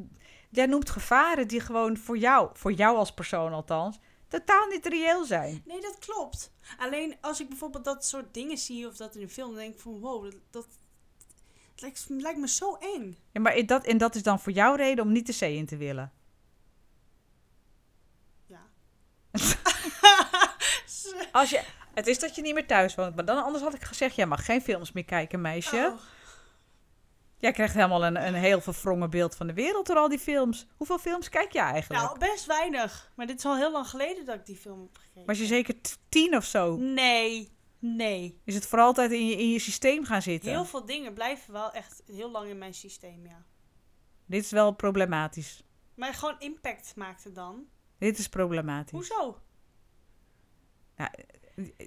Jij 0.50 0.66
noemt 0.66 0.90
gevaren 0.90 1.48
die 1.48 1.60
gewoon 1.60 1.96
voor 1.96 2.18
jou, 2.18 2.50
voor 2.52 2.72
jou 2.72 2.96
als 2.96 3.12
persoon 3.12 3.52
althans, 3.52 3.98
totaal 4.28 4.66
niet 4.66 4.86
reëel 4.86 5.24
zijn. 5.24 5.62
Nee, 5.66 5.80
dat 5.80 5.98
klopt. 5.98 6.52
Alleen 6.78 7.16
als 7.20 7.40
ik 7.40 7.48
bijvoorbeeld 7.48 7.84
dat 7.84 8.04
soort 8.04 8.34
dingen 8.34 8.58
zie 8.58 8.86
of 8.86 8.96
dat 8.96 9.14
in 9.14 9.22
een 9.22 9.30
film, 9.30 9.48
dan 9.48 9.58
denk 9.58 9.74
ik 9.74 9.80
van 9.80 9.98
wow, 10.00 10.32
dat, 10.50 10.66
dat 11.74 12.06
lijkt 12.08 12.38
me 12.38 12.48
zo 12.48 12.74
eng. 12.74 13.18
Ja, 13.32 13.40
maar 13.40 13.66
dat, 13.66 13.84
en 13.84 13.98
dat 13.98 14.14
is 14.14 14.22
dan 14.22 14.40
voor 14.40 14.52
jou 14.52 14.76
reden 14.76 15.04
om 15.04 15.12
niet 15.12 15.26
de 15.26 15.32
zee 15.32 15.56
in 15.56 15.66
te 15.66 15.76
willen. 15.76 16.12
Ja. 18.46 18.66
Als 21.32 21.50
je, 21.50 21.62
het 21.94 22.06
is 22.06 22.18
dat 22.18 22.34
je 22.34 22.42
niet 22.42 22.54
meer 22.54 22.66
thuis 22.66 22.94
woont, 22.94 23.14
maar 23.14 23.24
dan 23.24 23.44
anders 23.44 23.64
had 23.64 23.74
ik 23.74 23.82
gezegd: 23.82 24.14
jij 24.14 24.26
mag 24.26 24.44
geen 24.44 24.62
films 24.62 24.92
meer 24.92 25.04
kijken, 25.04 25.40
meisje. 25.40 25.92
Oh. 25.94 26.00
Jij 27.38 27.52
krijgt 27.52 27.74
helemaal 27.74 28.04
een, 28.04 28.26
een 28.26 28.34
heel 28.34 28.60
verwrongen 28.60 29.10
beeld 29.10 29.34
van 29.34 29.46
de 29.46 29.52
wereld 29.52 29.86
door 29.86 29.96
al 29.96 30.08
die 30.08 30.18
films. 30.18 30.66
Hoeveel 30.76 30.98
films 30.98 31.28
kijk 31.28 31.52
je 31.52 31.58
eigenlijk? 31.58 32.02
Nou, 32.02 32.18
best 32.18 32.46
weinig. 32.46 33.12
Maar 33.16 33.26
dit 33.26 33.38
is 33.38 33.44
al 33.44 33.56
heel 33.56 33.72
lang 33.72 33.86
geleden 33.86 34.24
dat 34.24 34.34
ik 34.34 34.46
die 34.46 34.56
film 34.56 34.80
heb 34.80 34.96
gekeken. 34.96 35.26
Was 35.26 35.38
je 35.38 35.46
zeker 35.46 35.74
tien 36.08 36.36
of 36.36 36.44
zo? 36.44 36.76
Nee. 36.76 37.56
Nee. 37.78 38.40
Is 38.44 38.54
het 38.54 38.66
voor 38.66 38.78
altijd 38.78 39.10
in 39.10 39.26
je, 39.26 39.36
in 39.36 39.50
je 39.50 39.58
systeem 39.58 40.04
gaan 40.04 40.22
zitten? 40.22 40.50
Heel 40.50 40.64
veel 40.64 40.84
dingen 40.84 41.14
blijven 41.14 41.52
wel 41.52 41.72
echt 41.72 42.02
heel 42.06 42.30
lang 42.30 42.48
in 42.48 42.58
mijn 42.58 42.74
systeem, 42.74 43.26
ja. 43.26 43.44
Dit 44.26 44.44
is 44.44 44.50
wel 44.50 44.72
problematisch. 44.72 45.62
Maar 45.94 46.14
gewoon 46.14 46.36
impact 46.38 46.96
maakt 46.96 47.24
het 47.24 47.34
dan. 47.34 47.66
Dit 47.98 48.18
is 48.18 48.28
problematisch. 48.28 48.92
Hoezo? 48.92 49.40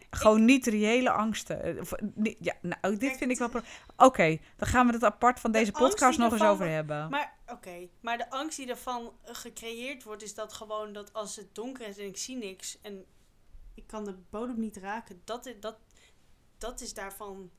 Gewoon 0.09 0.45
niet 0.45 0.65
reële 0.67 1.09
angsten. 1.11 1.61
Eh, 1.63 1.83
niet- 2.13 2.37
Ja, 2.39 2.53
nou, 2.61 2.97
dit 2.97 3.17
vind 3.17 3.31
ik 3.31 3.37
wel... 3.37 3.49
Oké, 3.97 4.37
dan 4.55 4.67
gaan 4.67 4.87
we 4.87 4.93
het 4.93 5.03
apart 5.03 5.39
van 5.39 5.51
De 5.51 5.57
deze 5.59 5.71
podcast 5.71 6.17
nog 6.17 6.31
eens 6.31 6.41
over 6.41 6.67
hebben. 6.69 7.09
Maar, 7.09 7.37
oké. 7.47 7.87
Maar 8.01 8.17
de 8.17 8.29
angst 8.29 8.57
die 8.57 8.67
ervan 8.67 9.13
eh, 9.23 9.35
gecreëerd 9.35 10.03
wordt, 10.03 10.23
is 10.23 10.33
dat 10.33 10.53
gewoon 10.53 10.93
dat 10.93 11.13
als 11.13 11.35
het 11.35 11.55
donker 11.55 11.87
is 11.87 11.97
en 11.97 12.05
ik 12.05 12.17
zie 12.17 12.35
niks 12.35 12.81
en 12.81 13.05
ik 13.73 13.87
kan 13.87 14.03
de 14.05 14.15
bodem 14.29 14.59
niet 14.59 14.77
raken, 14.77 15.21
dat, 15.23 15.45
is- 15.45 15.59
dat, 15.59 15.77
dat 16.57 16.81
is 16.81 16.93
daarvan, 16.93 17.51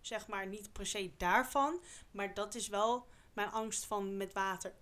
zeg 0.00 0.26
maar, 0.26 0.46
niet 0.46 0.72
per 0.72 0.86
se 0.86 1.10
daarvan, 1.16 1.80
maar 2.10 2.34
dat 2.34 2.54
is 2.54 2.68
wel 2.68 3.06
mijn 3.32 3.50
angst 3.50 3.84
van 3.84 4.16
met 4.16 4.32
water 4.32 4.72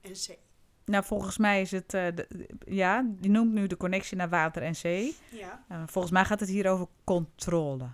en 0.00 0.16
zee. 0.16 0.38
Nou, 0.84 1.04
volgens 1.04 1.38
mij 1.38 1.60
is 1.60 1.70
het... 1.70 1.94
eh, 1.94 2.06
de- 2.14 2.48
ja, 2.66 3.04
die 3.08 3.30
noemt 3.30 3.52
nu 3.52 3.66
de 3.66 3.76
connectie 3.76 4.16
naar 4.16 4.28
water 4.28 4.62
en 4.62 4.76
zee. 4.76 5.16
Ja. 5.30 5.64
Eh, 5.68 5.82
volgens 5.86 6.12
mij 6.12 6.24
gaat 6.24 6.40
het 6.40 6.48
hier 6.48 6.70
over 6.70 6.86
controle. 7.04 7.88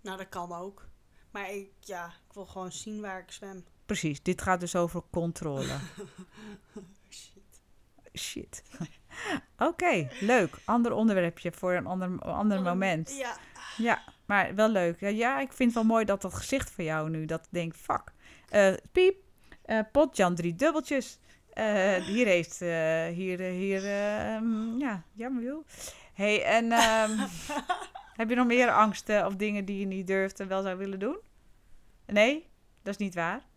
Nou, 0.00 0.16
dat 0.18 0.28
kan 0.28 0.52
ook. 0.52 0.88
Maar 1.30 1.52
ik, 1.52 1.70
ja, 1.80 2.06
ik 2.06 2.32
wil 2.34 2.46
gewoon 2.46 2.72
zien 2.72 3.00
waar 3.00 3.18
ik 3.20 3.30
zwem. 3.30 3.64
Precies, 3.86 4.22
dit 4.22 4.42
gaat 4.42 4.60
dus 4.60 4.76
over 4.76 5.02
controle. 5.10 5.66
Shit. 7.10 7.60
Shit. 8.18 8.62
Oké, 9.68 10.08
leuk. 10.20 10.56
Ander 10.64 10.92
onderwerpje 10.92 11.52
voor 11.52 11.72
een 11.72 11.86
ander, 11.86 12.18
ander 12.18 12.62
moment. 12.62 13.16
Ja. 13.18 13.36
Ja, 13.76 14.02
maar 14.26 14.54
wel 14.54 14.68
leuk. 14.68 15.00
Ja, 15.00 15.08
ja, 15.08 15.40
ik 15.40 15.52
vind 15.52 15.74
het 15.74 15.78
wel 15.82 15.92
mooi 15.92 16.04
dat 16.04 16.22
dat 16.22 16.34
gezicht 16.34 16.70
van 16.70 16.84
jou 16.84 17.10
nu, 17.10 17.24
dat 17.24 17.40
ik 17.44 17.48
denk, 17.50 17.74
fuck. 17.74 18.12
Eh, 18.48 18.72
piep, 18.92 19.16
potjan 19.92 20.34
drie 20.34 20.54
dubbeltjes. 20.54 21.18
Eh, 21.52 21.94
hier 21.94 22.26
heeft, 22.26 22.62
eh, 22.62 23.06
hier, 23.06 23.40
eh, 23.40 23.52
hier, 23.52 23.84
ehm, 23.84 24.78
ja, 24.78 25.04
jammer 25.12 25.42
joh. 25.42 25.66
hey, 26.12 26.44
en 26.44 26.72
ehm, 26.72 27.18
heb 28.20 28.28
je 28.28 28.34
nog 28.34 28.46
meer 28.46 28.70
angsten 28.70 29.26
of 29.26 29.36
dingen 29.36 29.64
die 29.64 29.78
je 29.78 29.86
niet 29.86 30.06
durft 30.06 30.40
en 30.40 30.48
wel 30.48 30.62
zou 30.62 30.76
willen 30.76 30.98
doen? 30.98 31.18
Nee, 32.06 32.48
dat 32.82 32.92
is 32.94 33.00
niet 33.00 33.14
waar. 33.14 33.50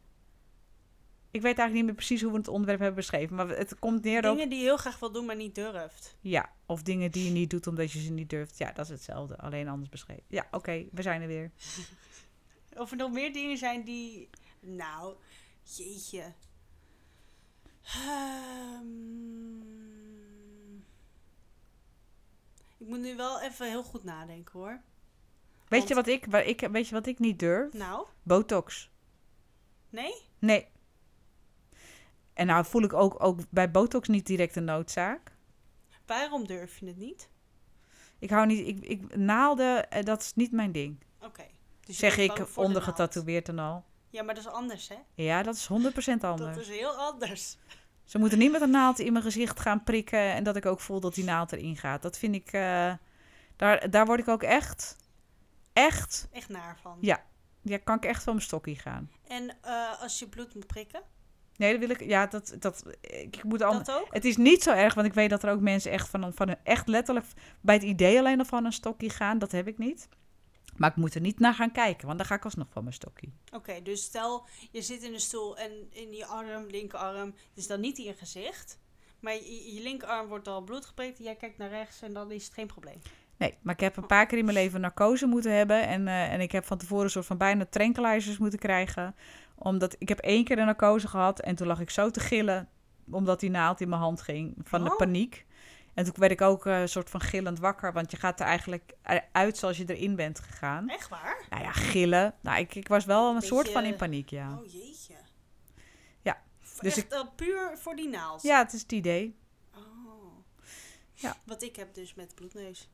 Ik 1.31 1.41
weet 1.41 1.57
eigenlijk 1.57 1.73
niet 1.73 1.85
meer 1.85 1.93
precies 1.93 2.21
hoe 2.21 2.31
we 2.31 2.37
het 2.37 2.47
onderwerp 2.47 2.79
hebben 2.79 2.97
beschreven, 2.97 3.35
maar 3.35 3.47
het 3.47 3.79
komt 3.79 4.03
neer 4.03 4.17
op... 4.17 4.35
Dingen 4.35 4.49
die 4.49 4.59
je 4.59 4.63
heel 4.63 4.77
graag 4.77 4.99
wil 4.99 5.11
doen, 5.11 5.25
maar 5.25 5.35
niet 5.35 5.55
durft. 5.55 6.17
Ja, 6.21 6.49
of 6.65 6.81
dingen 6.81 7.11
die 7.11 7.25
je 7.25 7.31
niet 7.31 7.49
doet 7.49 7.67
omdat 7.67 7.91
je 7.91 8.01
ze 8.01 8.11
niet 8.11 8.29
durft. 8.29 8.57
Ja, 8.57 8.71
dat 8.71 8.85
is 8.85 8.91
hetzelfde, 8.91 9.37
alleen 9.37 9.67
anders 9.67 9.89
beschreven. 9.89 10.23
Ja, 10.27 10.47
oké, 10.51 10.85
we 10.91 11.01
zijn 11.01 11.21
er 11.21 11.27
weer. 11.27 11.51
Of 12.81 12.91
er 12.91 12.97
nog 12.97 13.11
meer 13.11 13.33
dingen 13.33 13.57
zijn 13.57 13.83
die. 13.83 14.29
Nou, 14.59 15.15
jeetje. 15.63 16.33
Ehm, 17.85 18.85
ik 22.77 22.87
moet 22.87 22.99
nu 22.99 23.15
wel 23.15 23.41
even 23.41 23.67
heel 23.67 23.83
goed 23.83 24.03
nadenken 24.03 24.59
hoor. 24.59 24.79
Weet 25.67 25.79
Want- 25.79 25.87
je, 25.87 25.95
wat 25.95 26.07
ik, 26.07 26.25
waar 26.25 26.43
ik, 26.43 26.59
weet 26.71 26.87
je 26.87 26.93
wat 26.95 27.05
ik 27.07 27.19
niet 27.19 27.39
durf? 27.39 27.73
Nou, 27.73 28.07
Botox. 28.23 28.89
nee? 29.89 30.13
Nee. 30.39 30.67
En 32.33 32.45
nou 32.47 32.65
voel 32.65 32.83
ik 32.83 32.93
ook, 32.93 33.23
ook 33.23 33.39
bij 33.49 33.71
botox 33.71 34.07
niet 34.07 34.25
direct 34.25 34.55
een 34.55 34.63
noodzaak. 34.63 35.33
Waarom 36.05 36.47
durf 36.47 36.77
je 36.77 36.85
het 36.85 36.97
niet? 36.97 37.29
Ik 38.19 38.29
hou 38.29 38.45
niet, 38.45 38.67
ik, 38.67 38.79
ik 38.85 39.15
naalden, 39.15 39.91
eh, 39.91 40.03
dat 40.03 40.21
is 40.21 40.33
niet 40.33 40.51
mijn 40.51 40.71
ding. 40.71 40.97
Oké. 41.21 41.45
Dus 41.85 41.97
zeg 41.97 42.17
ik, 42.17 42.57
ondergetatoeëerd 42.57 43.49
en 43.49 43.59
al. 43.59 43.85
Ja, 44.15 44.23
maar 44.23 44.35
dat 44.35 44.43
is 44.43 44.51
anders 44.51 44.87
hè? 44.87 44.95
Ja, 45.13 45.43
dat 45.43 45.55
is 45.55 45.67
100% 45.67 45.71
anders. 46.19 46.55
Dat 46.55 46.57
is 46.57 46.67
heel 46.67 46.95
anders. 46.95 47.57
Ze 48.03 48.17
moeten 48.17 48.37
niet 48.37 48.51
met 48.51 48.61
een 48.61 48.69
naald 48.69 48.99
in 48.99 49.11
mijn 49.11 49.23
gezicht 49.23 49.59
gaan 49.59 49.83
prikken 49.83 50.33
en 50.33 50.43
dat 50.43 50.55
ik 50.55 50.65
ook 50.65 50.79
voel 50.79 50.99
dat 50.99 51.15
die 51.15 51.23
naald 51.23 51.51
erin 51.51 51.77
gaat. 51.77 52.01
Dat 52.01 52.17
vind 52.17 52.35
ik, 52.35 52.51
eh, 52.51 52.93
daar, 53.55 53.89
daar 53.89 54.05
word 54.05 54.19
ik 54.19 54.27
ook 54.27 54.43
echt, 54.43 54.95
echt, 55.73 56.27
Echt 56.31 56.49
naar 56.49 56.77
van. 56.81 56.97
Ja. 57.01 57.23
ja, 57.61 57.77
kan 57.77 57.95
ik 57.95 58.05
echt 58.05 58.23
van 58.23 58.33
mijn 58.33 58.45
stokkie 58.45 58.79
gaan. 58.79 59.11
En 59.27 59.57
eh, 59.61 60.01
als 60.01 60.19
je 60.19 60.27
bloed 60.27 60.55
moet 60.55 60.67
prikken, 60.67 61.01
Nee, 61.57 61.71
dat 61.71 61.79
wil 61.79 61.89
ik, 61.89 62.09
ja, 62.09 62.25
dat, 62.25 62.55
dat, 62.59 62.83
ik 63.01 63.43
moet 63.43 63.61
al, 63.61 63.73
dat 63.73 63.91
ook? 63.91 64.07
Het 64.09 64.25
is 64.25 64.37
niet 64.37 64.63
zo 64.63 64.71
erg, 64.71 64.93
want 64.93 65.07
ik 65.07 65.13
weet 65.13 65.29
dat 65.29 65.43
er 65.43 65.51
ook 65.51 65.59
mensen 65.59 65.91
echt 65.91 66.09
van 66.09 66.33
van 66.33 66.55
echt 66.63 66.87
letterlijk 66.87 67.25
bij 67.61 67.75
het 67.75 67.83
idee 67.83 68.19
alleen 68.19 68.39
al 68.39 68.45
van 68.45 68.65
een 68.65 68.71
stokje 68.71 69.09
gaan. 69.09 69.39
Dat 69.39 69.51
heb 69.51 69.67
ik 69.67 69.77
niet. 69.77 70.07
Maar 70.75 70.89
ik 70.89 70.95
moet 70.95 71.15
er 71.15 71.21
niet 71.21 71.39
naar 71.39 71.53
gaan 71.53 71.71
kijken, 71.71 72.05
want 72.05 72.17
dan 72.17 72.27
ga 72.27 72.35
ik 72.35 72.43
alsnog 72.43 72.67
van 72.69 72.83
mijn 72.83 72.95
stokje. 72.95 73.27
Oké, 73.53 73.81
dus 73.81 74.03
stel 74.03 74.45
je 74.71 74.81
zit 74.81 75.03
in 75.03 75.11
de 75.11 75.19
stoel 75.19 75.57
en 75.57 75.71
in 75.89 76.13
je 76.13 76.25
arm, 76.25 76.65
linkerarm, 76.67 77.33
is 77.53 77.67
dan 77.67 77.79
niet 77.79 77.97
in 77.97 78.03
je 78.03 78.13
gezicht. 78.13 78.79
Maar 79.19 79.33
je, 79.33 79.73
je 79.75 79.81
linkerarm 79.81 80.27
wordt 80.27 80.47
al 80.47 80.61
bloed 80.61 80.85
geprikt, 80.85 81.17
jij 81.17 81.35
kijkt 81.35 81.57
naar 81.57 81.69
rechts 81.69 82.01
en 82.01 82.13
dan 82.13 82.31
is 82.31 82.45
het 82.45 82.53
geen 82.53 82.67
probleem. 82.67 82.97
Nee, 83.37 83.57
maar 83.61 83.73
ik 83.73 83.79
heb 83.79 83.97
een 83.97 84.05
paar 84.05 84.25
keer 84.25 84.37
in 84.37 84.45
mijn 84.45 84.57
leven 84.57 84.81
narcose 84.81 85.25
moeten 85.25 85.51
hebben. 85.55 85.87
En, 85.87 86.07
eh, 86.07 86.33
en 86.33 86.41
ik 86.41 86.51
heb 86.51 86.65
van 86.65 86.77
tevoren 86.77 87.03
een 87.03 87.09
soort 87.09 87.25
van 87.25 87.37
bijna 87.37 87.65
tranquilizers 87.69 88.37
moeten 88.37 88.59
krijgen. 88.59 89.15
Omdat 89.55 89.95
ik 89.99 90.09
heb 90.09 90.19
één 90.19 90.43
keer 90.43 90.57
een 90.57 90.65
narcose 90.65 91.07
gehad 91.07 91.39
en 91.39 91.55
toen 91.55 91.67
lag 91.67 91.79
ik 91.79 91.89
zo 91.89 92.09
te 92.09 92.19
gillen. 92.19 92.69
Omdat 93.11 93.39
die 93.39 93.49
naald 93.49 93.81
in 93.81 93.89
mijn 93.89 94.01
hand 94.01 94.21
ging 94.21 94.55
van 94.63 94.83
de 94.83 94.89
Oh. 94.91 94.97
paniek. 94.97 95.45
En 95.95 96.03
toen 96.03 96.13
werd 96.17 96.31
ik 96.31 96.41
ook 96.41 96.65
eh, 96.65 96.81
een 96.81 96.89
soort 96.89 97.09
van 97.09 97.21
gillend 97.21 97.59
wakker. 97.59 97.93
Want 97.93 98.11
je 98.11 98.17
gaat 98.17 98.39
er 98.39 98.45
eigenlijk 98.45 98.93
uit 99.31 99.57
zoals 99.57 99.77
je 99.77 99.95
erin 99.95 100.15
bent 100.15 100.39
gegaan. 100.39 100.89
Echt 100.89 101.09
waar? 101.09 101.45
Nou 101.49 101.63
ja, 101.63 101.71
gillen. 101.71 102.35
Nou, 102.41 102.59
ik, 102.59 102.75
ik 102.75 102.87
was 102.87 103.05
wel 103.05 103.27
een 103.27 103.33
Beetje- 103.33 103.47
soort 103.47 103.69
van 103.69 103.83
in 103.83 103.95
paniek, 103.95 104.29
ja. 104.29 104.57
Oh 104.57 104.65
jeetje. 104.71 105.15
Ja, 106.21 106.41
dus 106.81 106.97
Echt 106.97 107.35
puur 107.35 107.77
voor 107.77 107.95
die 107.95 108.07
naald? 108.09 108.41
Ja, 108.41 108.57
het 108.57 108.73
is 108.73 108.81
het 108.81 108.91
idee. 108.91 109.37
Oh. 109.75 110.37
Ja. 111.13 111.37
Wat 111.43 111.61
ik 111.61 111.75
heb 111.75 111.93
dus 111.93 112.13
met 112.13 112.35
bloedneus. 112.35 112.89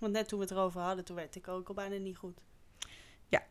Want 0.00 0.12
net 0.12 0.28
toen 0.28 0.38
we 0.38 0.44
het 0.44 0.54
erover 0.54 0.80
hadden, 0.80 1.04
toen 1.04 1.16
werd 1.16 1.34
ik 1.34 1.48
ook 1.48 1.68
al 1.68 1.74
bijna 1.74 1.96
niet 1.96 2.16
goed. 2.16 2.40
Ja. 3.28 3.46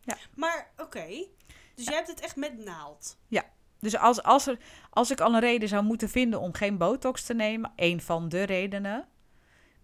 Ja. 0.00 0.16
Maar 0.34 0.70
oké, 0.76 1.26
dus 1.74 1.84
jij 1.84 1.94
hebt 1.94 2.08
het 2.08 2.20
echt 2.20 2.36
met 2.36 2.58
naald. 2.58 3.18
Dus 3.28 3.42
Dus 3.86 4.00
als, 4.00 4.22
als, 4.22 4.46
er, 4.46 4.58
als 4.90 5.10
ik 5.10 5.20
al 5.20 5.34
een 5.34 5.40
reden 5.40 5.68
zou 5.68 5.84
moeten 5.84 6.08
vinden 6.08 6.40
om 6.40 6.54
geen 6.54 6.76
botox 6.76 7.22
te 7.22 7.34
nemen, 7.34 7.72
een 7.76 8.00
van 8.00 8.28
de 8.28 8.42
redenen, 8.42 9.06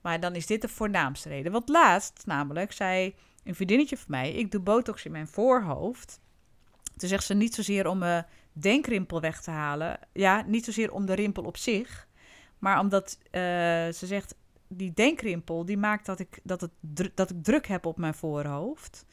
maar 0.00 0.20
dan 0.20 0.34
is 0.34 0.46
dit 0.46 0.62
de 0.62 0.68
voornaamste 0.68 1.28
reden. 1.28 1.52
Want 1.52 1.68
laatst 1.68 2.22
namelijk 2.26 2.72
zei 2.72 3.14
een 3.44 3.54
vriendinnetje 3.54 3.96
van 3.96 4.06
mij, 4.08 4.32
ik 4.32 4.50
doe 4.50 4.60
botox 4.60 5.04
in 5.04 5.12
mijn 5.12 5.28
voorhoofd. 5.28 6.20
Toen 6.96 7.08
zegt 7.08 7.24
ze 7.24 7.34
niet 7.34 7.54
zozeer 7.54 7.86
om 7.86 7.98
mijn 7.98 8.26
denkrimpel 8.52 9.20
weg 9.20 9.40
te 9.42 9.50
halen. 9.50 9.98
Ja, 10.12 10.44
niet 10.46 10.64
zozeer 10.64 10.92
om 10.92 11.06
de 11.06 11.14
rimpel 11.14 11.44
op 11.44 11.56
zich, 11.56 12.08
maar 12.58 12.80
omdat 12.80 13.18
eh, 13.30 13.40
ze 13.92 14.06
zegt, 14.06 14.34
die 14.68 14.92
denkrimpel 14.92 15.64
die 15.64 15.78
maakt 15.78 16.06
dat 16.06 16.18
ik, 16.18 16.40
dat, 16.42 16.60
het, 16.60 16.70
dat 17.14 17.30
ik 17.30 17.42
druk 17.42 17.66
heb 17.66 17.86
op 17.86 17.96
mijn 17.96 18.14
voorhoofd. 18.14 19.04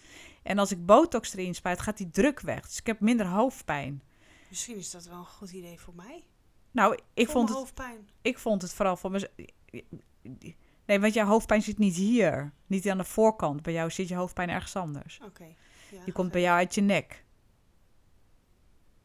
En 0.43 0.57
als 0.59 0.71
ik 0.71 0.85
botox 0.85 1.33
erin 1.33 1.55
spuit, 1.55 1.79
gaat 1.79 1.97
die 1.97 2.09
druk 2.09 2.39
weg. 2.39 2.61
Dus 2.61 2.79
ik 2.79 2.85
heb 2.85 2.99
minder 2.99 3.25
hoofdpijn. 3.25 4.01
Misschien 4.49 4.75
is 4.77 4.91
dat 4.91 5.03
wel 5.05 5.17
een 5.17 5.25
goed 5.25 5.51
idee 5.51 5.79
voor 5.79 5.95
mij. 5.95 6.23
Nou, 6.71 6.93
ik 7.13 7.25
Voor 7.25 7.33
vond, 7.35 7.49
het, 7.49 7.57
hoofdpijn. 7.57 8.09
ik 8.21 8.39
vond 8.39 8.61
het 8.61 8.73
vooral 8.73 8.97
voor 8.97 9.11
mezelf. 9.11 9.31
Nee, 10.85 10.99
want 10.99 11.13
jouw 11.13 11.25
hoofdpijn 11.27 11.61
zit 11.61 11.77
niet 11.77 11.95
hier. 11.95 12.53
Niet 12.67 12.89
aan 12.89 12.97
de 12.97 13.03
voorkant. 13.03 13.61
Bij 13.61 13.73
jou 13.73 13.89
zit 13.91 14.07
je 14.07 14.15
hoofdpijn 14.15 14.49
ergens 14.49 14.75
anders. 14.75 15.19
Oké. 15.23 15.55
Ja, 15.91 16.03
Die 16.03 16.13
komt 16.13 16.31
bij 16.31 16.41
jou 16.41 16.57
uit 16.57 16.75
je 16.75 16.81
nek. 16.81 17.23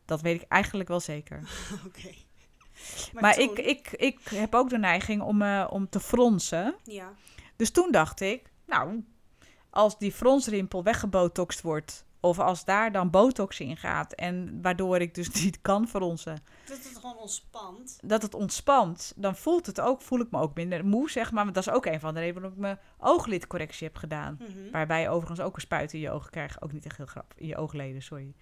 Dat 0.05 0.21
weet 0.21 0.43
ik 0.43 0.49
eigenlijk 0.49 0.89
wel 0.89 1.01
zeker. 1.01 1.39
Oké. 1.87 2.15
Maar, 3.13 3.39
ik, 3.39 3.55
toen- 3.55 3.65
ik, 3.67 3.91
ik 3.93 4.21
heb 4.29 4.55
ook 4.55 4.69
de 4.71 4.79
neiging 4.79 5.23
om, 5.23 5.43
eh, 5.43 5.67
om 5.71 5.89
te 5.89 6.01
fronsen. 6.01 6.75
Ja. 6.85 7.13
Dus 7.57 7.71
toen 7.71 7.91
dacht 7.93 8.21
ik, 8.21 8.51
nou, 8.67 9.05
als 9.71 9.99
die 9.99 10.13
fronsrimpel 10.13 10.83
weggebotoxt 10.83 11.61
wordt, 11.61 12.05
of 12.25 12.39
als 12.39 12.65
daar 12.65 12.93
dan 12.93 13.11
botox 13.11 13.61
in 13.61 13.77
gaat, 13.77 14.13
en 14.13 14.63
waardoor 14.63 14.97
ik 14.99 15.15
dus 15.15 15.29
niet 15.43 15.59
kan 15.63 15.89
fronsen, 15.89 16.39
Dat 16.67 16.77
het 16.77 16.97
gewoon 17.01 17.17
ontspant. 17.17 17.99
dat 18.05 18.23
het 18.23 18.35
ontspant, 18.35 19.13
dan 19.17 19.37
voelt 19.37 19.67
het 19.67 19.81
ook, 19.81 20.03
voel 20.03 20.21
ik 20.21 20.31
me 20.31 20.39
ook 20.41 20.55
minder 20.55 20.85
moe, 20.85 21.11
zeg 21.11 21.33
maar. 21.33 21.43
Want 21.43 21.55
dat 21.55 21.67
is 21.67 21.73
ook 21.73 21.87
een 21.87 22.01
van 22.01 22.15
de 22.15 22.21
redenen 22.21 22.43
waarom 22.43 22.59
ik 22.59 22.65
mijn 22.65 22.79
ooglidcorrectie 22.99 23.87
heb 23.87 23.97
gedaan. 23.97 24.39
Mhm. 24.41 24.71
Waarbij 24.73 25.01
je 25.01 25.09
overigens 25.09 25.41
ook 25.41 25.55
een 25.55 25.61
spuit 25.61 25.93
in 25.93 26.01
je 26.01 26.11
ogen 26.11 26.31
krijgt. 26.31 26.63
Ook 26.63 26.73
niet 26.73 26.85
echt 26.85 26.97
heel 26.97 27.07
grappig. 27.07 27.39
In 27.39 27.47
je 27.47 27.57
oogleden, 27.57 28.03
sorry. 28.03 28.35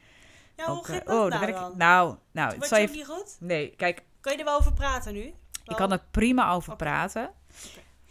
Ja, 0.56 0.64
hoe 0.66 0.76
Ook, 0.76 0.86
ging 0.86 0.98
eh, 1.00 1.06
dat 1.06 1.14
oh, 1.16 1.28
nou 1.28 1.40
werk 1.40 1.54
dan? 1.54 1.72
Nou, 1.76 2.16
nou, 2.32 2.54
het 2.54 2.66
zal 2.66 2.78
je 2.78 2.88
niet 2.88 3.06
goed? 3.06 3.36
Nee, 3.40 3.74
kijk, 3.76 4.02
Kan 4.20 4.32
je 4.32 4.38
er 4.38 4.44
wel 4.44 4.58
over 4.58 4.72
praten 4.72 5.12
nu? 5.12 5.22
ik 5.64 5.76
kan 5.76 5.92
er 5.92 6.04
prima 6.10 6.50
over 6.52 6.76
praten. 6.76 7.30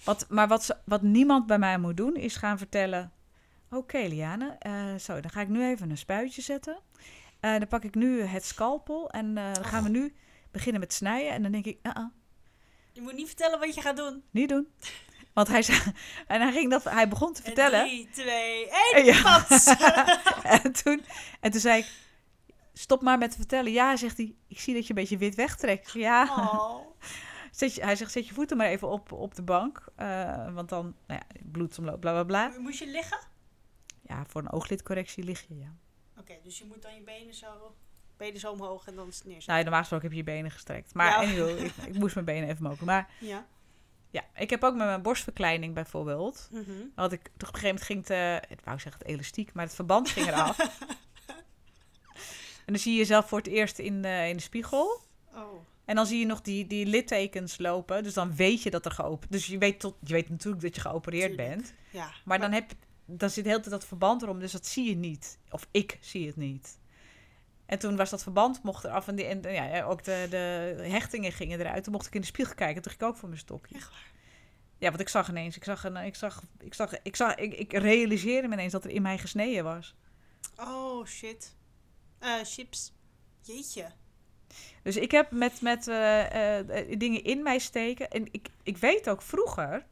Wat, 0.03 0.25
maar 0.29 0.47
wat, 0.47 0.63
ze- 0.63 0.77
wat 0.85 1.01
niemand 1.01 1.45
bij 1.47 1.59
mij 1.59 1.77
moet 1.77 1.97
doen, 1.97 2.15
is 2.15 2.35
gaan 2.35 2.57
vertellen... 2.57 3.11
Oké, 3.71 3.97
Liane, 3.97 4.55
eh, 4.59 4.95
zo, 4.95 5.19
dan 5.19 5.31
ga 5.31 5.41
ik 5.41 5.47
nu 5.47 5.65
even 5.65 5.89
een 5.89 5.97
spuitje 5.97 6.41
zetten. 6.41 6.79
Eh, 7.39 7.51
dan 7.51 7.67
pak 7.67 7.83
ik 7.83 7.95
nu 7.95 8.21
het 8.21 8.45
scalpel 8.45 9.09
en 9.09 9.37
eh, 9.37 9.53
dan 9.53 9.65
gaan 9.65 9.83
we 9.83 9.89
nu 9.89 10.13
beginnen 10.51 10.79
met 10.81 10.93
snijden. 10.93 11.31
En 11.31 11.41
dan 11.41 11.51
denk 11.51 11.65
ik, 11.65 11.77
uh 11.83 12.05
Je 12.91 13.01
moet 13.01 13.13
niet 13.13 13.27
vertellen 13.27 13.59
wat 13.59 13.75
je 13.75 13.81
gaat 13.81 13.97
doen. 13.97 14.23
niet 14.31 14.49
doen. 14.49 14.67
Want 15.33 15.47
hij, 15.47 15.61
zei, 15.61 15.79
en 16.27 16.41
hij, 16.41 16.51
ging 16.51 16.69
dat, 16.71 16.83
hij 16.83 17.07
begon 17.07 17.33
te 17.33 17.41
vertellen. 17.41 17.79
En 17.81 17.87
3, 17.87 18.09
2, 18.09 18.69
1, 18.93 19.05
Ja. 19.05 19.21
pats! 19.21 19.65
en, 20.63 20.71
toen, 20.71 21.03
en 21.39 21.51
toen 21.51 21.61
zei 21.61 21.79
ik, 21.81 21.87
stop 22.73 23.01
maar 23.01 23.17
met 23.17 23.31
te 23.31 23.37
vertellen. 23.37 23.71
Ja, 23.71 23.95
zegt 23.95 24.17
hij, 24.17 24.35
ik 24.47 24.59
zie 24.59 24.73
dat 24.73 24.83
je 24.83 24.89
een 24.89 24.95
beetje 24.95 25.17
wit 25.17 25.35
wegtrekt. 25.35 25.89
Zeg, 25.89 26.01
Ja, 26.01 26.23
Oh. 26.23 26.85
zet 27.51 27.75
je, 27.75 27.83
hij 27.83 27.95
zegt, 27.95 28.11
zet 28.11 28.27
je 28.27 28.33
voeten 28.33 28.57
maar 28.57 28.67
even 28.67 28.87
op, 28.89 29.11
op 29.11 29.35
de 29.35 29.41
bank. 29.43 29.83
want 30.53 30.69
dan, 30.69 30.95
nou 31.07 31.21
ja, 31.29 31.41
bloedsomloop, 31.51 31.99
bla 32.01 32.11
bla 32.11 32.23
bla. 32.23 32.59
Moest 32.59 32.79
je 32.79 32.87
liggen? 32.87 33.29
Ja, 34.11 34.25
voor 34.27 34.41
een 34.41 34.51
ooglidcorrectie 34.51 35.23
lig 35.23 35.45
je, 35.47 35.57
ja. 35.57 35.73
Oké, 36.19 36.33
dus 36.43 36.57
je 36.57 36.65
moet 36.65 36.81
dan 36.81 36.95
je 36.95 37.01
benen 37.01 37.33
zo, 37.33 37.75
benen 38.17 38.39
zo 38.39 38.51
omhoog 38.51 38.87
en 38.87 38.95
dan 38.95 39.05
neerzetten. 39.05 39.43
Nou, 39.51 39.61
normaal 39.61 39.79
gesproken 39.79 40.07
heb 40.07 40.17
je 40.17 40.23
je 40.23 40.31
benen 40.31 40.51
gestrekt. 40.51 40.93
Maar 40.93 41.11
Ja. 41.11 41.17
anyway, 41.29 41.53
ik, 41.65 41.75
ik 41.75 41.97
moest 41.97 42.13
mijn 42.13 42.25
benen 42.25 42.49
even 42.49 42.63
mogen. 42.63 42.85
Maar 42.85 43.09
Ja. 43.19 43.45
ja, 44.09 44.23
ik 44.35 44.49
heb 44.49 44.63
ook 44.63 44.75
met 44.75 44.85
mijn 44.85 45.01
borstverkleining 45.01 45.73
bijvoorbeeld. 45.73 46.49
Mhm. 46.51 46.71
Had 46.95 47.11
ik, 47.11 47.21
toch 47.37 47.49
op 47.49 47.55
een 47.55 47.61
gegeven 47.61 47.67
moment 47.67 47.85
ging 47.85 47.99
het, 47.99 48.09
eh, 48.09 48.35
ik 48.57 48.61
wou 48.63 48.79
zeggen 48.79 49.01
het 49.01 49.09
elastiek, 49.11 49.53
maar 49.53 49.65
het 49.65 49.75
verband 49.75 50.09
ging 50.09 50.27
eraf. 50.27 50.57
en 52.65 52.73
dan 52.73 52.77
zie 52.77 52.91
je 52.91 52.97
jezelf 52.97 53.27
voor 53.27 53.37
het 53.37 53.47
eerst 53.47 53.79
in 53.79 54.01
de, 54.01 54.25
in 54.29 54.35
de 54.35 54.41
spiegel. 54.43 55.01
Oh. 55.35 55.53
En 55.85 55.95
dan 55.95 56.05
zie 56.05 56.19
je 56.19 56.25
nog 56.25 56.41
die, 56.41 56.67
die 56.67 56.85
littekens 56.85 57.57
lopen. 57.57 58.03
Dus 58.03 58.13
dan 58.13 58.35
weet 58.35 58.63
je 58.63 58.69
dat 58.69 58.85
er 58.85 58.91
geopend... 58.91 59.31
Dus 59.31 59.45
je 59.47 59.57
weet, 59.57 59.79
tot, 59.79 59.95
je 60.03 60.13
weet 60.13 60.29
natuurlijk 60.29 60.63
dat 60.63 60.75
je 60.75 60.81
geopereerd 60.81 61.27
Tuurlijk. 61.35 61.49
bent. 61.49 61.73
Ja. 61.89 62.11
Maar 62.25 62.39
dan, 62.39 62.51
heb, 62.51 62.71
dan 63.17 63.29
zit 63.29 63.45
heel 63.45 63.61
dat 63.61 63.85
verband 63.85 64.21
erom. 64.21 64.39
Dus 64.39 64.51
dat 64.51 64.65
zie 64.65 64.89
je 64.89 64.95
niet. 64.95 65.39
Of 65.49 65.67
ik 65.71 65.97
zie 66.01 66.27
het 66.27 66.35
niet. 66.35 66.79
En 67.65 67.79
toen 67.79 67.95
was 67.95 68.09
dat 68.09 68.23
verband 68.23 68.63
mocht 68.63 68.83
eraf. 68.83 69.07
En, 69.07 69.15
die, 69.15 69.25
en 69.25 69.53
ja, 69.53 69.83
ook 69.83 70.03
de, 70.03 70.27
de 70.29 70.83
hechtingen 70.87 71.31
gingen 71.31 71.59
eruit. 71.59 71.83
Toen 71.83 71.93
mocht 71.93 72.07
ik 72.07 72.15
in 72.15 72.21
de 72.21 72.27
spiegel 72.27 72.55
kijken. 72.55 72.81
Toen 72.81 72.91
ging 72.91 73.03
ik 73.03 73.09
ook 73.09 73.17
voor 73.17 73.29
mijn 73.29 73.41
stokje. 73.41 73.75
Echt 73.75 73.89
waar? 73.89 74.11
Ja, 74.77 74.87
want 74.87 74.99
ik 74.99 75.09
zag 75.09 75.29
ineens... 75.29 75.55
Ik 75.55 75.63
zag, 75.63 75.83
een, 75.83 75.97
ik 75.97 76.15
zag, 76.15 76.43
ik 76.59 76.73
zag, 76.73 77.01
ik 77.01 77.15
zag, 77.15 77.35
ik, 77.35 77.53
ik 77.53 77.73
realiseerde 77.73 78.47
me 78.47 78.53
ineens 78.53 78.71
dat 78.71 78.83
er 78.83 78.89
in 78.89 79.01
mij 79.01 79.17
gesneden 79.17 79.63
was. 79.63 79.95
Oh, 80.57 81.05
shit. 81.05 81.55
Eh, 82.19 82.39
chips. 82.43 82.93
Jeetje. 83.41 83.91
Dus 84.83 84.97
ik 84.97 85.11
heb 85.11 85.31
met, 85.31 85.61
met 85.61 85.87
eh, 85.87 86.59
eh, 86.59 86.99
dingen 86.99 87.23
in 87.23 87.43
mij 87.43 87.59
steken. 87.59 88.09
En 88.09 88.27
ik, 88.31 88.49
ik 88.63 88.77
weet 88.77 89.09
ook 89.09 89.21
vroeger, 89.21 89.85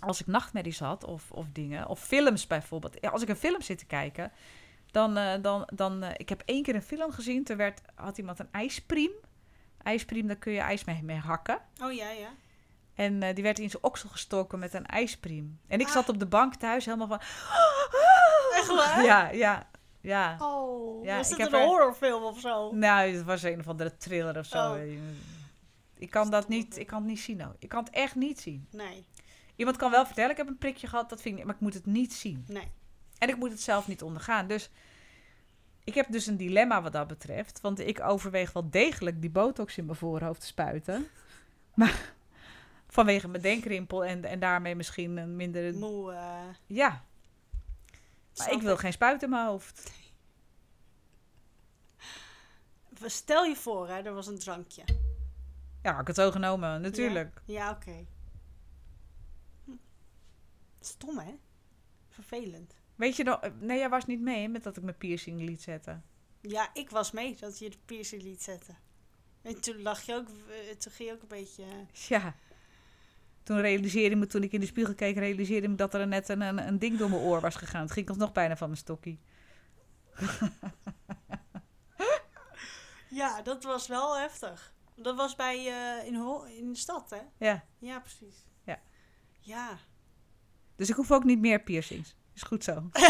als 0.00 0.20
ik 0.20 0.26
nachtmerries 0.26 0.78
had 0.78 1.04
of, 1.04 1.30
of 1.30 1.46
dingen, 1.52 1.88
of 1.88 2.00
films 2.00 2.46
bijvoorbeeld. 2.46 2.96
Ja, 3.00 3.10
als 3.10 3.22
ik 3.22 3.28
een 3.28 3.36
film 3.36 3.62
zit 3.62 3.78
te 3.78 3.84
kijken, 3.86 4.32
dan, 4.90 5.16
eh, 5.16 5.32
dan, 5.42 5.68
dan 5.74 6.02
eh, 6.02 6.10
ik 6.16 6.28
heb 6.28 6.42
één 6.44 6.62
keer 6.62 6.74
een 6.74 6.82
film 6.82 7.12
gezien. 7.12 7.44
Toen 7.44 7.56
werd, 7.56 7.80
had 7.94 8.18
iemand 8.18 8.38
een 8.38 8.48
ijspriem. 8.52 9.10
Ijspriem, 9.82 10.26
daar 10.26 10.36
kun 10.36 10.52
je 10.52 10.60
ijs 10.60 10.84
mee, 10.84 11.02
mee 11.02 11.16
hakken. 11.18 11.58
Oh 11.82 11.92
ja, 11.92 12.10
ja. 12.10 12.28
En 12.94 13.22
eh, 13.22 13.34
die 13.34 13.44
werd 13.44 13.58
in 13.58 13.70
zijn 13.70 13.82
oksel 13.82 14.08
gestoken 14.08 14.58
met 14.58 14.74
een 14.74 14.86
ijspriem. 14.86 15.58
En 15.66 15.80
ik 15.80 15.86
Ah. 15.86 15.92
zat 15.92 16.08
op 16.08 16.18
de 16.18 16.26
bank 16.26 16.54
thuis 16.54 16.84
helemaal 16.84 17.06
van... 17.06 17.20
Echt 18.58 18.66
waar? 18.74 19.04
Ja, 19.04 19.30
ja, 19.30 19.66
ja. 20.00 20.36
Oh, 20.40 21.04
Ja, 21.04 21.16
was 21.16 21.30
ik 21.30 21.36
het 21.36 21.44
heb 21.46 21.52
een 21.52 21.60
er- 21.60 21.66
horrorfilm 21.66 22.22
of 22.22 22.40
zo? 22.40 22.72
Nou, 22.72 23.10
het 23.12 23.24
was 23.24 23.42
een 23.42 23.58
of 23.58 23.68
andere 23.68 23.96
thriller 23.96 24.38
of 24.38 24.46
zo. 24.46 24.72
Oh. 24.72 24.78
Ik 25.98 26.10
kan 26.10 26.30
dat 26.30 26.48
niet, 26.48 26.78
ik 26.78 26.86
kan 26.86 26.98
het 26.98 27.06
niet 27.08 27.20
zien. 27.20 27.36
Nou. 27.36 27.52
Ik 27.58 27.68
kan 27.68 27.84
het 27.84 27.92
echt 27.92 28.14
niet 28.14 28.40
zien. 28.40 28.66
Nee, 28.70 29.04
Iemand 29.56 29.76
kan 29.76 29.90
wel 29.90 30.06
vertellen, 30.06 30.30
ik 30.30 30.36
heb 30.36 30.46
een 30.48 30.58
prikje 30.58 30.86
gehad, 30.86 31.08
dat 31.10 31.20
vind 31.20 31.28
ik 31.30 31.36
niet, 31.36 31.44
maar 31.44 31.54
ik 31.54 31.60
moet 31.60 31.74
het 31.74 31.86
niet 31.86 32.12
zien. 32.12 32.44
nee. 32.48 32.70
En 33.18 33.28
ik 33.28 33.36
moet 33.36 33.50
het 33.50 33.60
zelf 33.60 33.88
niet 33.88 34.02
ondergaan. 34.02 34.46
Dus 34.46 34.70
ik 35.84 35.94
heb 35.94 36.06
dus 36.10 36.26
een 36.26 36.36
dilemma 36.36 36.82
wat 36.82 36.92
dat 36.92 37.06
betreft. 37.06 37.60
Want 37.60 37.78
ik 37.80 38.00
overweeg 38.00 38.52
wel 38.52 38.70
degelijk 38.70 39.20
die 39.20 39.30
botox 39.30 39.78
in 39.78 39.84
mijn 39.84 39.98
voorhoofd 39.98 40.40
te 40.40 40.46
spuiten. 40.46 41.06
Maar 41.74 42.12
vanwege 42.88 43.28
mijn 43.28 43.42
denkrimpel 43.42 44.04
en, 44.04 44.24
en 44.24 44.38
daarmee 44.38 44.74
misschien 44.74 45.16
een 45.16 45.36
minder... 45.36 45.74
Moe. 45.74 46.12
eh, 46.12 46.40
Ja, 46.66 47.04
maar 48.36 48.52
ik 48.52 48.62
wil 48.62 48.76
geen 48.76 48.92
spuit 48.92 49.22
in 49.22 49.30
mijn 49.30 49.46
hoofd. 49.46 49.92
Stel 53.04 53.44
je 53.44 53.56
voor, 53.56 53.88
hè, 53.88 54.00
er 54.02 54.14
was 54.14 54.26
een 54.26 54.38
drankje. 54.38 54.82
Ja, 55.82 55.90
had 55.92 56.00
ik 56.00 56.06
het 56.06 56.16
zo 56.16 56.30
genomen, 56.30 56.80
natuurlijk. 56.80 57.40
Ja, 57.44 57.70
oké. 57.70 58.06
Stom, 60.86 61.18
hè? 61.18 61.34
Vervelend. 62.08 62.74
Weet 62.94 63.16
je 63.16 63.24
nog, 63.24 63.40
nee, 63.60 63.78
jij 63.78 63.88
was 63.88 64.06
niet 64.06 64.20
mee 64.20 64.48
met 64.48 64.62
dat 64.62 64.76
ik 64.76 64.82
mijn 64.82 64.96
piercing 64.96 65.40
liet 65.40 65.62
zetten. 65.62 66.04
Ja, 66.40 66.70
ik 66.74 66.90
was 66.90 67.10
mee 67.10 67.36
dat 67.40 67.58
je 67.58 67.70
de 67.70 67.76
piercing 67.84 68.22
liet 68.22 68.42
zetten. 68.42 68.78
En 69.42 69.60
toen 69.60 69.82
lag 69.82 70.00
je 70.02 70.14
ook, 70.14 70.28
eh, 70.28 70.76
toen 70.76 70.92
ging 70.92 71.08
je 71.08 71.14
ook 71.14 71.22
een 71.22 71.28
beetje... 71.28 71.62
eh, 71.64 72.08
Ja. 72.08 72.34
Toen 73.42 73.60
realiseerde 73.60 74.14
ik 74.14 74.20
me, 74.20 74.26
toen 74.26 74.42
ik 74.42 74.52
in 74.52 74.60
de 74.60 74.66
spiegel 74.66 74.94
keek, 74.94 75.16
realiseerde 75.16 75.62
ik 75.64 75.70
me 75.70 75.76
dat 75.76 75.94
er 75.94 76.06
net 76.06 76.28
een, 76.28 76.40
een, 76.40 76.66
een 76.66 76.78
ding 76.78 76.98
door 76.98 77.08
mijn 77.10 77.22
oor 77.22 77.40
was 77.40 77.54
gegaan. 77.54 77.82
Het 77.82 77.90
ging 77.92 78.08
alsnog 78.08 78.32
bijna 78.32 78.56
van 78.56 78.66
mijn 78.68 78.80
stokkie. 78.80 79.20
Ja, 83.10 83.42
dat 83.42 83.62
was 83.64 83.86
wel 83.86 84.18
heftig. 84.18 84.74
Dat 84.96 85.16
was 85.16 85.34
bij, 85.36 85.56
eh, 85.56 86.06
in, 86.06 86.14
in 86.56 86.72
de 86.72 86.78
stad, 86.78 87.10
hè? 87.10 87.20
Ja. 87.46 87.64
Ja, 87.78 88.00
precies. 88.00 88.46
Ja. 88.64 88.80
Ja. 89.40 89.78
Dus 90.76 90.88
ik 90.88 90.94
hoef 90.94 91.12
ook 91.12 91.24
niet 91.24 91.38
meer 91.40 91.62
piercings. 91.62 92.14
Is 92.34 92.42
goed 92.42 92.64
zo. 92.64 92.88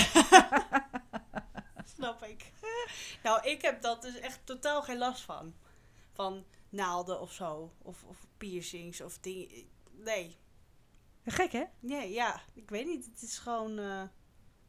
Snap 1.97 2.23
ik. 2.25 2.53
nou, 3.23 3.49
ik 3.49 3.63
heb 3.63 3.83
dat 3.83 4.03
dus 4.03 4.19
echt 4.19 4.41
totaal 4.45 4.83
geen 4.83 4.99
last 4.99 5.23
van. 5.23 5.55
Van 6.13 6.45
naalden 6.69 7.21
of 7.21 7.33
zo. 7.33 7.73
Of, 7.83 8.03
of 8.05 8.17
piercings 8.39 9.01
of 9.01 9.19
dingen. 9.19 9.49
Nee. 9.91 10.37
Gek, 11.27 11.53
hè? 11.53 11.65
Nee, 11.81 12.13
ja. 12.13 12.41
Ik 12.55 12.71
weet 12.71 12.87
niet. 12.87 13.05
Het 13.05 13.23
is 13.23 13.39
gewoon... 13.39 13.79
eh, 13.79 14.03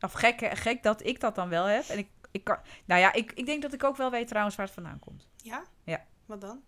Of 0.02 0.12
gek, 0.14 0.84
dat 0.84 1.06
ik 1.06 1.20
dat 1.20 1.36
dan 1.36 1.50
wel 1.50 1.66
heb. 1.66 1.84
En 1.84 1.98
ik, 1.98 2.08
ik 2.32 2.44
kan, 2.44 2.58
nou 2.86 3.02
ja, 3.02 3.14
ik, 3.14 3.32
ik 3.32 3.46
denk 3.46 3.62
dat 3.62 3.74
ik 3.74 3.84
ook 3.84 3.98
wel 3.98 4.12
weet 4.12 4.28
trouwens 4.28 4.56
waar 4.56 4.66
het 4.66 4.76
vandaan 4.76 5.00
komt. 5.00 5.28
ja? 5.42 5.64
Ja. 5.84 6.06
Wat 6.26 6.42
dan? 6.42 6.64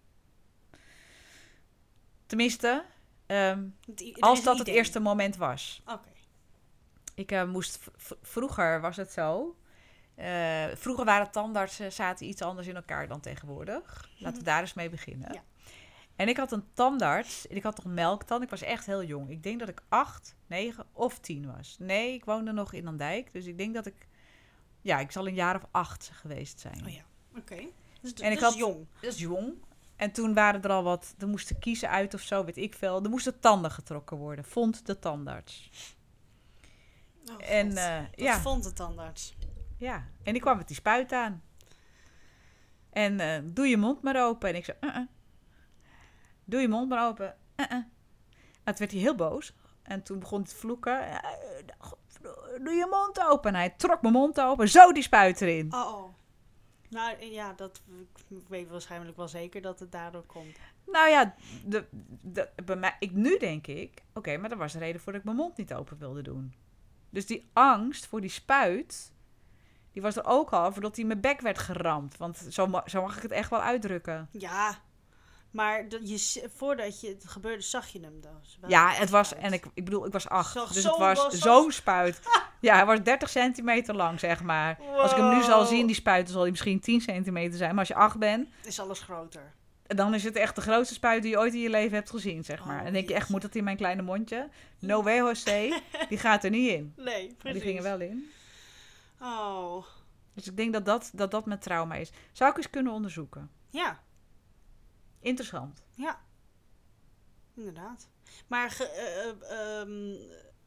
Tenminste, 2.25 2.85
ehm, 3.25 3.67
als 4.19 4.43
dat 4.43 4.57
het 4.57 4.67
eerste 4.67 4.99
moment 4.99 5.35
was. 5.35 5.81
Oké. 5.85 6.09
Ik 7.17 7.31
eh, 7.31 7.43
moest... 7.43 7.79
vroeger 8.21 8.81
was 8.81 8.95
het 8.95 9.11
zo. 9.11 9.55
Eh, 10.15 10.65
vroeger 10.73 11.05
waren 11.05 11.31
tandartsen 11.31 11.91
zaten 11.91 12.27
iets 12.27 12.41
anders 12.41 12.67
in 12.67 12.75
elkaar 12.75 13.07
dan 13.07 13.19
tegenwoordig. 13.19 14.09
Laten 14.17 14.37
we 14.39 14.43
daar 14.43 14.61
eens 14.61 14.73
mee 14.73 14.89
beginnen. 14.89 15.33
Ja. 15.33 15.43
En 16.15 16.27
ik 16.27 16.37
had 16.37 16.51
een 16.51 16.63
tandarts. 16.73 17.45
Ik 17.45 17.63
had 17.63 17.83
nog 17.83 17.93
melktand. 17.93 18.43
Ik 18.43 18.49
was 18.49 18.61
echt 18.61 18.85
heel 18.85 19.03
jong. 19.03 19.29
Ik 19.29 19.43
denk 19.43 19.59
dat 19.59 19.69
ik 19.69 19.81
acht, 19.89 20.35
negen 20.47 20.85
of 20.93 21.19
tien 21.19 21.55
was. 21.55 21.75
Nee, 21.79 22.13
ik 22.13 22.25
woonde 22.25 22.51
nog 22.51 22.73
in 22.73 22.87
Andijk. 22.87 23.33
Dus 23.33 23.45
ik 23.45 23.57
denk 23.57 23.73
dat 23.73 23.85
ik... 23.85 24.07
Ja, 24.81 24.99
ik 24.99 25.11
zal 25.11 25.27
een 25.27 25.33
jaar 25.33 25.55
of 25.55 25.65
acht 25.71 26.09
geweest 26.13 26.59
zijn. 26.59 26.81
Oh 26.85 26.93
ja, 26.93 27.03
oké. 27.37 27.63
Dus 28.01 28.13
En 28.13 28.31
ik 28.31 28.39
dat 28.39 28.43
had- 28.43 28.53
is 28.53 28.59
jong. 28.59 28.87
Dat 29.01 29.13
is 29.13 29.19
jong. 29.19 29.53
En 29.95 30.11
toen 30.11 30.33
waren 30.33 30.61
er 30.61 30.69
al 30.69 30.83
wat... 30.83 31.15
Er 31.19 31.27
moesten 31.27 31.59
kiezen 31.59 31.89
uit 31.89 32.13
of 32.13 32.21
zo, 32.21 32.45
weet 32.45 32.57
ik 32.57 32.75
veel. 32.75 33.03
Er 33.03 33.09
moesten 33.09 33.39
tanden 33.39 33.71
getrokken 33.71 34.17
worden. 34.17 34.45
Vond 34.45 34.85
de 34.85 34.99
tandarts. 34.99 35.69
Oh, 37.31 37.49
en 37.49 37.67
Wat 37.73 38.05
ja, 38.15 38.39
vond 38.39 38.63
de 38.63 38.73
tandarts? 38.73 39.35
ja, 39.77 40.07
en 40.23 40.33
die 40.33 40.41
kwam 40.41 40.57
met 40.57 40.67
die 40.67 40.75
spuit 40.75 41.11
aan. 41.11 41.43
En 42.89 43.19
eh, 43.19 43.41
doe 43.43 43.67
je 43.67 43.77
mond 43.77 44.01
maar 44.01 44.25
open. 44.25 44.49
En 44.49 44.55
ik 44.55 44.65
zei, 44.65 44.77
uh-uh. 44.81 45.05
doe 46.45 46.61
je 46.61 46.67
mond 46.67 46.89
maar 46.89 47.07
open. 47.07 47.35
Uh-uh. 47.55 47.71
En 47.73 47.85
toen 48.63 48.75
werd 48.77 48.91
hij 48.91 48.99
heel 49.01 49.15
boos. 49.15 49.53
En 49.83 50.03
toen 50.03 50.19
begon 50.19 50.39
hij 50.41 50.47
te 50.49 50.55
vloeken. 50.55 50.93
"Ja, 50.93 51.23
eh, 51.23 51.29
godverdomme, 51.77 52.59
Doe 52.63 52.73
je 52.73 52.87
mond 52.89 53.19
open. 53.29 53.49
En 53.49 53.55
hij 53.55 53.69
trok 53.69 54.01
mijn 54.01 54.13
mond 54.13 54.39
open. 54.41 54.69
Zo 54.69 54.91
die 54.91 55.03
spuit 55.03 55.41
erin. 55.41 55.73
Oh, 55.73 55.93
oh. 55.93 56.13
Nou 56.89 57.23
ja, 57.25 57.53
dat, 57.53 57.81
ik 58.29 58.47
weet 58.47 58.69
waarschijnlijk 58.69 59.17
wel 59.17 59.27
zeker 59.27 59.61
dat 59.61 59.79
het 59.79 59.91
daardoor 59.91 60.25
komt. 60.25 60.57
Nou 60.85 61.09
ja, 61.09 61.35
de, 61.65 61.85
de, 62.21 62.49
bij 62.65 62.75
mij, 62.75 62.95
ik, 62.99 63.11
nu 63.11 63.37
denk 63.37 63.67
ik... 63.67 64.03
Oké, 64.13 64.37
maar 64.37 64.49
dat 64.49 64.57
was 64.57 64.73
de 64.73 64.79
reden 64.79 65.01
voor 65.01 65.11
dat 65.11 65.21
ik 65.21 65.27
mijn 65.27 65.37
mond 65.37 65.57
niet 65.57 65.73
open 65.73 65.97
wilde 65.97 66.21
doen. 66.21 66.53
Dus 67.09 67.25
die 67.25 67.49
angst 67.53 68.05
voor 68.05 68.21
die 68.21 68.29
spuit... 68.29 69.11
Die 69.91 70.01
was 70.05 70.15
er 70.15 70.25
ook 70.25 70.49
al 70.49 70.71
voordat 70.71 70.91
hij 70.91 71.01
in 71.01 71.07
mijn 71.07 71.21
bek 71.21 71.41
werd 71.41 71.57
geramd. 71.57 72.17
Want 72.17 72.45
zo, 72.49 72.67
ma- 72.67 72.83
zo 72.85 73.01
mag 73.01 73.15
ik 73.15 73.21
het 73.21 73.31
echt 73.31 73.49
wel 73.49 73.61
uitdrukken. 73.61 74.29
Ja, 74.31 74.75
maar 75.51 75.89
dat 75.89 76.09
je, 76.33 76.49
voordat 76.55 77.01
je, 77.01 77.07
het 77.07 77.23
gebeurde, 77.27 77.61
zag 77.61 77.87
je 77.87 77.99
hem 77.99 78.21
dus. 78.21 78.57
wel 78.61 78.69
Ja, 78.69 78.89
het 78.89 79.09
was, 79.09 79.33
en 79.33 79.53
ik, 79.53 79.65
ik 79.73 79.83
bedoel, 79.85 80.05
ik 80.05 80.11
was 80.11 80.29
acht. 80.29 80.51
Zag 80.51 80.71
dus 80.73 80.83
het 80.83 80.97
was 80.97 81.27
zo'n 81.29 81.71
spuit. 81.71 82.19
Ja, 82.61 82.75
hij 82.75 82.85
was 82.85 83.03
30 83.03 83.29
centimeter 83.29 83.95
lang, 83.95 84.19
zeg 84.19 84.43
maar. 84.43 84.79
Als 84.97 85.11
ik 85.11 85.17
hem 85.17 85.29
nu 85.37 85.43
zal 85.43 85.65
zien, 85.65 85.85
die 85.87 85.95
spuit, 85.95 86.23
dan 86.23 86.31
zal 86.33 86.41
hij 86.41 86.51
misschien 86.51 86.79
10 86.79 87.01
centimeter 87.01 87.57
zijn. 87.57 87.69
Maar 87.69 87.79
als 87.79 87.87
je 87.87 87.95
acht 87.95 88.17
bent, 88.17 88.47
Is 88.63 88.79
alles 88.79 88.99
groter. 89.01 89.53
Dan 89.87 90.13
is 90.13 90.23
het 90.23 90.35
echt 90.35 90.55
de 90.55 90.61
grootste 90.61 90.93
spuit 90.93 91.21
die 91.21 91.31
je 91.31 91.37
ooit 91.37 91.53
in 91.53 91.59
je 91.59 91.69
leven 91.69 91.97
hebt 91.97 92.09
gezien, 92.09 92.43
zeg 92.43 92.65
maar. 92.65 92.79
Oh, 92.81 92.87
en 92.87 92.93
denk 92.93 93.07
je 93.07 93.13
echt, 93.13 93.29
moet 93.29 93.41
dat 93.41 93.55
in 93.55 93.63
mijn 93.63 93.77
kleine 93.77 94.01
mondje? 94.01 94.49
No 94.79 95.03
way, 95.03 95.17
José. 95.17 95.81
Die 96.09 96.17
gaat 96.17 96.43
er 96.43 96.49
niet 96.49 96.69
in. 96.71 96.93
Nee, 97.05 97.35
Maar 97.43 97.53
die 97.53 97.61
ging 97.61 97.77
er 97.77 97.83
wel 97.83 97.99
in. 97.99 98.31
Oh, 99.21 99.85
Dus 100.33 100.47
ik 100.47 100.57
denk 100.57 100.73
dat 100.73 100.85
dat, 100.85 101.11
dat 101.13 101.31
dat 101.31 101.45
met 101.45 101.61
trauma 101.61 101.95
is. 101.95 102.11
Zou 102.31 102.51
ik 102.51 102.57
eens 102.57 102.69
kunnen 102.69 102.93
onderzoeken. 102.93 103.49
ja, 103.69 104.03
Interessant. 105.19 105.83
ja. 105.93 106.25
Inderdaad. 107.55 108.09
Maar 108.47 108.77
eh, 108.79 109.29
eh, 109.29 109.79
ehm, 109.79 110.15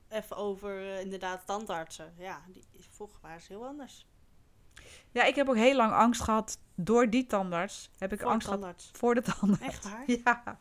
even 0.09 0.37
over 0.37 0.79
eh, 0.93 1.01
inderdaad 1.01 1.47
tandartsen. 1.47 2.15
Ja, 2.19 2.43
die, 2.49 2.65
vroeger 2.91 3.19
waren 3.23 3.41
ze 3.41 3.53
heel 3.53 3.67
anders. 3.67 4.07
Ja, 5.11 5.25
ik 5.25 5.35
heb 5.35 5.49
ook 5.49 5.57
heel 5.57 5.77
lang 5.77 5.93
angst 5.93 6.21
gehad. 6.23 6.59
Door 6.75 7.11
die 7.11 7.27
tandarts 7.27 7.91
heb 7.99 8.13
ik 8.13 8.21
Voor 8.21 8.31
angst 8.31 8.49
gehad 8.49 8.91
voor 8.93 9.15
de 9.15 9.23
tandarts. 9.23 9.65
Echt 9.65 9.85
waar? 9.85 10.05
Ja. 10.25 10.59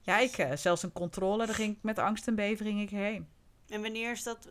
Ja, 0.00 0.18
ik 0.18 0.38
eh, 0.38 0.56
zelfs 0.56 0.82
een 0.82 0.92
controle, 0.92 1.46
daar 1.46 1.54
ging 1.54 1.76
ik 1.76 1.82
met 1.82 1.98
angst 1.98 2.26
en 2.26 2.34
beven 2.34 2.66
ging 2.66 2.80
ik 2.80 2.90
heen. 2.90 3.28
En 3.68 3.82
wanneer 3.82 4.10
is 4.10 4.22
dat 4.22 4.48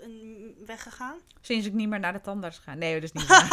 weggegaan? 0.66 1.18
Sinds 1.42 1.66
ik 1.66 1.74
niet 1.74 1.90
meer 1.90 2.00
naar 2.00 2.14
de 2.14 2.22
tandarts 2.22 2.58
ga. 2.58 2.74
Nee, 2.74 2.94
dat 3.00 3.04
is 3.04 3.12
niet. 3.12 3.28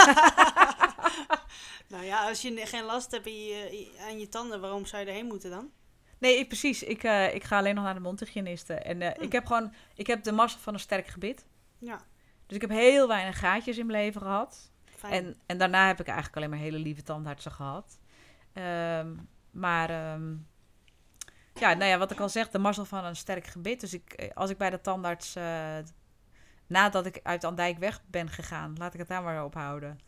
Nou 1.89 2.05
ja, 2.05 2.29
als 2.29 2.43
je 2.43 2.67
geen 2.67 2.85
last 2.85 3.11
hebt 3.11 3.27
in 3.27 3.45
je, 3.45 3.89
aan 4.01 4.19
je 4.19 4.29
tanden, 4.29 4.61
waarom 4.61 4.87
zou 4.87 5.03
je 5.03 5.09
erheen 5.09 5.27
moeten 5.27 5.51
dan? 5.51 5.71
Nee, 6.19 6.39
ik, 6.39 6.49
precies. 6.49 6.83
Ik, 6.83 7.03
eh, 7.03 7.35
ik 7.35 7.45
ga 7.45 7.59
alleen 7.59 7.75
nog 7.75 7.85
naar 7.85 7.95
de 7.95 8.01
mondhygiëniste. 8.01 8.75
En 8.75 9.03
eh, 9.03 9.15
Hm. 9.17 9.23
ik 9.23 9.33
heb 9.33 9.47
gewoon, 9.47 9.73
ik 9.95 10.07
heb 10.07 10.23
de 10.23 10.33
massa 10.33 10.59
van 10.59 10.75
een 10.75 10.81
sterk 10.81 11.07
gebit. 11.07 11.47
Ja, 11.79 12.01
Dus 12.47 12.57
ik 12.57 12.61
heb 12.61 12.71
heel 12.71 13.09
weinig 13.09 13.39
gaatjes 13.39 13.79
in 13.79 13.87
mijn 13.87 13.99
leven 14.05 14.21
gehad. 14.21 14.71
En, 15.11 15.37
en 15.47 15.59
daarna 15.59 15.87
heb 15.87 16.01
ik 16.01 16.07
eigenlijk 16.07 16.37
alleen 16.37 16.51
maar 16.51 16.59
hele 16.59 16.79
lieve 16.79 17.03
tandartsen 17.03 17.53
gehad. 17.53 17.99
Ehm, 18.53 19.15
maar 19.51 19.91
ehm, 19.91 20.35
ja, 21.55 21.75
nou 21.75 21.91
ja, 21.91 21.99
wat 21.99 22.11
ik 22.11 22.21
al 22.21 22.29
zeg, 22.29 22.51
de 22.51 22.59
mazzel 22.59 22.85
van 22.85 23.05
een 23.05 23.17
sterk 23.17 23.47
gebit. 23.47 23.81
Dus 23.81 23.95
ik, 23.95 24.13
eh, 24.13 24.31
als 24.35 24.51
ik 24.51 24.59
bij 24.59 24.71
de 24.71 24.81
tandarts, 24.81 25.37
eh, 25.37 25.77
nadat 26.67 27.07
ik 27.07 27.21
uit 27.23 27.45
Andijk 27.45 27.79
weg 27.79 28.03
ben 28.07 28.29
gegaan, 28.29 28.75
laat 28.79 28.93
ik 28.93 28.99
het 28.99 29.09
daar 29.09 29.23
maar 29.23 29.45
op 29.45 29.55
houden, 29.55 29.99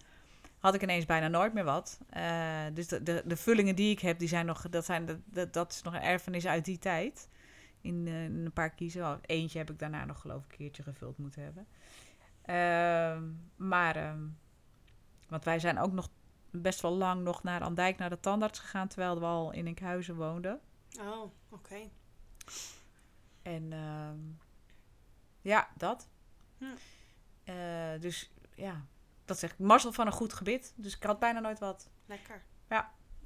had 0.58 0.74
ik 0.74 0.82
ineens 0.82 1.04
bijna 1.04 1.28
nooit 1.28 1.52
meer 1.52 1.64
wat. 1.64 2.00
Eh, 2.10 2.64
dus 2.74 2.88
de, 2.88 3.02
de, 3.02 3.22
de 3.24 3.36
vullingen 3.36 3.76
die 3.76 3.90
ik 3.90 4.00
heb, 4.00 4.18
die 4.18 4.28
zijn 4.28 4.46
nog, 4.46 4.68
dat, 4.68 4.84
zijn 4.84 5.24
dat 5.50 5.72
is 5.72 5.82
nog 5.82 5.94
een 5.94 6.02
erfenis 6.02 6.46
uit 6.46 6.64
die 6.64 6.78
tijd. 6.78 7.28
In, 7.80 8.06
in 8.06 8.44
een 8.44 8.52
paar 8.52 8.70
kiezen. 8.70 9.18
Eentje 9.22 9.58
heb 9.58 9.70
ik 9.70 9.78
daarna 9.78 10.04
nog 10.04 10.20
geloof 10.20 10.44
ik 10.44 10.50
een 10.50 10.56
keertje 10.56 10.82
gevuld 10.82 11.18
moeten 11.18 11.42
hebben. 11.42 11.66
Ehm, 12.42 13.22
maar, 13.56 14.16
want 15.28 15.44
wij 15.44 15.58
zijn 15.58 15.78
ook 15.78 15.92
nog 15.92 16.08
best 16.50 16.80
wel 16.80 16.96
lang 16.96 17.22
nog 17.22 17.42
naar 17.42 17.62
Andijk, 17.62 17.98
naar 17.98 18.10
de 18.10 18.20
tandarts 18.20 18.58
gegaan, 18.58 18.88
terwijl 18.88 19.18
we 19.18 19.24
al 19.24 19.52
in 19.52 19.66
Enkhuizen 19.66 20.16
woonden. 20.16 20.60
Oh, 21.00 21.32
oké. 21.48 21.90
En 23.42 23.72
ehm, 23.72 24.18
ja, 25.40 25.68
dat. 25.76 26.08
Hm. 26.58 26.64
Eh, 27.44 28.00
dus 28.00 28.30
ja, 28.54 28.86
dat 29.24 29.38
zeg 29.38 29.52
ik. 29.52 29.58
Mazzel 29.58 29.92
van 29.92 30.06
een 30.06 30.12
goed 30.12 30.32
gebit. 30.32 30.72
Dus 30.76 30.96
ik 30.96 31.02
had 31.02 31.18
bijna 31.18 31.40
nooit 31.40 31.58
wat. 31.58 31.88
Lekker. 32.06 32.42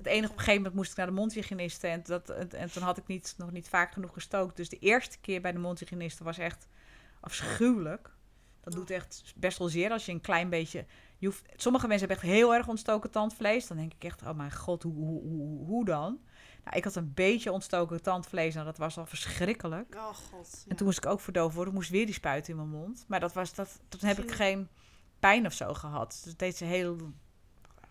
Het 0.01 0.09
enige 0.09 0.33
op 0.33 0.39
een 0.39 0.45
gegeven 0.45 0.63
moment 0.63 0.75
moest 0.75 0.91
ik 0.91 0.97
naar 0.97 1.07
de 1.07 1.13
mondhygiëniste. 1.13 1.87
En, 1.87 2.03
dat, 2.03 2.31
en, 2.31 2.51
en 2.51 2.73
toen 2.73 2.83
had 2.83 2.97
ik 2.97 3.07
niet, 3.07 3.35
nog 3.37 3.51
niet 3.51 3.69
vaak 3.69 3.93
genoeg 3.93 4.13
gestookt. 4.13 4.57
Dus 4.57 4.69
de 4.69 4.79
eerste 4.79 5.19
keer 5.19 5.41
bij 5.41 5.53
de 5.53 5.59
mondhygiëniste 5.59 6.25
was 6.25 6.39
echt 6.39 6.69
afschuwelijk. 7.21 8.11
Dat 8.61 8.73
doet 8.73 8.91
echt 8.91 9.33
best 9.37 9.59
wel 9.59 9.69
zeer 9.69 9.91
als 9.91 10.07
je 10.07 10.13
een 10.13 10.21
klein 10.21 10.49
beetje... 10.49 10.87
Je 11.21 11.27
hoeft, 11.27 11.45
sommige 11.57 11.87
mensen 11.87 12.09
hebben 12.09 12.27
echt 12.27 12.37
heel 12.37 12.55
erg 12.55 12.69
ontstoken 12.69 13.11
tandvlees. 13.11 13.67
Dan 13.67 13.77
denk 13.77 13.95
ik 13.95 14.05
echt, 14.05 14.23
oh 14.23 14.33
mijn 14.33 14.53
god, 14.53 14.83
hoe, 14.83 14.95
hoe, 14.95 15.23
hoe, 15.23 15.67
hoe 15.67 15.85
dan? 15.85 16.21
Nou, 16.65 16.77
ik 16.77 16.85
had 16.85 16.95
een 16.95 17.15
beetje 17.15 17.53
ontstoken 17.53 18.03
tandvlees 18.03 18.55
en 18.55 18.65
dat 18.65 18.79
was 18.79 18.99
al 18.99 19.07
verschrikkelijk. 19.07 19.95
Oh 19.95 20.15
god. 20.15 20.65
En 20.69 20.77
toen 20.77 20.87
moest 20.87 20.99
ik 20.99 21.07
ook 21.07 21.21
verdoven 21.21 21.57
worden. 21.57 21.75
moest 21.75 21.91
weer 21.91 22.07
die 22.07 22.15
spuit 22.15 22.49
in 22.49 22.57
mijn 22.57 22.69
mond. 22.69 23.05
Maar 23.09 23.21
dat 23.21 23.33
was, 23.33 23.55
dat, 23.55 23.81
toen 23.89 24.09
heb 24.09 24.19
ik 24.19 24.31
geen 24.31 24.69
pijn 25.19 25.47
of 25.47 25.53
zo 25.53 25.75
gehad. 25.75 26.21
Dus 26.25 26.37
deed 26.37 26.57
ze 26.57 26.65
heel, 26.65 27.13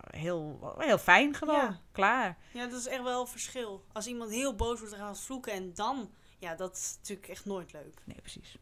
heel, 0.10 0.74
heel 0.78 0.98
fijn 0.98 1.36
gewoon. 1.36 1.56
Ja. 1.56 1.80
Klaar. 1.92 2.38
Ja, 2.54 2.68
dat 2.68 2.80
is 2.80 2.88
echt 2.88 3.04
wel 3.04 3.22
een 3.22 3.28
verschil. 3.28 3.86
Als 3.92 4.08
iemand 4.08 4.32
heel 4.32 4.56
boos 4.56 4.80
wordt, 4.80 4.96
gaat 4.96 5.20
vloeken 5.22 5.54
en 5.54 5.74
dan... 5.74 6.12
Ja, 6.38 6.56
dat 6.56 6.76
is 6.76 6.96
natuurlijk 6.98 7.28
echt 7.28 7.46
nooit 7.46 7.74
leuk. 7.74 8.02
Nee, 8.06 8.22
precies. 8.22 8.58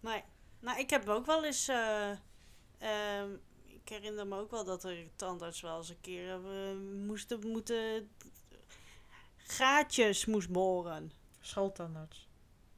Nee. 0.00 0.22
Nou, 0.60 0.78
ik 0.78 0.90
heb 0.90 1.08
ook 1.08 1.26
wel 1.26 1.44
eens... 1.44 1.68
eh, 1.68 2.10
ehm, 2.78 3.30
ik 3.86 3.92
herinner 3.92 4.26
me 4.26 4.38
ook 4.38 4.50
wel 4.50 4.64
dat 4.64 4.84
er 4.84 5.08
tandarts 5.16 5.60
wel 5.60 5.76
eens 5.76 5.88
een 5.88 6.00
keer 6.00 6.30
eh, 6.34 6.76
moesten 7.06 7.48
moeten... 7.48 8.10
Gaatjes 9.36 10.24
moest 10.24 10.50
boren. 10.50 11.12
Schooltandarts. 11.40 12.28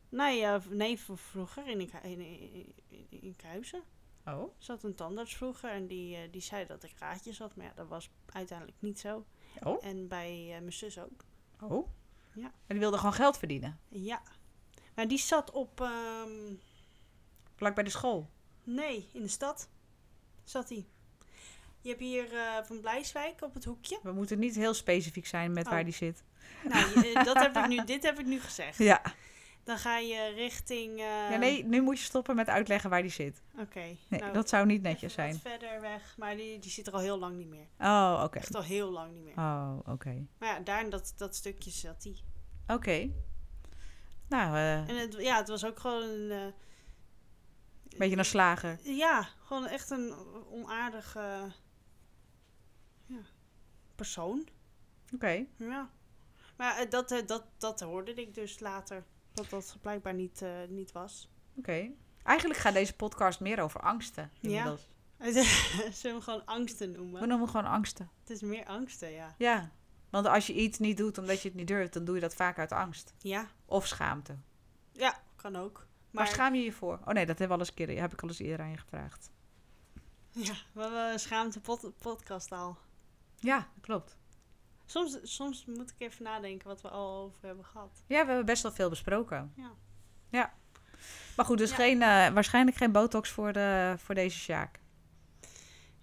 Nee, 0.08 0.42
eh, 0.44 0.66
nee, 0.68 1.00
vroeger 1.00 1.68
in, 1.68 1.80
in, 1.80 2.02
in, 2.02 2.20
in, 2.88 3.06
in 3.08 3.20
Enkhuizen 3.22 3.82
Oh, 4.34 4.50
zat 4.58 4.82
een 4.82 4.94
tandarts 4.94 5.36
vroeger 5.36 5.70
en 5.70 5.86
die, 5.86 6.16
eh, 6.16 6.32
die 6.32 6.40
zei 6.40 6.66
dat 6.66 6.82
ik 6.82 6.92
gaatjes 6.96 7.38
had, 7.38 7.56
maar 7.56 7.66
ja, 7.66 7.72
dat 7.74 7.88
was 7.88 8.10
uiteindelijk 8.26 8.78
niet 8.80 8.98
zo. 8.98 9.24
oh, 9.62 9.84
En 9.84 10.08
bij 10.08 10.42
eh, 10.44 10.60
mijn 10.60 10.72
zus 10.72 10.98
ook. 10.98 11.24
oh. 11.60 11.88
Ja. 12.34 12.42
Maar 12.42 12.52
die 12.66 12.78
wilde 12.78 12.96
gewoon 12.96 13.12
geld 13.12 13.38
verdienen. 13.38 13.80
Ja. 13.88 14.22
Maar 14.94 15.08
die 15.08 15.18
zat 15.18 15.50
op, 15.50 15.80
ehm, 15.80 16.54
Vlak 17.54 17.74
bij 17.74 17.84
de 17.84 17.90
school. 17.90 18.30
nee, 18.64 19.08
in 19.12 19.22
de 19.22 19.28
stad 19.28 19.68
zat 20.44 20.68
hij. 20.68 20.86
Je 21.88 21.94
hebt 21.94 22.06
hier 22.06 22.34
eh, 22.38 22.64
van 22.64 22.80
Blijswijk 22.80 23.42
op 23.42 23.54
het 23.54 23.64
hoekje. 23.64 23.98
We 24.02 24.12
moeten 24.12 24.38
niet 24.38 24.54
heel 24.54 24.74
specifiek 24.74 25.26
zijn 25.26 25.52
met 25.52 25.66
Oh. 25.66 25.72
waar 25.72 25.84
die 25.84 25.92
zit. 25.94 26.22
Nou, 26.68 27.00
je- 27.00 27.12
eh, 27.14 27.24
dat 27.24 27.38
heb 27.38 27.56
ik 27.56 27.66
nu, 27.68 27.84
dit 27.84 28.02
heb 28.02 28.18
ik 28.18 28.26
nu 28.26 28.40
gezegd. 28.40 28.78
Ja. 28.78 29.02
Dan 29.64 29.78
ga 29.78 29.98
je 29.98 30.32
richting... 30.34 30.90
eh, 30.98 31.04
ja, 31.30 31.36
nee, 31.36 31.64
nu 31.64 31.82
moet 31.82 31.98
je 31.98 32.04
stoppen 32.04 32.36
met 32.36 32.48
uitleggen 32.48 32.90
waar 32.90 33.02
die 33.02 33.10
zit. 33.10 33.42
Oké. 33.58 33.80
Nee, 34.08 34.20
nou, 34.20 34.32
dat 34.32 34.48
zou 34.48 34.66
niet 34.66 34.82
netjes 34.82 35.12
zijn. 35.12 35.34
verder 35.38 35.80
weg, 35.80 36.14
maar 36.18 36.36
die, 36.36 36.58
die 36.58 36.70
zit 36.70 36.86
er 36.86 36.92
al 36.92 36.98
heel 36.98 37.18
lang 37.18 37.36
niet 37.36 37.48
meer. 37.48 37.66
Oh, 37.80 38.20
oké. 38.24 38.38
Echt 38.38 38.54
al 38.54 38.62
heel 38.62 38.90
lang 38.90 39.12
niet 39.12 39.24
meer. 39.24 39.34
Oh, 39.36 39.78
oké. 39.86 40.26
Maar 40.38 40.48
ja, 40.48 40.60
daar 40.60 40.80
in 40.84 40.90
dat, 40.90 41.12
dat 41.16 41.34
stukje 41.36 41.70
zat 41.70 42.02
hij. 42.04 42.16
Oké. 42.76 43.10
Nou, 44.28 44.54
eh, 44.56 44.88
En 44.88 44.96
het, 44.96 45.16
ja, 45.18 45.36
het 45.36 45.48
was 45.48 45.64
ook 45.64 45.78
gewoon 45.78 46.02
een... 46.02 46.30
eh, 46.30 46.42
een 47.88 47.98
beetje 47.98 48.16
een 48.16 48.24
slager. 48.24 48.78
Ja, 48.82 49.28
gewoon 49.44 49.66
echt 49.66 49.90
een 49.90 50.14
onaardige 50.50 51.52
persoon. 53.98 54.48
Oké. 55.14 55.44
Ja. 55.56 55.90
Maar 56.56 56.76
eh, 56.78 56.90
dat, 56.90 57.10
eh, 57.12 57.26
dat, 57.26 57.44
dat 57.58 57.80
hoorde 57.80 58.14
ik 58.14 58.34
dus 58.34 58.60
later. 58.60 59.04
Dat 59.32 59.50
dat 59.50 59.76
blijkbaar 59.80 60.14
niet, 60.14 60.42
eh, 60.42 60.50
niet 60.68 60.92
was. 60.92 61.28
Oké. 61.56 61.90
Eigenlijk 62.22 62.60
gaat 62.60 62.72
deze 62.74 62.96
podcast 62.96 63.40
meer 63.40 63.60
over 63.60 63.80
angsten. 63.80 64.30
Ja. 64.40 64.76
Zullen 65.18 65.92
we 66.02 66.08
hem 66.08 66.20
gewoon 66.20 66.44
angsten 66.46 66.90
We 66.92 66.96
noemen? 66.96 67.28
noemen 67.28 67.48
gewoon 67.48 67.66
angsten. 67.66 68.10
Het 68.20 68.30
is 68.30 68.40
meer 68.40 68.66
angsten, 68.66 69.10
ja. 69.10 69.34
Ja. 69.38 69.70
Want 70.10 70.26
als 70.26 70.46
je 70.46 70.54
iets 70.54 70.78
niet 70.78 70.96
doet 70.96 71.18
omdat 71.18 71.42
je 71.42 71.48
het 71.48 71.56
niet 71.56 71.66
durft, 71.68 71.92
dan 71.92 72.04
doe 72.04 72.14
je 72.14 72.20
dat 72.20 72.34
vaak 72.34 72.58
uit 72.58 72.72
angst. 72.72 73.14
Ja, 73.18 73.48
Of 73.64 73.86
schaamte. 73.86 74.36
ja 74.92 75.20
kan 75.36 75.56
ook. 75.56 75.76
Maar 75.78 75.86
Maar 76.24 76.26
schaam 76.26 76.54
je 76.54 76.62
je 76.62 76.72
voor? 76.72 77.00
Oh 77.04 77.12
nee, 77.14 77.26
dat 77.26 77.38
hebben 77.38 77.46
we 77.48 77.52
al 77.52 77.58
eens 77.58 77.68
een 77.68 77.74
keer, 77.86 78.00
heb 78.00 78.12
ik 78.12 78.22
al 78.22 78.28
eens 78.28 78.38
eerder 78.38 78.64
aan 78.66 78.70
je 78.72 78.76
gevraagd. 78.78 79.30
ja, 80.30 80.54
we 80.72 80.80
hebben 80.80 81.12
een 81.12 81.18
schaamte 81.18 81.60
pod 81.60 81.98
podcast 81.98 82.52
al. 82.52 82.78
Ja, 83.40 83.68
klopt. 83.80 84.16
Soms, 84.86 85.18
soms 85.22 85.64
moet 85.66 85.90
ik 85.90 85.94
even 85.98 86.22
nadenken 86.24 86.68
wat 86.68 86.80
we 86.80 86.88
al 86.88 87.22
over 87.22 87.46
hebben 87.46 87.64
gehad. 87.64 88.02
Ja, 88.06 88.20
we 88.20 88.26
hebben 88.26 88.46
best 88.46 88.62
wel 88.62 88.72
veel 88.72 88.88
besproken. 88.88 89.52
Ja. 89.56 89.70
Ja. 90.30 90.52
Maar 91.36 91.44
goed, 91.46 91.58
dus 91.58 91.70
Ja. 91.70 91.76
geen, 91.76 92.02
eh, 92.02 92.28
waarschijnlijk 92.28 92.76
geen 92.76 92.92
botox 92.92 93.30
voor, 93.30 93.52
de, 93.52 93.94
voor 93.98 94.14
deze 94.14 94.38
Sjaak. 94.38 94.80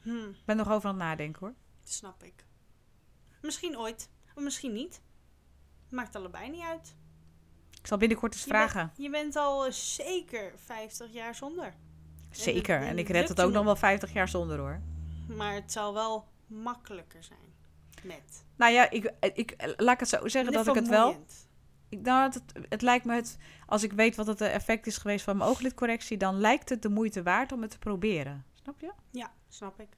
Hm, 0.01 0.29
Ik 0.29 0.45
ben 0.45 0.57
nog 0.57 0.69
over 0.71 0.89
aan 0.89 0.95
het 0.95 1.03
nadenken 1.03 1.39
hoor. 1.39 1.55
dat 1.83 1.89
snap 1.93 2.23
ik. 2.23 2.45
Misschien 3.41 3.77
ooit, 3.77 4.09
of 4.35 4.43
misschien 4.43 4.73
niet. 4.73 5.01
Maakt 5.89 6.15
allebei 6.15 6.49
niet 6.49 6.61
uit. 6.63 6.95
Ik 7.79 7.87
zal 7.87 7.97
binnenkort 7.97 8.33
eens 8.33 8.43
Je 8.43 8.49
bent- 8.51 8.71
vragen. 8.71 8.93
Je 8.97 9.09
bent 9.09 9.35
al 9.35 9.65
eh, 9.65 9.71
zeker 9.71 10.53
50 10.59 11.11
jaar 11.13 11.35
zonder. 11.35 11.73
Zeker. 12.31 12.77
en 12.81 12.87
En 12.87 12.97
ik 12.97 13.07
red 13.09 13.27
het 13.29 13.39
ook 13.41 13.45
nog 13.45 13.55
nog. 13.55 13.63
wel 13.65 13.75
50 13.75 14.13
jaar 14.13 14.27
zonder 14.29 14.57
hoor. 14.57 14.81
Maar 15.27 15.53
het 15.53 15.71
zal 15.71 15.93
wel 15.93 16.27
makkelijker 16.47 17.23
zijn. 17.23 17.53
Met. 18.03 18.45
Nou 18.55 18.71
ja, 18.73 18.89
ik, 18.89 19.13
ik, 19.33 19.73
laat 19.77 19.93
ik 19.93 19.99
het 19.99 20.09
zo 20.09 20.27
zeggen 20.27 20.53
dat 20.53 20.67
ik 20.67 20.75
het 20.75 20.87
wel... 20.87 21.25
Ik, 21.89 22.01
nou, 22.01 22.23
het, 22.23 22.43
het 22.69 22.81
lijkt 22.81 23.05
me 23.05 23.15
het... 23.15 23.37
Als 23.65 23.83
ik 23.83 23.91
weet 23.91 24.15
wat 24.15 24.27
het 24.27 24.41
eh, 24.41 24.53
effect 24.53 24.87
is 24.87 24.97
geweest 24.97 25.23
van 25.23 25.37
mijn 25.37 25.49
ooglidcorrectie... 25.49 26.17
dan 26.17 26.39
lijkt 26.39 26.69
het 26.69 26.81
de 26.81 26.89
moeite 26.89 27.23
waard 27.23 27.51
om 27.51 27.61
het 27.61 27.71
te 27.71 27.79
proberen. 27.79 28.45
Snap 28.53 28.79
je? 28.79 28.91
Ja, 29.11 29.33
snap 29.47 29.79
ik. 29.79 29.97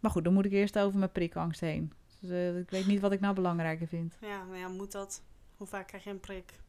Maar 0.00 0.10
goed, 0.10 0.24
dan 0.24 0.32
moet 0.32 0.44
ik 0.44 0.52
eerst 0.52 0.78
over 0.78 0.98
mijn 0.98 1.12
prikangst 1.12 1.60
heen. 1.60 1.92
Dus, 2.20 2.30
eh, 2.30 2.58
ik 2.58 2.70
weet 2.70 2.86
niet 2.86 3.00
wat 3.00 3.12
ik 3.12 3.20
nou 3.20 3.34
belangrijker 3.34 3.86
vind. 3.86 4.16
Ja, 4.20 4.44
maar 4.44 4.58
ja, 4.58 4.68
moet 4.68 4.92
dat? 4.92 5.22
Hoe 5.56 5.66
vaak 5.66 5.86
krijg 5.86 6.04
je 6.04 6.10
een 6.10 6.20
prik? 6.20 6.60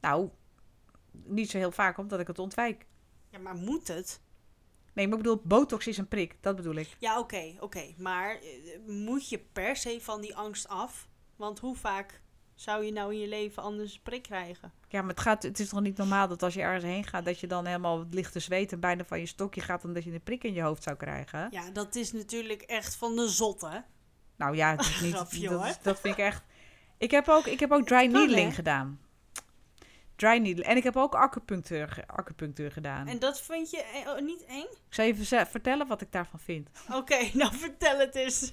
Nou, 0.00 0.30
niet 1.10 1.50
zo 1.50 1.58
heel 1.58 1.72
vaak, 1.72 1.98
omdat 1.98 2.20
ik 2.20 2.26
het 2.26 2.38
ontwijk. 2.38 2.86
Ja, 3.30 3.38
maar 3.38 3.54
moet 3.54 3.88
het? 3.88 4.20
Nee, 4.98 5.08
maar 5.08 5.18
ik 5.18 5.22
bedoel, 5.22 5.40
botox 5.44 5.86
is 5.86 5.98
een 5.98 6.08
prik. 6.08 6.36
Dat 6.40 6.56
bedoel 6.56 6.74
ik. 6.74 6.96
Ja, 6.98 7.18
oké, 7.18 7.54
oké. 7.60 7.94
Maar 7.96 8.30
eh, 8.30 8.78
moet 8.86 9.28
je 9.28 9.38
per 9.38 9.76
se 9.76 9.98
van 10.00 10.20
die 10.20 10.36
angst 10.36 10.68
af? 10.68 11.08
Want 11.36 11.58
hoe 11.58 11.76
vaak 11.76 12.20
zou 12.54 12.84
je 12.84 12.92
nou 12.92 13.12
in 13.12 13.20
je 13.20 13.28
leven 13.28 13.62
anders 13.62 13.94
een 13.94 14.00
prik 14.02 14.22
krijgen? 14.22 14.72
Ja, 14.88 15.00
maar 15.00 15.10
het, 15.10 15.20
gaat, 15.20 15.42
het 15.42 15.60
is 15.60 15.68
toch 15.68 15.80
niet 15.80 15.96
normaal 15.96 16.28
dat 16.28 16.42
als 16.42 16.54
je 16.54 16.60
ergens 16.60 16.84
heen 16.84 17.04
gaat... 17.04 17.24
dat 17.24 17.40
je 17.40 17.46
dan 17.46 17.66
helemaal 17.66 18.06
ligt 18.10 18.32
te 18.32 18.40
zweten 18.40 18.72
en 18.72 18.80
bijna 18.80 19.04
van 19.04 19.20
je 19.20 19.26
stokje 19.26 19.60
gaat... 19.60 19.84
omdat 19.84 20.04
je 20.04 20.12
een 20.12 20.22
prik 20.22 20.44
in 20.44 20.54
je 20.54 20.62
hoofd 20.62 20.82
zou 20.82 20.96
krijgen. 20.96 21.48
Ja, 21.50 21.70
dat 21.70 21.94
is 21.94 22.12
natuurlijk 22.12 22.62
echt 22.62 22.96
van 22.96 23.16
de 23.16 23.28
zotte. 23.28 23.84
Nou 24.36 24.56
ja, 24.56 24.70
het 24.70 24.80
is 24.80 25.00
niet, 25.00 25.14
Grapje, 25.14 25.48
dat, 25.48 25.78
dat 25.82 26.00
vind 26.00 26.18
ik 26.18 26.24
echt... 26.24 26.42
Ik 26.96 27.10
heb 27.10 27.28
ook, 27.28 27.46
ik 27.46 27.60
heb 27.60 27.72
ook 27.72 27.86
dry 27.86 28.06
needling 28.06 28.54
gedaan. 28.54 29.00
Dry 30.18 30.36
needling. 30.38 30.66
En 30.66 30.76
ik 30.76 30.82
heb 30.82 30.96
ook 30.96 31.14
acupunctuur, 31.14 32.04
acupunctuur 32.06 32.72
gedaan. 32.72 33.06
En 33.06 33.18
dat 33.18 33.40
vind 33.40 33.70
je 33.70 33.82
eh, 33.82 34.08
oh, 34.08 34.20
niet 34.20 34.44
eng? 34.44 34.66
Ik 34.86 34.94
zal 34.94 35.04
even 35.04 35.24
ze- 35.24 35.46
vertellen 35.48 35.86
wat 35.86 36.00
ik 36.00 36.12
daarvan 36.12 36.40
vind. 36.40 36.68
Oké, 36.92 37.18
nou 37.38 37.54
vertel 37.56 37.98
het 37.98 38.14
eens. 38.14 38.52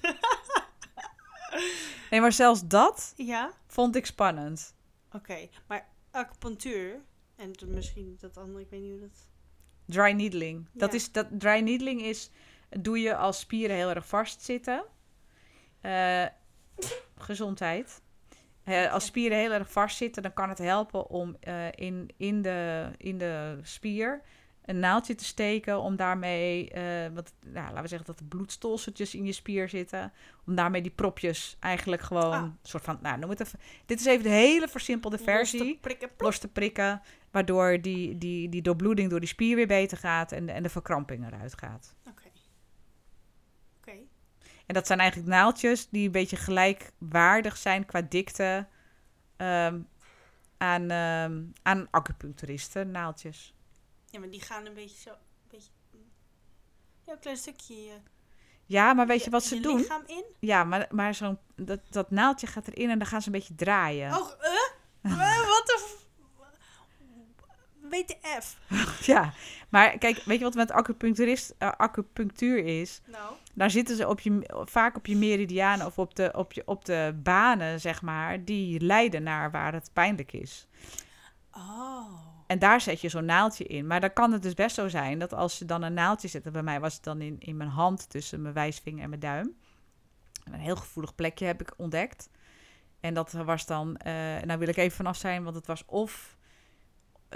Nee, 2.10 2.20
maar 2.20 2.32
zelfs 2.32 2.66
dat 2.66 3.12
ja? 3.16 3.52
vond 3.66 3.96
ik 3.96 4.06
spannend. 4.06 4.74
Oké, 5.12 5.48
maar 5.66 5.88
acupunctuur 6.10 7.00
en 7.36 7.50
misschien 7.66 8.16
dat 8.20 8.36
andere, 8.36 8.60
ik 8.60 8.70
weet 8.70 8.80
niet 8.80 8.90
hoe 8.90 9.00
dat... 9.00 9.28
Dry 9.86 10.10
needling. 10.12 10.68
Dat 10.72 10.90
Ja. 10.90 10.96
is, 10.96 11.12
dat, 11.12 11.26
dry 11.30 11.60
needling 11.60 12.02
is, 12.02 12.30
doe 12.68 13.00
je 13.00 13.16
als 13.16 13.38
spieren 13.38 13.76
heel 13.76 13.88
erg 13.90 14.06
vastzitten. 14.08 14.84
Eh 15.80 16.26
gezondheid. 17.18 18.02
Als 18.90 19.04
spieren 19.04 19.38
heel 19.38 19.52
erg 19.52 19.72
vastzitten, 19.72 20.22
dan 20.22 20.32
kan 20.32 20.48
het 20.48 20.58
helpen 20.58 21.08
om 21.10 21.36
eh, 21.40 21.54
in, 21.74 22.10
in, 22.16 22.42
de, 22.42 22.88
in 22.96 23.18
de 23.18 23.58
spier 23.62 24.22
een 24.64 24.78
naaldje 24.78 25.14
te 25.14 25.24
steken. 25.24 25.80
Om 25.80 25.96
daarmee, 25.96 26.70
eh, 26.70 26.82
wat, 27.14 27.32
nou, 27.44 27.66
laten 27.68 27.82
we 27.82 27.88
zeggen 27.88 28.06
dat 28.06 28.18
de 28.18 28.24
bloedstolseltjes 28.24 29.14
in 29.14 29.24
je 29.24 29.32
spier 29.32 29.68
zitten. 29.68 30.12
Om 30.46 30.54
daarmee 30.54 30.82
die 30.82 30.90
propjes 30.90 31.56
eigenlijk 31.60 32.02
gewoon, 32.02 32.32
Ah. 32.32 32.42
een 32.42 32.58
soort 32.62 32.84
van, 32.84 32.98
nou 33.02 33.18
noem 33.18 33.30
het 33.30 33.40
even. 33.40 33.58
Dit 33.86 34.00
is 34.00 34.06
even 34.06 34.22
de 34.22 34.28
hele 34.30 34.68
versimpelde 34.68 35.18
versie 35.18 35.58
Los 35.64 35.68
te 35.72 35.78
prikken, 35.80 36.08
plop. 36.08 36.20
los 36.20 36.38
te 36.38 36.48
prikken. 36.48 37.00
Waardoor 37.30 37.80
die, 37.80 38.18
die, 38.18 38.48
die 38.48 38.62
doorbloeding 38.62 39.10
door 39.10 39.20
die 39.20 39.28
spier 39.28 39.56
weer 39.56 39.66
beter 39.66 39.98
gaat 39.98 40.32
en, 40.32 40.46
de- 40.46 40.52
en 40.52 40.62
de 40.62 40.68
verkramping 40.68 41.26
eruit 41.26 41.58
gaat. 41.58 41.94
Oké. 42.08 42.22
En 44.66 44.74
dat 44.74 44.86
zijn 44.86 44.98
eigenlijk 44.98 45.30
naaldjes 45.30 45.88
die 45.88 46.06
een 46.06 46.12
beetje 46.12 46.36
gelijkwaardig 46.36 47.56
zijn 47.56 47.86
qua 47.86 48.02
dikte 48.02 48.66
ehm, 49.36 49.80
aan, 50.58 50.90
ehm, 50.90 51.42
aan 51.62 51.88
acupuncturisten, 51.90 52.90
naaldjes. 52.90 53.54
Ja, 54.10 54.18
maar 54.18 54.30
die 54.30 54.40
gaan 54.42 54.66
een 54.66 54.74
beetje 54.74 55.00
zo... 55.00 55.10
Een 55.10 55.16
beetje, 55.50 55.70
ja, 57.04 57.12
een 57.12 57.18
klein 57.18 57.36
stukje 57.36 57.74
eh, 57.74 57.94
Ja, 58.66 58.92
maar 58.94 59.06
weet 59.06 59.24
je 59.24 59.30
wat 59.30 59.44
ze 59.44 59.54
je 59.54 59.60
doen? 59.60 59.76
lichaam 59.76 60.02
in. 60.06 60.24
Ja, 60.40 60.64
maar, 60.64 60.86
maar 60.90 61.14
zo'n, 61.14 61.38
dat, 61.56 61.80
dat 61.90 62.10
naaldje 62.10 62.46
gaat 62.46 62.66
erin 62.68 62.90
en 62.90 62.98
dan 62.98 63.06
gaan 63.08 63.20
ze 63.22 63.26
een 63.26 63.32
beetje 63.32 63.54
draaien. 63.54 64.16
Oh, 64.16 64.30
eh? 64.40 64.52
Eh, 65.12 65.38
Wat 65.48 65.66
de... 65.66 65.85
WTF. 67.90 68.56
Ja, 69.06 69.32
maar 69.68 69.98
kijk, 69.98 70.22
weet 70.24 70.38
je 70.38 70.44
wat 70.44 70.54
met 70.54 70.70
acupuncturist, 70.70 71.54
eh, 71.58 71.70
acupunctuur 71.70 72.64
is? 72.80 73.00
Nou. 73.06 73.32
Daar 73.54 73.70
zitten 73.70 73.96
ze 73.96 74.08
op 74.08 74.20
je, 74.20 74.64
vaak 74.64 74.96
op 74.96 75.06
je 75.06 75.16
meridianen 75.16 75.86
of 75.86 75.98
op 75.98 76.14
de, 76.14 76.32
op, 76.34 76.52
je, 76.52 76.62
op 76.64 76.84
de 76.84 77.20
banen, 77.22 77.80
zeg 77.80 78.02
maar, 78.02 78.44
die 78.44 78.80
leiden 78.80 79.22
naar 79.22 79.50
waar 79.50 79.72
het 79.72 79.90
pijnlijk 79.92 80.32
is. 80.32 80.66
Oh. 81.52 82.26
En 82.46 82.58
daar 82.58 82.80
zet 82.80 83.00
je 83.00 83.08
zo'n 83.08 83.24
naaldje 83.24 83.64
in. 83.64 83.86
Maar 83.86 84.00
dan 84.00 84.12
kan 84.12 84.32
het 84.32 84.42
dus 84.42 84.54
best 84.54 84.74
zo 84.74 84.88
zijn 84.88 85.18
dat 85.18 85.34
als 85.34 85.58
je 85.58 85.64
dan 85.64 85.82
een 85.82 85.94
naaldje 85.94 86.28
zet, 86.28 86.46
en 86.46 86.52
bij 86.52 86.62
mij 86.62 86.80
was 86.80 86.94
het 86.94 87.04
dan 87.04 87.20
in, 87.20 87.36
in 87.38 87.56
mijn 87.56 87.70
hand 87.70 88.10
tussen 88.10 88.42
mijn 88.42 88.54
wijsvinger 88.54 89.02
en 89.02 89.08
mijn 89.08 89.20
duim. 89.20 89.56
Een 90.44 90.60
heel 90.60 90.76
gevoelig 90.76 91.14
plekje 91.14 91.46
heb 91.46 91.60
ik 91.60 91.74
ontdekt. 91.76 92.28
En 93.00 93.14
dat 93.14 93.32
was 93.32 93.66
dan, 93.66 93.96
eh 93.96 94.12
nou 94.44 94.58
wil 94.58 94.68
ik 94.68 94.76
even 94.76 94.96
vanaf 94.96 95.16
zijn, 95.16 95.44
want 95.44 95.56
het 95.56 95.66
was 95.66 95.84
of 95.86 96.35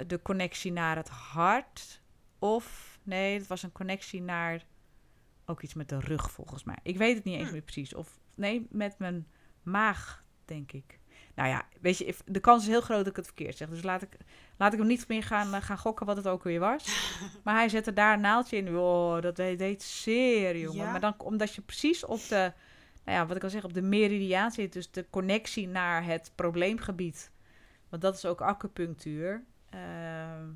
de 0.07 0.21
connectie 0.21 0.71
naar 0.71 0.95
het 0.95 1.09
hart, 1.09 2.01
of 2.39 2.99
nee, 3.03 3.37
het 3.37 3.47
was 3.47 3.63
een 3.63 3.71
connectie 3.71 4.21
naar 4.21 4.65
ook 5.45 5.61
iets 5.61 5.73
met 5.73 5.89
de 5.89 5.99
rug 5.99 6.31
volgens 6.31 6.63
mij. 6.63 6.77
Ik 6.83 6.97
weet 6.97 7.15
het 7.15 7.23
niet 7.23 7.35
eens 7.35 7.47
Hm. 7.47 7.51
meer 7.51 7.61
precies. 7.61 7.93
Of 7.93 8.19
nee, 8.35 8.67
met 8.69 8.99
mijn 8.99 9.27
maag, 9.63 10.23
denk 10.45 10.71
ik. 10.71 10.99
Nou 11.35 11.49
ja, 11.49 11.67
weet 11.81 11.97
je, 11.97 12.15
de 12.25 12.39
kans 12.39 12.63
is 12.63 12.69
heel 12.69 12.81
groot 12.81 12.97
dat 12.97 13.07
ik 13.07 13.15
het 13.15 13.25
verkeerd 13.25 13.57
zeg. 13.57 13.69
Dus 13.69 13.83
laat 13.83 14.01
ik, 14.01 14.17
laat 14.57 14.73
ik 14.73 14.79
hem 14.79 14.87
niet 14.87 15.07
meer 15.07 15.23
gaan, 15.23 15.53
eh, 15.53 15.61
gaan 15.61 15.77
gokken 15.77 16.05
wat 16.05 16.17
het 16.17 16.27
ook 16.27 16.43
weer 16.43 16.59
was. 16.59 17.11
maar 17.43 17.55
hij 17.55 17.69
zette 17.69 17.93
daar 17.93 18.13
een 18.13 18.21
naaldje 18.21 18.57
in. 18.57 18.77
Oh, 18.77 19.21
dat 19.21 19.35
deed, 19.35 19.59
deed 19.59 19.83
zeer, 19.83 20.57
jongen. 20.57 20.83
Ja? 20.85 20.91
Maar 20.91 20.99
dan 20.99 21.13
omdat 21.17 21.55
je 21.55 21.61
precies 21.61 22.05
op 22.05 22.27
de, 22.27 22.53
nou 23.05 23.17
ja, 23.17 23.25
wat 23.25 23.35
ik 23.35 23.43
al 23.43 23.49
zeg, 23.49 23.63
op 23.63 23.73
de 23.73 23.81
meridiaan 23.81 24.51
zit. 24.51 24.73
Dus 24.73 24.91
de 24.91 25.05
connectie 25.09 25.67
naar 25.67 26.05
het 26.05 26.31
probleemgebied. 26.35 27.31
Want 27.89 28.01
dat 28.01 28.15
is 28.15 28.25
ook 28.25 28.41
acupunctuur. 28.41 29.43
Ehm, 29.71 30.49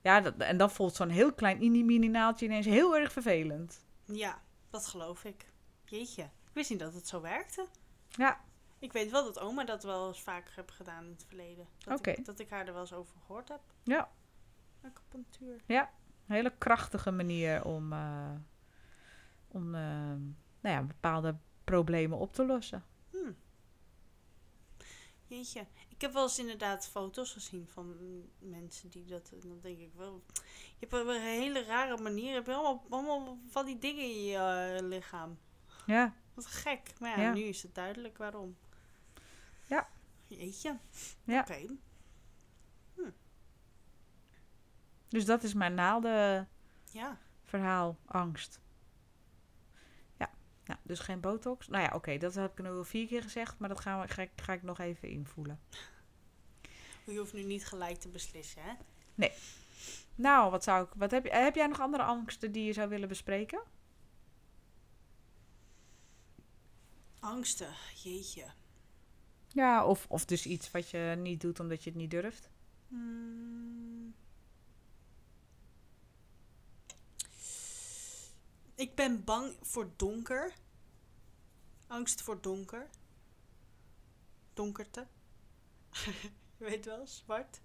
ja, 0.00 0.20
dat, 0.20 0.36
en 0.36 0.56
dan 0.56 0.70
voelt 0.70 0.94
zo'n 0.94 1.08
heel 1.08 1.32
klein 1.32 1.58
mini 1.58 2.08
naaldje 2.08 2.46
ineens 2.46 2.66
heel 2.66 2.96
erg 2.96 3.12
vervelend. 3.12 3.84
Ja, 4.04 4.42
dat 4.70 4.86
geloof 4.86 5.24
ik. 5.24 5.46
Jeetje. 5.84 6.22
Ik 6.22 6.54
wist 6.54 6.70
niet 6.70 6.78
dat 6.78 6.94
het 6.94 7.08
zo 7.08 7.20
werkte. 7.20 7.66
Ja, 8.08 8.40
Ik 8.78 8.92
weet 8.92 9.10
wel 9.10 9.24
dat 9.24 9.38
oma 9.38 9.64
dat 9.64 9.82
wel 9.82 10.08
eens 10.08 10.22
vaker 10.22 10.52
heb 10.56 10.70
gedaan 10.70 11.04
in 11.04 11.10
het 11.10 11.24
verleden. 11.28 11.66
Dat, 11.78 12.06
ik, 12.06 12.24
dat 12.24 12.38
ik 12.38 12.50
haar 12.50 12.66
er 12.66 12.72
wel 12.72 12.80
eens 12.80 12.92
over 12.92 13.16
gehoord 13.26 13.48
heb. 13.48 13.60
ja. 13.84 14.08
Acupunctuur. 14.82 15.60
Een 15.66 16.34
hele 16.34 16.52
krachtige 16.58 17.10
manier 17.10 17.64
om, 17.64 17.92
eh, 17.92 18.30
om 19.48 19.74
eh, 19.74 19.80
nou 20.60 20.74
ja, 20.76 20.82
bepaalde 20.82 21.36
problemen 21.64 22.18
op 22.18 22.32
te 22.32 22.46
lossen. 22.46 22.84
Hm. 25.28 25.34
Jeetje. 25.34 25.66
Ik 25.88 26.00
heb 26.00 26.12
wel 26.12 26.22
eens 26.22 26.38
inderdaad 26.38 26.86
foto's 26.88 27.32
gezien 27.32 27.68
van 27.68 27.96
mensen 28.38 28.88
die 28.90 29.04
dat... 29.04 29.32
Dan 29.42 29.58
denk 29.60 29.78
ik 29.78 29.92
wel... 29.94 30.24
Je 30.78 30.86
hebt 30.88 30.92
een 30.92 31.20
hele 31.20 31.62
rare 31.64 32.02
manier... 32.02 32.34
Heb 32.34 32.46
je 32.46 32.54
allemaal, 32.54 32.84
allemaal 32.90 33.38
van 33.48 33.66
die 33.66 33.78
dingen 33.78 34.02
in 34.04 34.24
je 34.24 34.36
eh, 34.78 34.86
lichaam. 34.88 35.38
Ja, 35.86 36.14
Wat 36.34 36.46
gek. 36.46 36.92
Maar 37.00 37.10
ja, 37.18 37.22
Ja. 37.24 37.32
nu 37.32 37.40
is 37.40 37.62
het 37.62 37.74
duidelijk 37.74 38.18
waarom. 38.18 38.56
Ja. 39.66 39.88
Jeetje. 40.26 40.78
Ja. 41.24 41.40
Oké. 41.40 41.66
dus 45.08 45.24
dat 45.24 45.42
is 45.42 45.54
mijn 45.54 45.74
naaldenverhaal, 45.74 46.46
Ja. 46.92 47.96
angst. 48.06 48.60
Ja, 50.68 50.74
nou, 50.74 50.78
dus 50.82 50.98
geen 50.98 51.20
botox. 51.20 51.68
Nou 51.68 51.82
ja, 51.82 51.94
oké, 51.94 52.18
dat 52.18 52.34
heb 52.34 52.58
ik 52.58 52.64
nu 52.64 52.70
al 52.70 52.84
vier 52.84 53.06
keer 53.06 53.22
gezegd, 53.22 53.58
maar 53.58 53.68
dat 53.68 53.80
gaan 53.80 54.00
we, 54.00 54.08
ga, 54.08 54.22
ik, 54.22 54.30
ga 54.36 54.52
ik 54.52 54.62
nog 54.62 54.78
even 54.78 55.08
invoelen. 55.08 55.60
Je 57.04 57.18
hoeft 57.18 57.32
nu 57.32 57.42
niet 57.42 57.66
gelijk 57.66 57.98
te 57.98 58.08
beslissen, 58.08 58.62
hè? 58.62 58.72
Nou, 60.14 60.50
wat 60.50 60.64
zou 60.64 60.84
ik. 60.84 60.90
Wat 60.94 61.10
heb, 61.10 61.24
je, 61.24 61.30
heb 61.30 61.54
jij 61.54 61.66
nog 61.66 61.80
andere 61.80 62.02
angsten 62.02 62.52
die 62.52 62.64
je 62.64 62.72
zou 62.72 62.88
willen 62.88 63.08
bespreken? 63.08 63.60
Angsten, 67.20 67.74
jeetje. 68.02 68.44
Ja, 69.48 69.84
of, 69.86 70.06
of 70.08 70.24
dus 70.24 70.46
iets 70.46 70.70
wat 70.70 70.90
je 70.90 71.14
niet 71.18 71.40
doet 71.40 71.60
omdat 71.60 71.84
je 71.84 71.90
het 71.90 71.98
niet 71.98 72.10
durft. 72.10 72.50
Hmm. 72.88 73.87
Ik 78.78 78.94
ben 78.94 79.24
bang 79.24 79.54
voor 79.62 79.90
donker. 79.96 80.52
Angst 81.86 82.22
voor 82.22 82.40
donker. 82.40 82.88
Donkerte. 84.54 85.06
je 86.58 86.64
weet 86.64 86.84
wel, 86.84 87.06
zwart. 87.06 87.60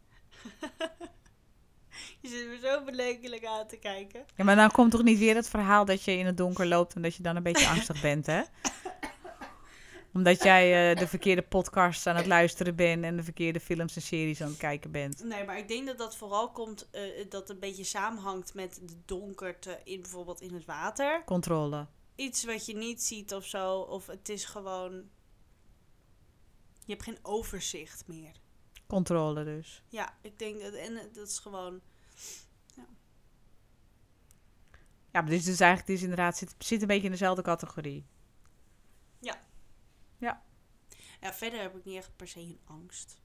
je 2.22 2.28
zit 2.30 2.48
me 2.48 2.60
zo 2.62 2.84
belekelijk 2.84 3.46
aan 3.46 3.68
te 3.68 3.78
kijken. 3.78 4.26
Ja, 4.36 4.44
maar 4.44 4.56
dan 4.56 4.72
komt 4.72 4.92
toch 4.92 5.04
niet 5.04 5.20
weer 5.20 5.36
het 5.36 5.50
verhaal 5.50 5.86
dat 5.86 6.04
je 6.04 6.12
in 6.12 6.26
het 6.26 6.38
donker 6.38 6.68
loopt 6.68 6.96
en 6.96 7.02
dat 7.02 7.16
je 7.16 7.24
dan 7.24 7.36
een 7.36 7.44
beetje 7.44 7.68
angstig 7.68 8.02
bent, 8.02 8.26
hè? 8.26 8.42
Omdat 10.14 10.44
jij 10.44 10.92
eh, 10.92 11.00
de 11.00 11.08
verkeerde 11.08 11.42
podcasts 11.42 12.08
aan 12.08 12.16
het 12.16 12.26
luisteren 12.26 12.76
bent 12.76 13.04
en 13.04 13.16
de 13.16 13.24
verkeerde 13.24 13.60
films 13.60 13.96
en 13.96 14.02
series 14.02 14.42
aan 14.42 14.50
het 14.50 14.58
kijken 14.58 14.92
bent. 14.92 15.24
Nee, 15.24 15.46
maar 15.46 15.58
ik 15.58 15.68
denk 15.68 15.88
dat 15.88 15.98
dat 15.98 16.16
vooral 16.16 16.52
komt 16.52 16.90
eh, 16.92 17.02
dat 17.30 17.42
het 17.42 17.50
een 17.50 17.60
beetje 17.60 17.84
samenhangt 17.84 18.54
met 18.54 18.80
de 18.82 18.96
donkerte 19.06 19.80
in 19.84 20.02
bijvoorbeeld 20.02 20.42
in 20.42 20.54
het 20.54 20.66
water. 20.66 21.24
Controle. 21.26 21.88
Iets 22.16 22.46
wat 22.46 22.66
je 22.66 22.76
niet 22.76 23.04
ziet 23.04 23.34
of 23.34 23.46
zo, 23.46 23.80
of 23.80 24.08
het 24.08 24.30
is 24.30 24.46
gewoon. 24.46 24.92
Je 26.86 26.92
hebt 26.92 27.04
geen 27.04 27.20
overzicht 27.22 28.08
meer. 28.08 28.32
Controle 28.88 29.44
dus. 29.44 29.84
Ja, 29.88 30.18
ik 30.22 30.40
denk 30.40 30.62
dat, 30.62 30.74
en 30.74 30.98
eh, 30.98 31.04
dat 31.14 31.28
is 31.28 31.40
gewoon. 31.40 31.82
Ja, 35.12 35.22
maar 35.22 35.30
dit 35.30 35.40
is 35.40 35.46
dus 35.46 35.60
eigenlijk, 35.60 35.88
dit 35.88 35.98
is 35.98 36.04
inderdaad, 36.04 36.38
zit, 36.38 36.56
zit 36.58 36.82
een 36.82 36.88
beetje 36.88 37.06
in 37.06 37.12
dezelfde 37.12 37.42
categorie. 37.42 38.06
Ja, 41.22 41.34
verder 41.34 41.62
heb 41.62 41.76
ik 41.76 41.86
niet 41.86 41.98
echt 41.98 42.16
per 42.16 42.28
se 42.28 42.40
een 42.40 42.60
angst. 42.66 43.22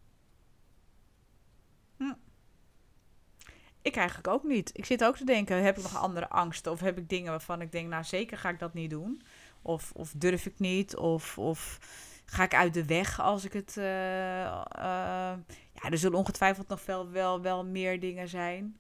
Ik 3.83 3.97
eigenlijk 3.97 4.29
ook 4.29 4.45
niet. 4.45 4.71
Ik 4.73 4.85
zit 4.85 5.05
ook 5.05 5.17
te 5.17 5.25
denken, 5.25 5.63
heb 5.63 5.77
ik 5.77 5.83
nog 5.83 5.97
andere 5.97 6.29
angsten? 6.29 6.73
Of 6.73 6.81
heb 6.81 6.99
ik 6.99 7.09
dingen 7.09 7.31
waarvan 7.31 7.61
ik 7.61 7.73
denk, 7.73 7.89
nou 7.89 8.05
zeker 8.05 8.39
ga 8.39 8.49
ik 8.49 8.59
dat 8.59 8.75
niet 8.75 8.91
doen? 8.91 9.23
Of, 9.63 9.93
of 9.95 10.13
durf 10.17 10.47
ik 10.47 10.59
niet? 10.59 10.97
Of, 10.97 11.39
of 11.39 11.79
ga 12.25 12.43
ik 12.43 12.55
uit 12.55 12.75
de 12.75 12.85
weg 12.85 13.21
als 13.21 13.45
ik 13.45 13.53
het... 13.53 13.77
eh, 13.77 14.45
eh, 14.45 15.39
ja, 15.73 15.91
er 15.91 15.99
zullen 15.99 16.19
ongetwijfeld 16.19 16.69
nog 16.69 16.87
wel, 16.87 17.11
wel, 17.11 17.41
wel 17.41 17.65
meer 17.65 18.01
dingen 18.01 18.29
zijn. 18.29 18.79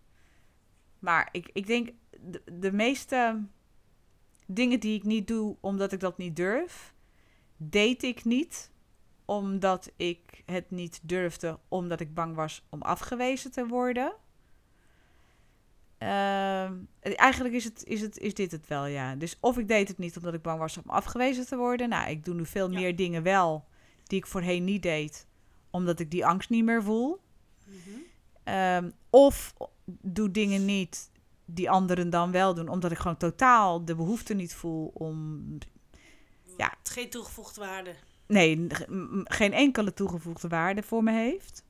Maar 0.99 1.29
ik, 1.33 1.51
ik 1.53 1.67
denk, 1.67 1.91
de, 2.21 2.43
de 2.53 2.73
meeste 2.73 3.43
dingen 4.47 4.81
die 4.81 4.97
ik 4.97 5.05
niet 5.05 5.27
doe 5.27 5.57
omdat 5.61 5.93
ik 5.93 6.01
dat 6.01 6.19
niet 6.19 6.37
durf... 6.37 6.95
deed 7.59 8.03
ik 8.03 8.25
niet 8.25 8.71
omdat 9.25 9.93
ik 9.97 10.43
het 10.47 10.71
niet 10.71 11.01
durfde, 11.03 11.59
omdat 11.69 12.01
ik 12.01 12.15
bang 12.15 12.35
was 12.35 12.67
om 12.69 12.83
afgewezen 12.83 13.51
te 13.53 13.67
worden. 13.67 14.13
Ehm, 15.99 16.75
eigenlijk 17.01 17.55
is, 17.55 17.65
het, 17.65 17.85
is, 17.85 18.01
het, 18.01 18.19
is 18.19 18.35
dit 18.35 18.53
het 18.53 18.67
wel, 18.69 18.87
ja. 18.87 19.15
Dus 19.15 19.37
of 19.41 19.59
ik 19.59 19.69
deed 19.69 19.89
het 19.89 19.99
niet 19.99 20.17
omdat 20.17 20.35
ik 20.35 20.43
bang 20.43 20.59
was 20.59 20.77
om 20.77 20.91
afgewezen 20.91 21.47
te 21.47 21.57
worden. 21.57 21.89
Nou, 21.89 22.11
ik 22.11 22.25
doe 22.25 22.35
nu 22.35 22.47
veel 22.47 22.71
Ja. 22.71 22.79
meer 22.79 22.97
dingen 22.97 23.23
wel 23.23 23.65
die 24.05 24.19
ik 24.19 24.27
voorheen 24.27 24.65
niet 24.65 24.83
deed, 24.83 25.27
omdat 25.71 26.01
ik 26.01 26.11
die 26.11 26.27
angst 26.27 26.51
niet 26.51 26.65
meer 26.65 26.83
voel. 26.83 27.21
Ehm, 28.45 28.91
of 29.11 29.55
doe 30.03 30.31
dingen 30.31 30.65
niet 30.65 31.11
die 31.45 31.71
anderen 31.71 32.11
dan 32.11 32.31
wel 32.31 32.55
doen, 32.55 32.69
omdat 32.69 32.91
ik 32.91 32.99
gewoon 32.99 33.17
totaal 33.17 33.85
de 33.85 33.95
behoefte 33.95 34.35
niet 34.35 34.55
voel 34.55 34.91
om 34.95 35.43
Ja. 36.59 36.75
Het 36.79 36.91
geen 36.91 37.11
toegevoegde 37.11 37.61
waarde. 37.61 37.95
nee, 38.27 38.67
geen 39.25 39.53
enkele 39.53 39.95
toegevoegde 39.95 40.49
waarde 40.49 40.83
voor 40.83 41.03
me 41.03 41.13
heeft. 41.13 41.65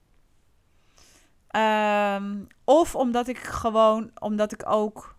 Ehm, 1.49 2.45
of 2.65 2.95
omdat 2.95 3.29
ik 3.29 3.39
gewoon, 3.39 4.11
omdat 4.19 4.53
ik 4.53 4.63
ook, 4.67 5.17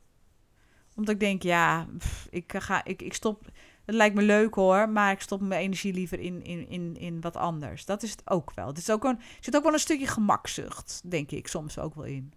omdat 0.96 1.14
ik 1.14 1.20
denk, 1.20 1.44
ja, 1.44 1.88
pff, 1.98 2.28
ik 2.30 2.54
ga, 2.58 2.86
ik, 2.86 3.02
ik 3.02 3.14
stop, 3.14 3.46
het 3.86 3.96
lijkt 3.96 4.16
me 4.16 4.22
leuk 4.22 4.54
hoor, 4.54 4.90
maar 4.90 5.12
ik 5.12 5.22
stop 5.22 5.42
mijn 5.42 5.62
energie 5.62 5.94
liever 5.94 6.20
in, 6.20 6.44
in, 6.44 6.70
in, 6.70 6.96
in 6.98 7.22
wat 7.22 7.36
anders. 7.36 7.86
Dat 7.86 8.04
is 8.04 8.12
het 8.12 8.30
ook 8.30 8.52
wel. 8.54 8.68
Het 8.68 8.78
is 8.78 8.90
ook 8.90 9.04
een, 9.04 9.18
er 9.18 9.24
zit 9.40 9.56
ook 9.56 9.64
wel 9.64 9.74
een 9.74 9.80
stukje 9.80 10.08
gemakzucht, 10.08 11.02
denk 11.06 11.32
ik 11.32 11.48
soms 11.48 11.80
ook 11.80 11.96
wel 11.96 12.06
in. 12.06 12.34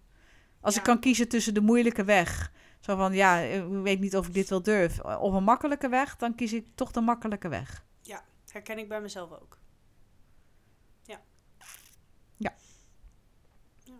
Als 0.61 0.75
ik 0.75 0.83
kan 0.83 0.99
kiezen 0.99 1.27
tussen 1.27 1.53
de 1.53 1.61
moeilijke 1.61 2.03
weg, 2.03 2.51
zo 2.83 2.95
van, 2.95 3.13
ja, 3.13 3.37
ik 3.37 3.63
weet 3.67 3.99
niet 3.99 4.17
of 4.17 4.27
ik 4.27 4.33
dit 4.33 4.49
wel 4.49 4.61
durf, 4.61 4.99
of 4.99 5.33
een 5.33 5.43
makkelijke 5.43 5.89
weg, 5.89 6.15
dan 6.15 6.35
kies 6.35 6.53
ik 6.53 6.67
toch 6.75 6.91
de 6.91 7.01
makkelijke 7.01 7.47
weg. 7.47 7.83
Herken 8.53 8.77
ik 8.77 8.87
bij 8.87 9.01
mezelf 9.01 9.31
ook. 9.31 9.57
Ja. 11.03 11.21
Ja. 12.37 12.55
Ja, 13.83 13.93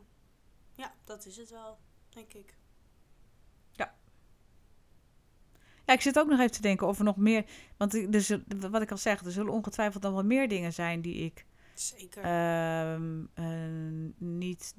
ja 0.75 0.93
dat 1.03 1.25
is 1.25 1.37
het 1.37 1.49
wel, 1.49 1.79
denk 2.09 2.33
ik. 2.33 2.55
Ja, 5.85 5.93
ik 5.93 6.01
zit 6.01 6.19
ook 6.19 6.27
nog 6.27 6.39
even 6.39 6.51
te 6.51 6.61
denken 6.61 6.87
of 6.87 6.97
er 6.97 7.03
nog 7.03 7.17
meer. 7.17 7.45
Want 7.77 8.11
dus, 8.11 8.37
wat 8.57 8.81
ik 8.81 8.91
al 8.91 8.97
zeg, 8.97 9.25
er 9.25 9.31
zullen 9.31 9.53
ongetwijfeld 9.53 10.03
nog 10.03 10.13
wel 10.13 10.23
meer 10.23 10.47
dingen 10.47 10.73
zijn 10.73 11.01
die 11.01 11.15
ik 11.15 11.45
Zeker. 11.73 12.23
ehm, 12.23 13.23
eh, 13.33 13.45
niet. 14.17 14.73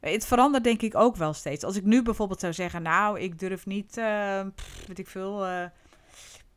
Het 0.00 0.26
verandert 0.26 0.64
denk 0.64 0.82
ik 0.82 0.94
ook 0.94 1.16
wel 1.16 1.32
steeds. 1.32 1.64
Als 1.64 1.76
ik 1.76 1.84
nu 1.84 2.02
bijvoorbeeld 2.02 2.40
zou 2.40 2.52
zeggen, 2.52 2.82
nou, 2.82 3.20
ik 3.20 3.38
durf 3.38 3.66
niet, 3.66 3.96
eh, 3.96 4.46
pff, 4.54 4.86
weet 4.86 4.98
ik 4.98 5.08
veel, 5.08 5.46
eh, 5.46 5.64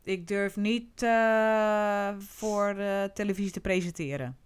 ik 0.02 0.28
durf 0.28 0.56
niet 0.56 1.02
eh, 1.02 2.14
voor 2.18 2.76
televisie 3.14 3.52
te 3.52 3.60
presenteren. 3.60 4.36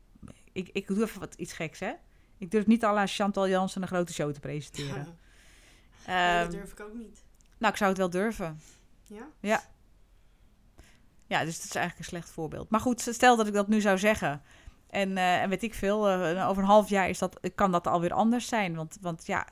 Ik, 0.53 0.68
ik 0.72 0.87
doe 0.87 1.03
even 1.03 1.20
wat 1.20 1.35
iets 1.35 1.53
geks, 1.53 1.79
hè? 1.81 1.93
Ik 2.39 2.51
durf 2.51 2.66
niet 2.66 2.85
à 2.85 2.93
la 2.93 3.07
Chantal 3.07 3.49
Jansen 3.49 3.83
een 3.83 3.89
grote 3.89 4.12
show 4.12 4.33
te 4.33 4.41
presenteren. 4.41 5.07
Ehm, 6.07 6.43
dat 6.43 6.51
durf 6.51 6.72
ik 6.72 6.81
ook 6.81 6.95
niet. 6.95 7.25
nou, 7.59 7.72
ik 7.72 7.79
zou 7.79 7.91
het 7.91 7.99
wel 7.99 8.11
durven. 8.11 8.61
Ja? 9.41 9.62
Ja, 11.27 11.45
dus 11.45 11.57
dat 11.57 11.64
is 11.64 11.75
eigenlijk 11.75 11.99
een 11.99 12.05
slecht 12.05 12.31
voorbeeld. 12.31 12.70
Maar 12.70 12.81
goed, 12.81 13.01
stel 13.01 13.37
dat 13.37 13.47
ik 13.47 13.53
dat 13.53 13.68
nu 13.68 13.81
zou 13.81 13.99
zeggen. 13.99 14.43
En, 14.95 15.17
eh, 15.17 15.43
en 15.43 15.49
weet 15.49 15.63
ik 15.63 15.75
veel, 15.75 16.09
eh, 16.09 16.49
over 16.49 16.63
een 16.63 16.69
half 16.69 16.89
jaar 16.89 17.09
is 17.09 17.19
dat, 17.19 17.41
kan 17.55 17.73
dat 17.73 17.87
alweer 17.87 18.13
anders 18.13 18.49
zijn. 18.49 18.75
Want, 18.75 18.99
want 19.01 19.27
ja, 19.27 19.47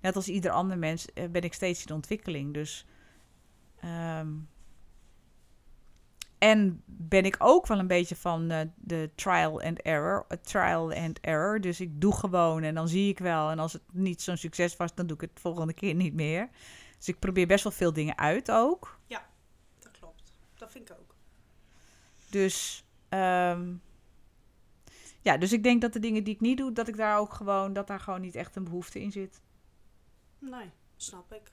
net 0.00 0.16
als 0.16 0.28
ieder 0.28 0.50
ander 0.50 0.78
mens 0.78 1.12
eh, 1.12 1.28
ben 1.28 1.42
ik 1.42 1.54
steeds 1.54 1.86
in 1.86 1.94
ontwikkeling. 1.94 2.54
Dus. 2.54 2.86
ehm, 3.80 4.28
en 6.38 6.82
ben 6.86 7.24
ik 7.24 7.36
ook 7.38 7.66
wel 7.66 7.78
een 7.78 7.86
beetje 7.86 8.16
van 8.16 8.48
de 8.76 9.10
trial 9.14 9.62
and 9.62 9.80
error. 9.80 10.26
trial 10.42 10.92
and 10.92 11.20
error. 11.20 11.60
Dus 11.60 11.80
ik 11.80 12.00
doe 12.00 12.14
gewoon 12.14 12.62
en 12.62 12.74
dan 12.74 12.88
zie 12.88 13.08
ik 13.08 13.18
wel. 13.18 13.50
En 13.50 13.58
als 13.58 13.72
het 13.72 13.82
niet 13.92 14.22
zo'n 14.22 14.36
succes 14.36 14.76
was, 14.76 14.94
dan 14.94 15.06
doe 15.06 15.16
ik 15.16 15.30
het 15.30 15.40
volgende 15.40 15.72
keer 15.72 15.94
niet 15.94 16.14
meer. 16.14 16.48
Dus 16.96 17.08
ik 17.08 17.18
probeer 17.18 17.46
best 17.46 17.64
wel 17.64 17.72
veel 17.72 17.92
dingen 17.92 18.18
uit 18.18 18.50
ook. 18.50 18.98
Dat 19.78 19.90
klopt. 19.90 20.32
Dat 20.58 20.70
vind 20.70 20.90
ik 20.90 20.96
ook. 21.00 21.14
Dus, 22.30 22.84
ehm, 23.08 23.74
ja, 25.28 25.36
dus 25.36 25.52
ik 25.52 25.62
denk 25.62 25.80
dat 25.80 25.92
de 25.92 25.98
dingen 25.98 26.24
die 26.24 26.34
ik 26.34 26.40
niet 26.40 26.56
doe, 26.58 26.72
dat 26.72 26.88
ik 26.88 26.96
daar 26.96 27.18
ook 27.18 27.32
gewoon, 27.32 27.72
dat 27.72 27.86
daar 27.86 28.00
gewoon 28.00 28.20
niet 28.20 28.34
echt 28.34 28.56
een 28.56 28.64
behoefte 28.64 29.00
in 29.00 29.12
zit. 29.12 29.40
Nee, 30.38 30.70
snap 30.96 31.32
ik. 31.32 31.52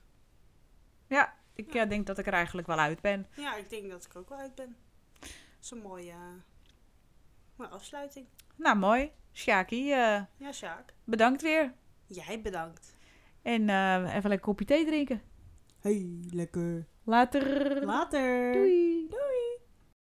Ja, 1.06 1.34
ik 1.54 1.72
Ja. 1.72 1.82
eh, 1.82 1.88
denk 1.88 2.06
dat 2.06 2.18
ik 2.18 2.26
er 2.26 2.32
eigenlijk 2.32 2.66
wel 2.66 2.78
uit 2.78 3.00
ben. 3.00 3.26
Ja, 3.36 3.56
ik 3.56 3.70
denk 3.70 3.90
dat 3.90 4.04
ik 4.04 4.16
ook 4.16 4.28
wel 4.28 4.38
uit 4.38 4.54
ben. 4.54 4.76
Dat 5.20 5.28
is 5.62 5.70
een 5.70 5.78
mooie, 5.82 6.10
eh, 6.10 6.16
mooie 7.56 7.70
afsluiting. 7.70 8.26
Nou, 8.56 8.76
mooi. 8.78 9.10
Sjaki, 9.32 9.92
eh, 9.92 10.22
Ja, 10.36 10.52
Sjaak. 10.52 10.94
bedankt 11.04 11.42
weer. 11.42 11.72
Jij 12.06 12.40
bedankt. 12.42 12.94
En 13.42 13.60
even 14.06 14.28
lekker 14.28 14.46
kopje 14.46 14.64
thee 14.64 14.84
drinken. 14.84 15.22
Hey, 15.80 16.20
lekker. 16.30 16.86
Later. 17.04 17.84
Later. 17.84 18.52
Doei. 18.52 19.06
Doei. 19.08 19.45